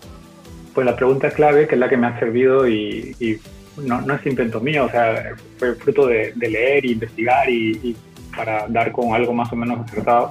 pues 0.73 0.85
la 0.85 0.95
pregunta 0.95 1.31
clave, 1.31 1.67
que 1.67 1.75
es 1.75 1.79
la 1.79 1.89
que 1.89 1.97
me 1.97 2.07
ha 2.07 2.19
servido 2.19 2.67
y, 2.67 3.39
no, 3.77 4.01
no, 4.01 4.13
es 4.13 4.25
invento 4.25 4.59
mío, 4.59 4.85
o 4.85 4.89
sea, 4.89 5.35
fue 5.57 5.73
fruto 5.75 6.07
de, 6.07 6.33
leer 6.35 6.85
e 6.85 6.91
investigar 6.91 7.49
y, 7.49 7.95
para 8.35 8.67
dar 8.67 8.91
con 8.91 9.13
algo 9.13 9.33
más 9.33 9.51
o 9.51 9.55
menos 9.55 9.79
acertado. 9.79 10.29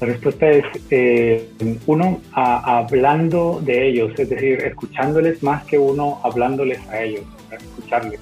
La 0.00 0.06
respuesta 0.08 0.50
es, 0.50 0.64
eh, 0.90 1.48
uno, 1.86 2.20
hablando 2.32 3.60
de 3.64 3.88
ellos, 3.88 4.12
es 4.18 4.28
decir, 4.28 4.60
escuchándoles 4.60 5.42
más 5.42 5.64
que 5.64 5.78
uno 5.78 6.20
hablándoles 6.24 6.80
a 6.88 7.02
ellos, 7.02 7.24
escucharles. 7.52 8.20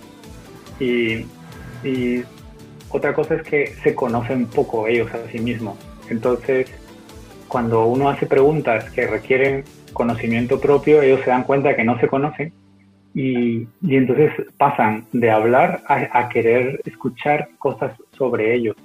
Y, 0.78 1.26
y 1.84 2.22
otra 2.90 3.14
cosa 3.14 3.34
es 3.34 3.42
que 3.42 3.68
se 3.82 3.94
conocen 3.94 4.46
poco 4.46 4.86
ellos 4.86 5.12
a 5.14 5.26
sí 5.30 5.38
mismos. 5.38 5.78
Entonces, 6.08 6.66
cuando 7.48 7.86
uno 7.86 8.08
hace 8.08 8.26
preguntas 8.26 8.90
que 8.90 9.06
requieren 9.06 9.64
conocimiento 9.92 10.60
propio, 10.60 11.02
ellos 11.02 11.20
se 11.24 11.30
dan 11.30 11.44
cuenta 11.44 11.74
que 11.74 11.84
no 11.84 11.98
se 11.98 12.08
conocen 12.08 12.52
y, 13.14 13.66
y 13.82 13.96
entonces 13.96 14.30
pasan 14.56 15.06
de 15.12 15.30
hablar 15.30 15.82
a, 15.86 16.28
querer 16.28 16.80
escuchar 16.84 17.48
cosas 17.58 17.92
sobre 18.16 18.54
ellos. 18.54 18.76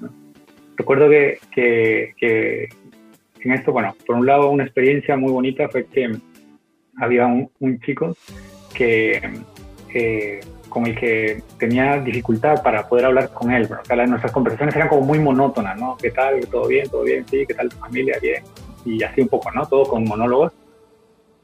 Recuerdo 0.75 1.09
que, 1.09 1.39
que, 1.53 2.69
en 3.39 3.51
esto, 3.51 3.71
bueno, 3.71 3.95
por 4.05 4.15
un 4.15 4.25
lado 4.25 4.49
una 4.49 4.63
experiencia 4.63 5.15
muy 5.15 5.31
bonita 5.31 5.69
fue 5.69 5.85
que 5.85 6.17
había 6.97 7.27
un, 7.27 7.79
chico 7.81 8.15
que 8.73 9.21
eh, 9.93 10.39
con 10.75 10.85
el 10.85 10.93
que 10.93 11.41
tenía 11.57 12.01
dificultad 12.01 12.61
para 12.61 12.85
poder 12.85 13.05
hablar 13.05 13.29
con 13.29 13.49
él. 13.49 13.63
O 13.63 13.85
sea, 13.85 14.05
nuestras 14.05 14.33
conversaciones 14.33 14.75
eran 14.75 14.89
como 14.89 15.03
muy 15.03 15.19
monótonas, 15.19 15.79
¿no? 15.79 15.95
¿Qué 15.95 16.11
tal? 16.11 16.45
¿Todo 16.47 16.67
bien? 16.67 16.89
¿Todo 16.89 17.03
bien? 17.03 17.25
Sí, 17.31 17.45
¿qué 17.47 17.53
tal 17.53 17.69
tu 17.69 17.77
familia? 17.77 18.17
Bien. 18.21 18.43
Y 18.83 19.01
así 19.01 19.21
un 19.21 19.29
poco, 19.29 19.49
¿no? 19.51 19.65
Todo 19.65 19.85
con 19.85 20.03
monólogos. 20.03 20.51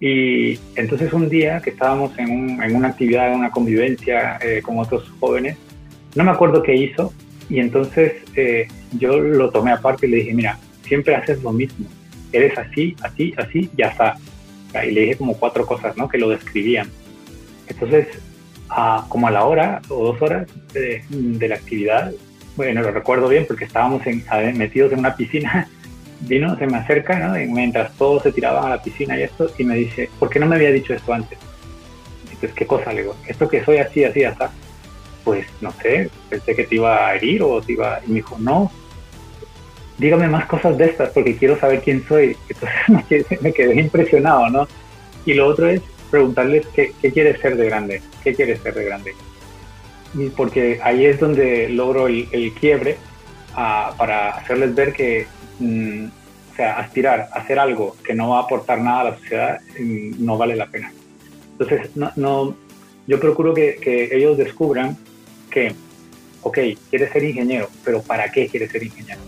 Y 0.01 0.59
entonces 0.75 1.13
un 1.13 1.29
día 1.29 1.61
que 1.61 1.69
estábamos 1.69 2.11
en, 2.19 2.29
un, 2.29 2.61
en 2.61 2.75
una 2.75 2.89
actividad, 2.89 3.31
en 3.31 3.39
una 3.39 3.51
convivencia 3.51 4.37
eh, 4.41 4.61
con 4.61 4.77
otros 4.77 5.09
jóvenes, 5.21 5.57
no 6.13 6.25
me 6.25 6.31
acuerdo 6.31 6.61
qué 6.61 6.75
hizo, 6.75 7.13
y 7.49 7.61
entonces 7.61 8.15
eh, 8.35 8.67
yo 8.99 9.17
lo 9.17 9.49
tomé 9.49 9.71
aparte 9.71 10.07
y 10.07 10.09
le 10.09 10.17
dije, 10.17 10.33
mira, 10.33 10.59
siempre 10.83 11.15
haces 11.15 11.41
lo 11.41 11.53
mismo, 11.53 11.85
eres 12.33 12.57
así, 12.57 12.97
así, 13.01 13.33
así, 13.37 13.69
ya 13.77 13.87
está. 13.87 14.17
Y 14.85 14.91
le 14.91 15.01
dije 15.01 15.15
como 15.15 15.37
cuatro 15.37 15.65
cosas, 15.65 15.95
¿no? 15.95 16.09
Que 16.09 16.17
lo 16.17 16.27
describían. 16.27 16.89
Entonces, 17.69 18.07
a, 18.71 19.05
como 19.09 19.27
a 19.27 19.31
la 19.31 19.45
hora 19.45 19.81
o 19.89 20.05
dos 20.05 20.21
horas 20.21 20.47
de, 20.73 21.03
de, 21.09 21.47
la 21.47 21.55
actividad, 21.55 22.11
bueno, 22.55 22.81
lo 22.81 22.91
recuerdo 22.91 23.27
bien 23.27 23.45
porque 23.45 23.65
estábamos 23.65 24.01
en, 24.07 24.23
metidos 24.57 24.93
en 24.93 24.99
una 24.99 25.15
piscina, 25.15 25.67
vino, 26.21 26.57
se 26.57 26.67
me 26.67 26.77
acerca, 26.77 27.35
mientras 27.47 27.93
todos 27.97 28.23
se 28.23 28.31
tiraban 28.31 28.65
a 28.65 28.69
la 28.69 28.81
piscina 28.81 29.19
y 29.19 29.23
esto, 29.23 29.51
y 29.57 29.63
me 29.65 29.75
dice, 29.75 30.09
¿por 30.19 30.29
qué 30.29 30.39
no 30.39 30.45
me 30.45 30.55
había 30.55 30.71
dicho 30.71 30.93
esto 30.93 31.13
antes? 31.13 31.37
Entonces, 32.23 32.53
¿qué 32.53 32.65
cosa? 32.65 32.93
Le 32.93 33.01
digo, 33.01 33.15
esto 33.27 33.47
que 33.47 33.63
soy 33.63 33.77
así, 33.77 34.03
así, 34.03 34.23
así. 34.23 34.39
Pues 35.23 35.45
no 35.61 35.71
sé, 35.73 36.09
pensé 36.29 36.55
que 36.55 36.63
te 36.63 36.75
iba 36.75 37.07
a 37.07 37.15
herir 37.15 37.43
o 37.43 37.61
te 37.61 37.73
iba. 37.73 37.99
Y 38.03 38.09
me 38.09 38.15
dijo, 38.15 38.37
no, 38.39 38.71
dígame 39.99 40.27
más 40.27 40.47
cosas 40.47 40.75
de 40.79 40.85
estas 40.85 41.09
porque 41.09 41.37
quiero 41.37 41.59
saber 41.59 41.81
quién 41.81 42.03
soy. 42.07 42.35
Entonces 42.49 43.41
me 43.41 43.53
quedé, 43.53 43.79
impresionado, 43.79 44.49
¿no? 44.49 44.67
Y 45.25 45.35
lo 45.35 45.45
otro 45.45 45.67
es 45.67 45.81
preguntarles 46.11 46.67
qué, 46.75 46.93
qué 47.01 47.11
quieres 47.11 47.39
ser 47.41 47.55
de 47.55 47.65
grande, 47.65 48.01
qué 48.23 48.35
quieres 48.35 48.61
ser 48.61 48.75
de 48.75 48.83
grande. 48.83 49.15
Porque 50.35 50.79
ahí 50.83 51.05
es 51.05 51.19
donde 51.19 51.69
logro 51.69 52.07
el, 52.07 52.53
quiebre 52.59 52.97
ah, 53.55 53.95
para 53.97 54.31
hacerles 54.31 54.75
ver 54.75 54.93
que, 54.93 55.25
mm, 55.59 56.05
o 56.51 56.55
sea, 56.55 56.77
aspirar 56.77 57.29
a 57.31 57.39
hacer 57.39 57.57
algo 57.57 57.95
que 58.03 58.13
no 58.13 58.29
va 58.29 58.39
a 58.39 58.41
aportar 58.41 58.81
nada 58.81 59.01
a 59.01 59.03
la 59.05 59.17
sociedad 59.17 59.61
mm, 59.79 60.23
no 60.23 60.37
vale 60.37 60.55
la 60.55 60.67
pena. 60.67 60.91
Entonces, 61.53 61.95
no, 61.95 62.11
no 62.17 62.55
yo 63.07 63.19
procuro 63.19 63.53
que, 63.53 63.77
que 63.77 64.15
ellos 64.15 64.37
descubran 64.37 64.97
que, 65.49 65.73
ok, 66.41 66.59
quieres 66.89 67.11
ser 67.11 67.23
ingeniero, 67.23 67.69
pero 67.85 68.01
¿para 68.01 68.29
qué 68.31 68.47
quieres 68.47 68.71
ser 68.71 68.83
ingeniero? 68.83 69.21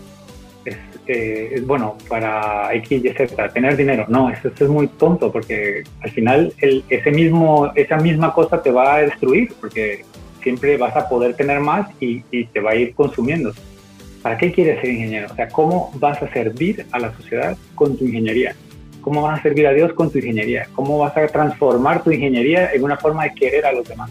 Eh, 1.06 1.50
es, 1.54 1.66
bueno 1.66 1.96
para 2.08 2.72
X, 2.74 3.04
Y, 3.04 3.08
Z, 3.10 3.48
tener 3.50 3.76
dinero. 3.76 4.06
No, 4.08 4.30
eso, 4.30 4.48
es 4.48 4.68
muy 4.68 4.88
tonto 4.88 5.30
porque 5.30 5.84
al 6.00 6.10
final 6.10 6.52
el, 6.60 6.84
ese 6.88 7.10
mismo, 7.10 7.70
esa 7.74 7.96
misma 7.96 8.32
cosa 8.32 8.62
te 8.62 8.70
va 8.70 8.96
a 8.96 9.02
destruir 9.02 9.52
porque 9.60 10.04
siempre 10.42 10.76
vas 10.76 10.96
a 10.96 11.08
poder 11.08 11.34
tener 11.34 11.60
más 11.60 11.90
y, 12.00 12.22
y, 12.30 12.44
te 12.46 12.60
va 12.60 12.72
a 12.72 12.76
ir 12.76 12.94
consumiendo. 12.94 13.52
¿Para 14.22 14.38
qué 14.38 14.52
quieres 14.52 14.80
ser 14.80 14.90
ingeniero? 14.90 15.28
O 15.30 15.34
sea, 15.34 15.48
¿cómo 15.48 15.90
vas 15.96 16.22
a 16.22 16.32
servir 16.32 16.86
a 16.92 16.98
la 16.98 17.14
sociedad 17.14 17.56
con 17.74 17.96
tu 17.96 18.04
ingeniería? 18.04 18.54
¿Cómo 19.00 19.22
vas 19.22 19.40
a 19.40 19.42
servir 19.42 19.66
a 19.66 19.72
Dios 19.72 19.92
con 19.92 20.10
tu 20.10 20.18
ingeniería? 20.18 20.66
¿Cómo 20.74 20.98
vas 20.98 21.14
a 21.16 21.26
transformar 21.26 22.02
tu 22.02 22.10
ingeniería 22.10 22.72
en 22.72 22.84
una 22.84 22.96
forma 22.96 23.24
de 23.24 23.34
querer 23.34 23.66
a 23.66 23.72
los 23.72 23.86
demás? 23.86 24.10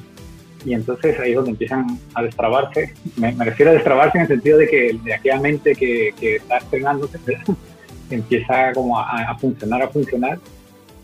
Y 0.66 0.74
entonces 0.74 1.20
ahí 1.20 1.32
es 1.32 1.36
donde 1.36 1.52
empiezan 1.52 2.00
a 2.14 2.24
destrabarse. 2.24 2.94
Me, 3.18 3.32
refiero 3.32 3.72
a 3.72 3.76
destrabarse 3.76 4.18
en 4.18 4.22
el 4.24 4.28
sentido 4.28 4.58
de 4.58 4.68
que 4.68 5.00
de 5.04 5.14
aquella 5.14 5.40
mente 5.40 5.76
que, 5.76 6.14
que 6.20 6.38
está 6.38 6.58
estrenándose 6.58 7.20
empieza 8.10 8.74
como 8.74 9.00
a, 9.00 9.38
funcionar, 9.40 9.82
a 9.82 9.88
funcionar. 9.90 10.40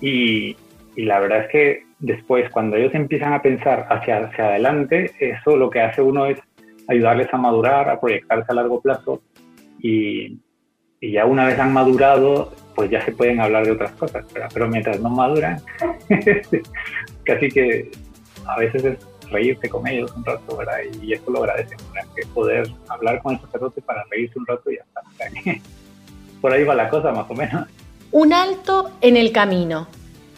Y, 0.02 0.56
y, 0.96 1.04
la 1.04 1.20
verdad 1.20 1.46
es 1.46 1.52
que 1.52 1.84
después 2.00 2.50
cuando 2.52 2.78
ellos 2.78 2.94
empiezan 2.96 3.34
a 3.34 3.42
pensar 3.42 3.88
hacia, 3.90 4.26
hacia 4.26 4.48
adelante, 4.48 5.12
eso 5.20 5.58
lo 5.58 5.70
que 5.70 5.82
hace 5.82 6.02
uno 6.02 6.26
es 6.26 6.40
ayudarles 6.88 7.28
a 7.34 7.38
madurar, 7.38 7.90
a 7.90 8.00
proyectarse 8.00 8.52
a 8.52 8.56
largo 8.56 8.82
plazo. 8.82 9.22
Y, 9.82 10.40
y 11.02 11.12
ya 11.12 11.26
una 11.26 11.46
vez 11.46 11.58
han 11.60 11.74
madurado, 11.74 12.52
pues 12.76 12.90
ya 12.90 13.04
se 13.06 13.12
pueden 13.12 13.40
hablar 13.40 13.66
de 13.66 13.72
otras 13.72 13.92
cosas, 13.92 14.26
pero, 14.54 14.68
mientras 14.68 15.00
no 15.00 15.10
maduran, 15.10 15.62
casi 17.24 17.50
que 17.50 17.92
a 18.46 18.60
veces 18.60 18.84
es 18.84 19.09
reírse 19.30 19.70
con 19.70 19.88
ellos 19.88 20.12
un 20.16 20.26
rato, 20.26 20.58
¿verdad? 20.58 20.78
Y 21.02 21.14
eso 21.14 21.30
lo 21.32 21.44
agradecen, 21.44 21.78
Que 22.16 22.26
poder 22.28 22.70
hablar 22.88 23.22
con 23.22 23.36
el 23.36 23.42
sacerdote 23.42 23.82
para 23.82 24.04
reírse 24.10 24.38
un 24.40 24.46
rato 24.46 24.72
y 24.72 24.78
ya 24.78 24.84
está. 24.84 25.62
por 26.42 26.54
ahí 26.54 26.64
va 26.64 26.76
la 26.76 26.90
cosa, 26.90 27.12
más 27.12 27.30
o 27.30 27.34
menos. 27.34 27.68
Un 28.12 28.34
alto 28.34 28.92
en 29.02 29.18
el 29.18 29.32
camino. 29.32 29.88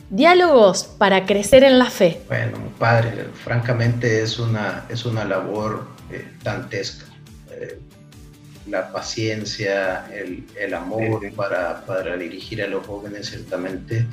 Diálogos 0.10 0.84
para 0.84 1.26
crecer 1.26 1.64
en 1.64 1.80
la 1.80 1.90
fe. 1.90 2.22
Bueno, 2.28 2.58
padre, 2.78 3.28
francamente 3.46 4.22
es 4.22 4.40
una, 4.40 4.86
es 4.90 5.06
una 5.06 5.24
labor 5.24 5.88
eh, 6.12 6.28
dantesca. 6.44 7.06
Eh, 7.50 7.80
la 8.68 8.92
paciencia, 8.92 10.06
el, 10.14 10.46
el 10.60 10.74
amor 10.74 11.22
Para, 11.34 11.86
para, 11.86 12.18
dirigir 12.18 12.62
a 12.62 12.68
los 12.68 12.86
jóvenes, 12.86 13.30
ciertamente 13.30 14.06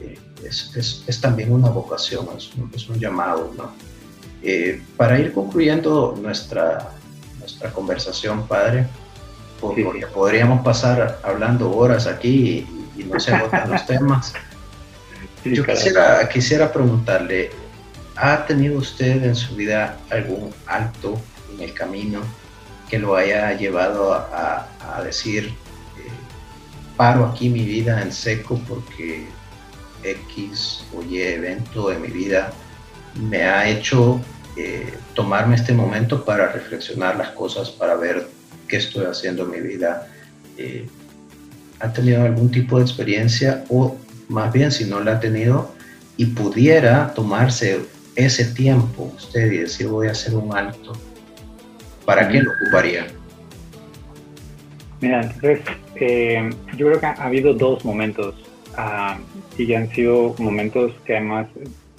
eh, 0.00 0.18
es, 0.44 0.74
es, 0.76 1.04
es, 1.06 1.20
también 1.20 1.52
una 1.52 1.68
vocación, 1.68 2.28
es 2.36 2.54
un, 2.54 2.70
es 2.74 2.88
un 2.88 2.98
llamado, 2.98 3.52
¿no? 3.56 3.72
Eh, 4.42 4.82
para 4.96 5.18
ir 5.18 5.32
concluyendo 5.32 6.18
nuestra, 6.20 6.90
nuestra 7.38 7.70
conversación, 7.72 8.46
padre, 8.46 8.86
porque 9.60 10.06
podríamos 10.14 10.62
pasar 10.64 11.20
hablando 11.22 11.70
horas 11.76 12.06
aquí 12.06 12.66
y, 12.96 13.04
no 13.04 13.18
se 13.18 13.34
agotan 13.34 13.70
los 13.70 13.86
temas. 13.86 14.34
Yo 15.44 15.64
quisiera, 15.64 16.28
quisiera 16.28 16.72
preguntarle, 16.72 17.50
¿ha 18.16 18.44
tenido 18.46 18.78
usted 18.78 19.24
en 19.24 19.34
su 19.34 19.56
vida 19.56 19.96
algún 20.10 20.52
alto 20.66 21.18
en 21.54 21.62
el 21.62 21.74
camino 21.74 22.20
que 22.88 22.98
lo 22.98 23.16
haya 23.16 23.52
llevado 23.52 24.12
a, 24.12 24.68
a 24.94 25.02
decir, 25.02 25.46
eh, 25.46 26.10
paro 26.96 27.26
aquí 27.26 27.48
mi 27.48 27.64
vida 27.64 28.02
en 28.02 28.12
seco 28.12 28.60
porque 28.68 29.26
X 30.02 30.84
o 30.94 31.02
Y 31.02 31.22
evento 31.22 31.88
de 31.88 31.98
mi 31.98 32.08
vida 32.08 32.52
me 33.14 33.42
ha 33.42 33.68
hecho 33.68 34.20
eh, 34.56 34.92
tomarme 35.14 35.56
este 35.56 35.72
momento 35.72 36.24
para 36.24 36.52
reflexionar 36.52 37.16
las 37.16 37.30
cosas, 37.30 37.70
para 37.70 37.94
ver 37.94 38.26
qué 38.68 38.76
estoy 38.76 39.06
haciendo 39.06 39.44
en 39.44 39.50
mi 39.50 39.60
vida. 39.60 40.08
Eh, 40.56 40.86
¿Ha 41.80 41.92
tenido 41.92 42.22
algún 42.22 42.50
tipo 42.50 42.76
de 42.78 42.82
experiencia 42.82 43.64
o 43.68 43.96
más 44.28 44.52
bien 44.52 44.70
si 44.70 44.84
no 44.84 45.00
la 45.00 45.12
ha 45.12 45.20
tenido 45.20 45.72
y 46.16 46.26
pudiera 46.26 47.12
tomarse 47.14 47.80
ese 48.14 48.44
tiempo 48.44 49.12
usted 49.16 49.50
y 49.50 49.58
decir 49.58 49.88
voy 49.88 50.08
a 50.08 50.12
hacer 50.12 50.34
un 50.34 50.54
alto? 50.54 50.92
¿Para 52.04 52.28
qué 52.28 52.42
lo 52.42 52.52
ocuparía? 52.52 53.06
Mira, 55.00 55.22
entonces 55.22 55.60
eh, 55.96 56.50
yo 56.76 56.86
creo 56.86 57.00
que 57.00 57.06
ha 57.06 57.12
habido 57.12 57.54
dos 57.54 57.84
momentos 57.84 58.34
uh, 58.76 59.18
y 59.56 59.72
han 59.74 59.90
sido 59.94 60.34
momentos 60.38 60.92
que 61.06 61.16
además 61.16 61.46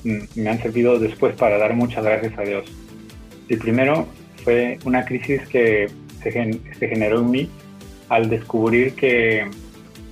me 0.04 0.50
han 0.50 0.62
servido 0.62 1.00
después 1.00 1.36
para 1.36 1.58
dar 1.58 1.74
muchas 1.74 2.04
gracias 2.04 2.38
a 2.38 2.44
Dios. 2.44 2.66
El 3.50 3.58
primero 3.58 4.08
fue 4.44 4.80
una 4.86 5.06
crisis 5.06 5.42
que 5.48 5.90
se, 6.24 6.32
generó 6.88 7.20
en 7.20 7.32
mí 7.32 7.50
al 8.10 8.30
descubrir 8.30 8.94
que, 8.94 9.48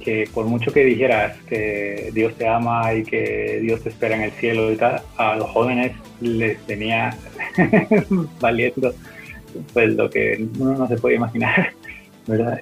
que, 0.03 0.29
por 0.33 0.45
mucho 0.45 0.71
que 0.71 0.83
dijeras 0.83 1.37
que 1.47 2.11
Dios 2.13 2.35
te 2.35 2.47
ama 2.47 2.93
y 2.93 3.03
que 3.03 3.59
Dios 3.61 3.81
te 3.81 3.89
espera 3.89 4.15
en 4.15 4.23
el 4.23 4.31
cielo 4.31 4.71
y 4.71 4.75
tal, 4.75 5.01
a 5.17 5.35
los 5.35 5.49
jóvenes 5.49 5.93
les 6.21 6.59
tenía 6.65 7.15
valiendo 8.39 8.93
pues 9.73 9.89
lo 9.95 10.09
que 10.09 10.47
uno 10.59 10.75
no 10.75 10.87
se 10.87 10.97
puede 10.97 11.15
imaginar. 11.15 11.73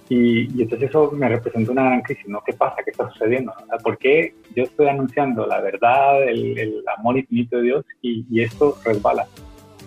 Y, 0.09 0.61
entonces 0.61 0.89
eso 0.89 1.11
me 1.11 1.27
representó 1.27 1.71
una 1.71 1.83
gran 1.83 2.01
crisis, 2.01 2.27
¿no? 2.27 2.41
¿Qué 2.45 2.53
pasa? 2.53 2.83
¿Qué 2.83 2.91
está 2.91 3.09
sucediendo? 3.11 3.53
¿Por 3.83 3.97
qué 3.97 4.33
yo 4.55 4.63
estoy 4.63 4.87
anunciando 4.87 5.45
la 5.45 5.59
verdad, 5.61 6.23
el, 6.23 6.83
amor 6.97 7.17
infinito 7.17 7.57
de 7.57 7.63
Dios 7.63 7.85
y, 8.01 8.41
esto 8.41 8.77
resbala? 8.85 9.27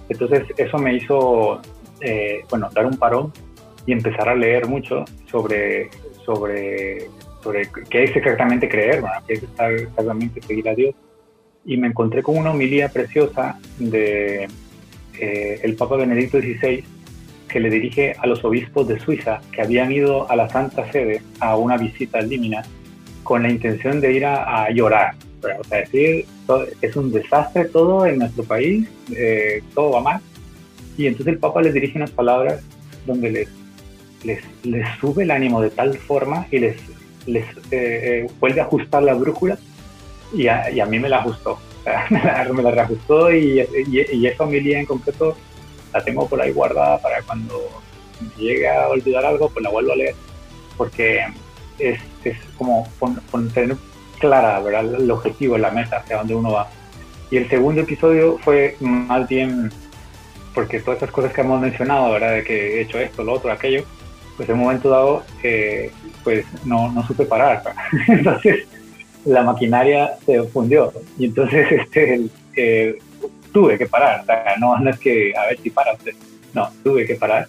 Entonces 0.08 0.44
eso 0.56 0.78
me 0.78 0.94
hizo, 0.94 1.60
eh, 2.00 2.44
bueno, 2.50 2.68
dar 2.72 2.86
un 2.86 2.96
parón 2.96 3.32
y 3.86 3.92
empezar 3.92 4.28
a 4.28 4.34
leer 4.34 4.66
mucho 4.66 5.04
sobre, 5.26 5.88
sobre, 6.24 7.08
sobre 7.42 7.68
qué 7.88 8.04
es 8.04 8.16
exactamente 8.16 8.68
creer, 8.68 9.02
qué 9.26 9.34
es 9.34 9.42
exactamente 9.42 10.42
seguir 10.42 10.68
a 10.68 10.74
Dios. 10.74 10.94
Y 11.64 11.76
me 11.76 11.88
encontré 11.88 12.22
con 12.22 12.36
una 12.36 12.50
homilía 12.50 12.88
preciosa 12.88 13.58
de 13.78 14.48
eh, 15.18 15.60
el 15.62 15.76
Papa 15.76 15.96
Benedicto 15.96 16.38
XVI, 16.40 16.82
que 17.52 17.60
le 17.60 17.70
dirige 17.70 18.14
a 18.18 18.26
los 18.26 18.44
obispos 18.44 18.88
de 18.88 18.98
Suiza 19.00 19.40
que 19.52 19.62
habían 19.62 19.92
ido 19.92 20.30
a 20.30 20.36
la 20.36 20.48
Santa 20.48 20.90
Sede 20.90 21.22
a 21.40 21.56
una 21.56 21.76
visita 21.76 22.18
al 22.18 22.28
Límina 22.28 22.62
con 23.22 23.42
la 23.42 23.50
intención 23.50 24.00
de 24.00 24.12
ir 24.12 24.24
a, 24.24 24.70
llorar. 24.70 25.14
O 25.58 25.64
sea, 25.64 25.78
decir, 25.78 26.26
es 26.80 26.96
un 26.96 27.12
desastre 27.12 27.64
todo 27.66 28.06
en 28.06 28.18
nuestro 28.18 28.44
país, 28.44 28.88
eh, 29.14 29.62
todo 29.74 29.92
va 29.92 30.00
mal. 30.00 30.20
Y 30.96 31.06
entonces 31.06 31.34
el 31.34 31.38
Papa 31.38 31.62
les 31.62 31.72
dirige 31.72 31.96
unas 31.96 32.10
palabras 32.10 32.62
donde 33.06 33.30
les, 33.30 33.48
les, 34.24 34.40
les, 34.64 34.86
sube 34.98 35.22
el 35.22 35.30
ánimo 35.30 35.60
de 35.62 35.70
tal 35.70 35.96
forma 35.96 36.46
y 36.50 36.58
les 36.58 36.76
les 37.26 37.44
eh, 37.70 38.26
vuelve 38.40 38.60
a 38.60 38.64
ajustar 38.64 39.02
la 39.02 39.14
brújula 39.14 39.58
y 40.32 40.46
a, 40.46 40.70
y 40.70 40.80
a, 40.80 40.86
mí 40.86 40.98
me 40.98 41.08
la 41.08 41.18
ajustó. 41.18 41.58
me 42.52 42.62
la 42.62 42.70
reajustó 42.70 43.32
y, 43.32 43.60
y, 43.60 44.06
y, 44.12 44.26
esa 44.26 44.44
familia 44.44 44.78
en 44.78 44.86
concreto 44.86 45.36
la 45.92 46.04
tengo 46.04 46.28
por 46.28 46.40
ahí 46.40 46.52
guardada 46.52 46.98
para 46.98 47.22
cuando 47.22 47.68
llegue 48.36 48.68
a 48.68 48.88
olvidar 48.88 49.24
algo, 49.24 49.48
pues 49.48 49.62
la 49.62 49.70
vuelvo 49.70 49.92
a 49.92 49.96
leer. 49.96 50.14
Porque 50.76 51.24
es, 51.78 52.00
es 52.24 52.36
como 52.56 52.88
tener 53.54 53.76
clara 54.18 54.60
¿verdad? 54.60 54.94
el 54.94 55.10
objetivo, 55.10 55.58
la 55.58 55.70
meta 55.70 55.98
hacia 55.98 56.18
dónde 56.18 56.34
uno 56.34 56.52
va. 56.52 56.68
Y 57.30 57.36
el 57.36 57.48
segundo 57.48 57.82
episodio 57.82 58.38
fue 58.38 58.76
más 58.80 59.28
bien 59.28 59.70
porque 60.54 60.80
todas 60.80 60.98
esas 60.98 61.10
cosas 61.10 61.32
que 61.32 61.40
hemos 61.42 61.60
mencionado, 61.60 62.12
¿verdad? 62.12 62.34
De 62.34 62.44
que 62.44 62.78
he 62.78 62.80
hecho 62.82 62.98
esto, 62.98 63.22
lo 63.22 63.34
otro, 63.34 63.52
aquello, 63.52 63.84
pues 64.36 64.48
en 64.48 64.56
un 64.56 64.62
momento 64.62 64.90
dado, 64.90 65.22
eh, 65.42 65.92
pues 66.24 66.44
no, 66.64 66.90
no 66.90 67.06
supe 67.06 67.24
parar. 67.24 67.62
Entonces, 68.08 68.66
la 69.24 69.42
maquinaria 69.42 70.12
se 70.24 70.42
fundió 70.44 70.92
y 71.18 71.26
entonces 71.26 71.66
este, 71.70 72.26
eh, 72.56 72.98
tuve 73.52 73.78
que 73.78 73.86
parar. 73.86 74.22
O 74.22 74.24
sea, 74.24 74.54
no, 74.58 74.78
no 74.78 74.90
es 74.90 74.98
que 74.98 75.32
a 75.36 75.46
ver 75.46 75.58
si 75.60 75.70
para 75.70 75.92
usted, 75.92 76.14
no, 76.54 76.70
tuve 76.82 77.06
que 77.06 77.14
parar. 77.14 77.46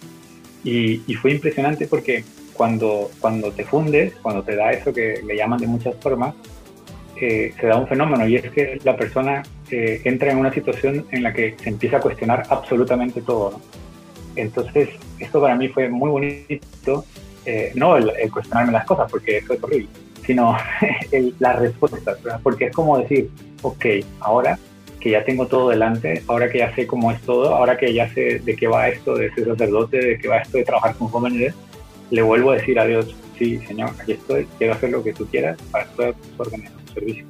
Y, 0.64 1.02
y, 1.06 1.14
fue 1.14 1.32
impresionante 1.32 1.88
porque 1.88 2.24
cuando, 2.52 3.10
cuando 3.20 3.50
te 3.50 3.64
fundes, 3.64 4.14
cuando 4.22 4.44
te 4.44 4.54
da 4.54 4.70
eso 4.70 4.92
que 4.92 5.20
le 5.26 5.36
llaman 5.36 5.58
de 5.58 5.66
muchas 5.66 5.96
formas, 5.96 6.34
eh, 7.20 7.54
se 7.60 7.66
da 7.66 7.76
un 7.76 7.86
fenómeno 7.86 8.26
y 8.26 8.36
es 8.36 8.50
que 8.50 8.80
la 8.84 8.96
persona 8.96 9.42
eh, 9.70 10.00
entra 10.04 10.32
en 10.32 10.38
una 10.38 10.52
situación 10.52 11.06
en 11.10 11.22
la 11.22 11.32
que 11.32 11.56
se 11.62 11.68
empieza 11.68 11.98
a 11.98 12.00
cuestionar 12.00 12.44
absolutamente 12.48 13.22
todo. 13.22 13.52
¿no? 13.52 13.60
Entonces, 14.34 14.88
esto 15.18 15.40
para 15.40 15.54
mí 15.54 15.68
fue 15.68 15.88
muy 15.88 16.10
bonito, 16.10 17.04
eh, 17.44 17.72
no 17.74 17.96
el, 17.96 18.10
el, 18.18 18.30
cuestionarme 18.30 18.72
las 18.72 18.84
cosas, 18.86 19.10
porque 19.10 19.38
eso 19.38 19.52
es 19.52 19.62
horrible, 19.62 19.88
sino 20.26 20.56
el, 21.12 21.34
las 21.38 21.58
respuestas, 21.58 22.18
porque 22.42 22.66
es 22.66 22.74
como 22.74 22.98
decir, 22.98 23.30
ok, 23.62 23.86
ahora 24.20 24.58
que 25.02 25.10
ya 25.10 25.24
tengo 25.24 25.46
todo 25.48 25.70
delante, 25.70 26.22
ahora 26.28 26.48
que 26.48 26.58
ya 26.58 26.72
sé 26.74 26.86
cómo 26.86 27.10
es 27.10 27.20
todo, 27.22 27.54
ahora 27.54 27.76
que 27.76 27.92
ya 27.92 28.08
sé 28.10 28.38
de 28.38 28.54
qué 28.54 28.68
va 28.68 28.88
esto 28.88 29.16
de 29.16 29.32
ser 29.34 29.46
sacerdote, 29.46 29.98
de 29.98 30.18
qué 30.18 30.28
va 30.28 30.38
esto 30.38 30.58
de 30.58 30.64
trabajar 30.64 30.94
con 30.94 31.08
jóvenes, 31.08 31.54
le 32.10 32.22
vuelvo 32.22 32.52
a 32.52 32.56
decir 32.56 32.78
a 32.78 32.86
Dios, 32.86 33.14
sí, 33.36 33.58
Señor, 33.66 33.90
aquí 34.00 34.12
estoy, 34.12 34.46
quiero 34.58 34.74
hacer 34.74 34.90
lo 34.90 35.02
que 35.02 35.12
tú 35.12 35.26
quieras 35.26 35.58
para 35.72 35.86
tus 35.86 36.14
órdenes, 36.38 36.70
tu 36.70 36.92
servicio. 36.92 37.24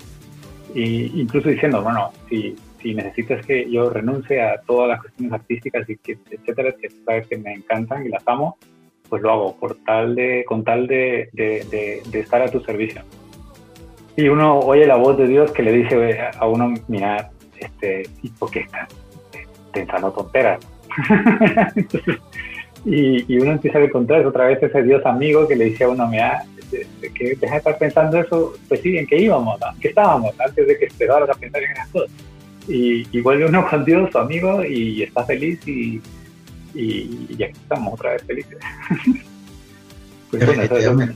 Y 0.74 1.18
incluso 1.20 1.48
diciendo, 1.48 1.82
bueno, 1.82 2.12
si, 2.28 2.54
si 2.82 2.94
necesitas 2.94 3.44
que 3.46 3.70
yo 3.70 3.88
renuncie 3.88 4.42
a 4.42 4.60
todas 4.60 4.90
las 4.90 5.00
cuestiones 5.00 5.32
artísticas 5.32 5.88
y 5.88 5.96
que, 5.96 6.18
etcétera, 6.30 6.74
que 6.78 6.90
sabes 7.06 7.26
que 7.26 7.38
me 7.38 7.54
encantan 7.54 8.04
y 8.04 8.10
las 8.10 8.22
amo, 8.26 8.58
pues 9.08 9.22
lo 9.22 9.30
hago 9.30 9.56
por 9.56 9.76
tal 9.86 10.14
de, 10.14 10.44
con 10.46 10.62
tal 10.62 10.86
de, 10.86 11.30
de, 11.32 11.64
de, 11.70 12.02
de 12.10 12.20
estar 12.20 12.42
a 12.42 12.50
tu 12.50 12.60
servicio. 12.60 13.02
Y 14.14 14.28
uno 14.28 14.58
oye 14.58 14.86
la 14.86 14.96
voz 14.96 15.16
de 15.16 15.26
Dios 15.26 15.52
que 15.52 15.62
le 15.62 15.72
dice 15.72 16.18
a 16.38 16.46
uno, 16.46 16.74
mira, 16.88 17.30
este, 17.62 18.08
¿y 18.22 18.28
por 18.30 18.50
qué 18.50 18.60
estás 18.60 18.88
pensando 19.72 20.12
tonteras? 20.12 20.60
y, 22.84 23.32
y, 23.32 23.38
uno 23.38 23.52
empieza 23.52 23.78
a 23.78 23.84
encontrar 23.84 24.26
otra 24.26 24.46
vez 24.46 24.62
ese 24.62 24.82
Dios 24.82 25.04
amigo 25.06 25.46
que 25.48 25.56
le 25.56 25.66
dice 25.66 25.84
a 25.84 25.88
uno, 25.88 26.06
mira, 26.06 26.44
que 26.70 27.36
deja 27.36 27.52
de 27.52 27.58
estar 27.58 27.78
pensando 27.78 28.18
eso, 28.18 28.54
pues 28.68 28.80
sí, 28.80 28.96
¿en 28.96 29.06
qué 29.06 29.18
íbamos? 29.18 29.60
¿En 29.74 29.80
qué 29.80 29.88
estábamos? 29.88 30.34
Antes 30.40 30.66
de 30.66 30.78
que 30.78 30.86
empezaras 30.86 31.28
a 31.28 31.34
pensar 31.34 31.62
en 31.62 31.72
esas 31.72 31.88
cosas. 31.88 32.10
Y, 32.68 33.06
y, 33.16 33.20
vuelve 33.20 33.46
uno 33.46 33.66
con 33.70 33.84
Dios, 33.84 34.10
su 34.10 34.18
amigo, 34.18 34.64
y 34.64 35.02
está 35.02 35.24
feliz 35.24 35.66
y, 35.66 36.00
y, 36.74 37.26
y 37.28 37.42
aquí 37.42 37.58
estamos 37.60 37.94
otra 37.94 38.12
vez 38.12 38.22
felices. 38.24 38.58
pues 40.32 40.46
bueno, 40.46 40.80
son 40.80 41.14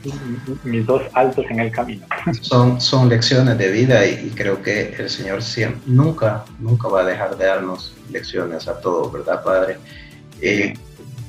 mis 0.63 0.85
dos 0.85 1.01
altos 1.13 1.43
en 1.49 1.59
el 1.59 1.71
camino. 1.71 2.05
Son, 2.41 2.79
son 2.79 3.09
lecciones 3.09 3.57
de 3.57 3.71
vida 3.71 4.05
y, 4.05 4.27
y 4.27 4.29
creo 4.35 4.61
que 4.61 4.93
el 4.93 5.09
Señor 5.09 5.41
siempre, 5.41 5.81
nunca, 5.87 6.45
nunca 6.59 6.87
va 6.87 7.01
a 7.01 7.03
dejar 7.03 7.35
de 7.35 7.45
darnos 7.45 7.95
lecciones 8.11 8.67
a 8.67 8.79
todos, 8.79 9.11
¿verdad, 9.11 9.43
Padre? 9.43 9.79
Eh, 10.39 10.75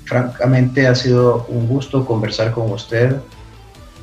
francamente 0.05 0.87
ha 0.87 0.95
sido 0.95 1.47
un 1.49 1.67
gusto 1.67 2.05
conversar 2.05 2.53
con 2.53 2.71
usted. 2.71 3.17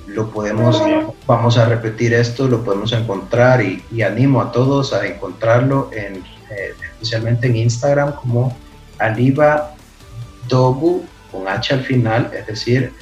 Lo 0.07 0.31
podemos, 0.31 0.81
vamos 1.27 1.55
a 1.59 1.65
repetir 1.65 2.15
esto, 2.15 2.47
lo 2.47 2.63
podemos 2.63 2.91
encontrar 2.91 3.61
y, 3.61 3.83
y 3.91 4.01
animo 4.01 4.41
a 4.41 4.51
todos 4.51 4.93
a 4.93 5.05
encontrarlo, 5.05 5.91
en, 5.93 6.23
eh, 6.49 6.73
especialmente 6.93 7.45
en 7.45 7.57
Instagram 7.57 8.15
como 8.15 8.57
Aliva 8.97 9.75
Dogu 10.47 11.05
con 11.31 11.47
H 11.47 11.73
al 11.73 11.81
final, 11.81 12.31
es 12.33 12.47
decir, 12.47 12.93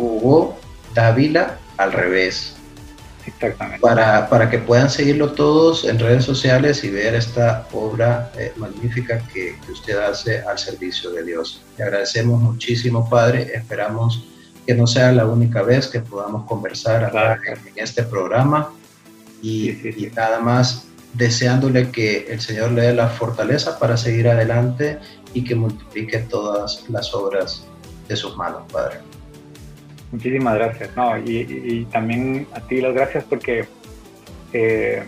Hugo 0.00 0.58
Dávila 0.94 1.58
al 1.76 1.92
revés. 1.92 2.56
Exactamente. 3.26 3.80
Para, 3.80 4.28
para, 4.28 4.50
que 4.50 4.58
puedan 4.58 4.88
seguirlo 4.88 5.32
todos 5.32 5.84
en 5.84 5.98
redes 5.98 6.24
sociales 6.24 6.82
y 6.84 6.90
ver 6.90 7.14
esta 7.14 7.66
obra 7.72 8.32
eh, 8.36 8.52
magnífica 8.56 9.18
que, 9.32 9.56
que, 9.64 9.72
usted 9.72 9.98
hace 9.98 10.40
al 10.40 10.58
servicio 10.58 11.10
de 11.10 11.24
Dios. 11.24 11.62
Le 11.76 11.84
agradecemos 11.84 12.40
muchísimo, 12.40 13.08
Padre. 13.08 13.52
Esperamos 13.54 14.24
que 14.66 14.74
no 14.74 14.86
sea 14.86 15.12
la 15.12 15.26
única 15.26 15.62
vez 15.62 15.86
que 15.86 16.00
podamos 16.00 16.46
conversar 16.46 17.10
claro. 17.10 17.40
en, 17.46 17.68
en, 17.68 17.74
este 17.76 18.02
programa. 18.04 18.72
Y, 19.42 19.72
sí, 19.72 19.80
sí, 19.82 19.92
sí. 19.92 20.06
y 20.06 20.10
nada 20.10 20.40
más 20.40 20.86
deseándole 21.12 21.90
que 21.90 22.26
el 22.30 22.40
Señor 22.40 22.72
le 22.72 22.82
dé 22.82 22.94
la 22.94 23.08
fortaleza 23.08 23.78
para 23.78 23.96
seguir 23.96 24.28
adelante 24.28 24.98
y 25.34 25.44
que 25.44 25.54
multiplique 25.54 26.18
todas 26.18 26.84
las 26.88 27.14
obras 27.14 27.64
de 28.08 28.16
sus 28.16 28.36
manos, 28.36 28.62
Padre. 28.72 29.00
Muchísimas 30.12 30.54
gracias. 30.54 30.96
No, 30.96 31.16
y, 31.18 31.38
y, 31.38 31.84
también 31.90 32.46
a 32.52 32.60
ti 32.60 32.80
las 32.80 32.94
gracias 32.94 33.24
porque 33.24 33.66
eh, 34.52 35.02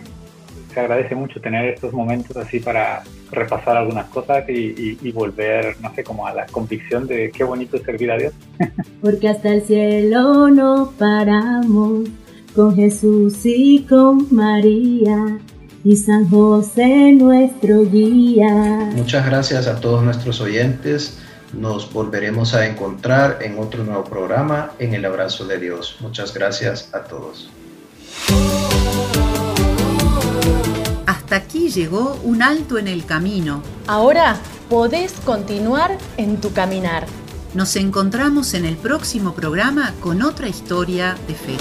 se 0.73 0.79
agradece 0.79 1.15
mucho 1.15 1.41
tener 1.41 1.65
estos 1.65 1.93
momentos 1.93 2.35
así 2.37 2.59
para 2.59 3.03
repasar 3.31 3.77
algunas 3.77 4.07
cosas 4.07 4.47
y, 4.49 4.97
y, 5.01 5.11
volver, 5.11 5.75
no 5.81 5.93
sé, 5.93 6.03
como 6.03 6.25
a 6.25 6.33
la 6.33 6.45
convicción 6.45 7.07
de 7.07 7.31
qué 7.31 7.43
bonito 7.43 7.77
es 7.77 7.83
servir 7.83 8.11
a 8.11 8.17
Dios. 8.17 8.33
Porque 9.01 9.29
hasta 9.29 9.49
el 9.49 9.63
cielo 9.63 10.49
no 10.49 10.93
paramos 10.97 12.07
con 12.55 12.75
Jesús 12.75 13.39
y 13.45 13.83
con 13.83 14.27
María 14.33 15.39
y 15.83 15.95
San 15.97 16.29
José 16.29 17.11
nuestro 17.13 17.83
guía. 17.89 18.91
Muchas 18.95 19.25
gracias 19.25 19.67
a 19.67 19.79
todos 19.79 20.03
nuestros 20.03 20.39
oyentes. 20.39 21.19
Nos 21.53 21.93
volveremos 21.93 22.53
a 22.55 22.65
encontrar 22.65 23.39
en 23.41 23.59
otro 23.59 23.83
nuevo 23.83 24.03
programa 24.03 24.71
en 24.79 24.93
el 24.93 25.05
abrazo 25.05 25.45
de 25.45 25.59
Dios. 25.59 25.97
Muchas 25.99 26.33
gracias 26.33 26.89
a 26.93 27.03
todos. 27.03 27.49
Hasta 31.05 31.35
aquí 31.35 31.69
llegó 31.69 32.19
un 32.23 32.41
alto 32.41 32.77
en 32.77 32.87
el 32.87 33.05
camino. 33.05 33.61
Ahora 33.87 34.37
podés 34.69 35.13
continuar 35.25 35.97
en 36.17 36.41
tu 36.41 36.53
caminar. 36.53 37.05
Nos 37.53 37.75
encontramos 37.75 38.55
en 38.55 38.65
el 38.65 38.75
próximo 38.75 39.33
programa 39.33 39.93
con 39.99 40.23
otra 40.23 40.47
historia 40.47 41.15
de 41.27 41.35
fe. 41.35 41.57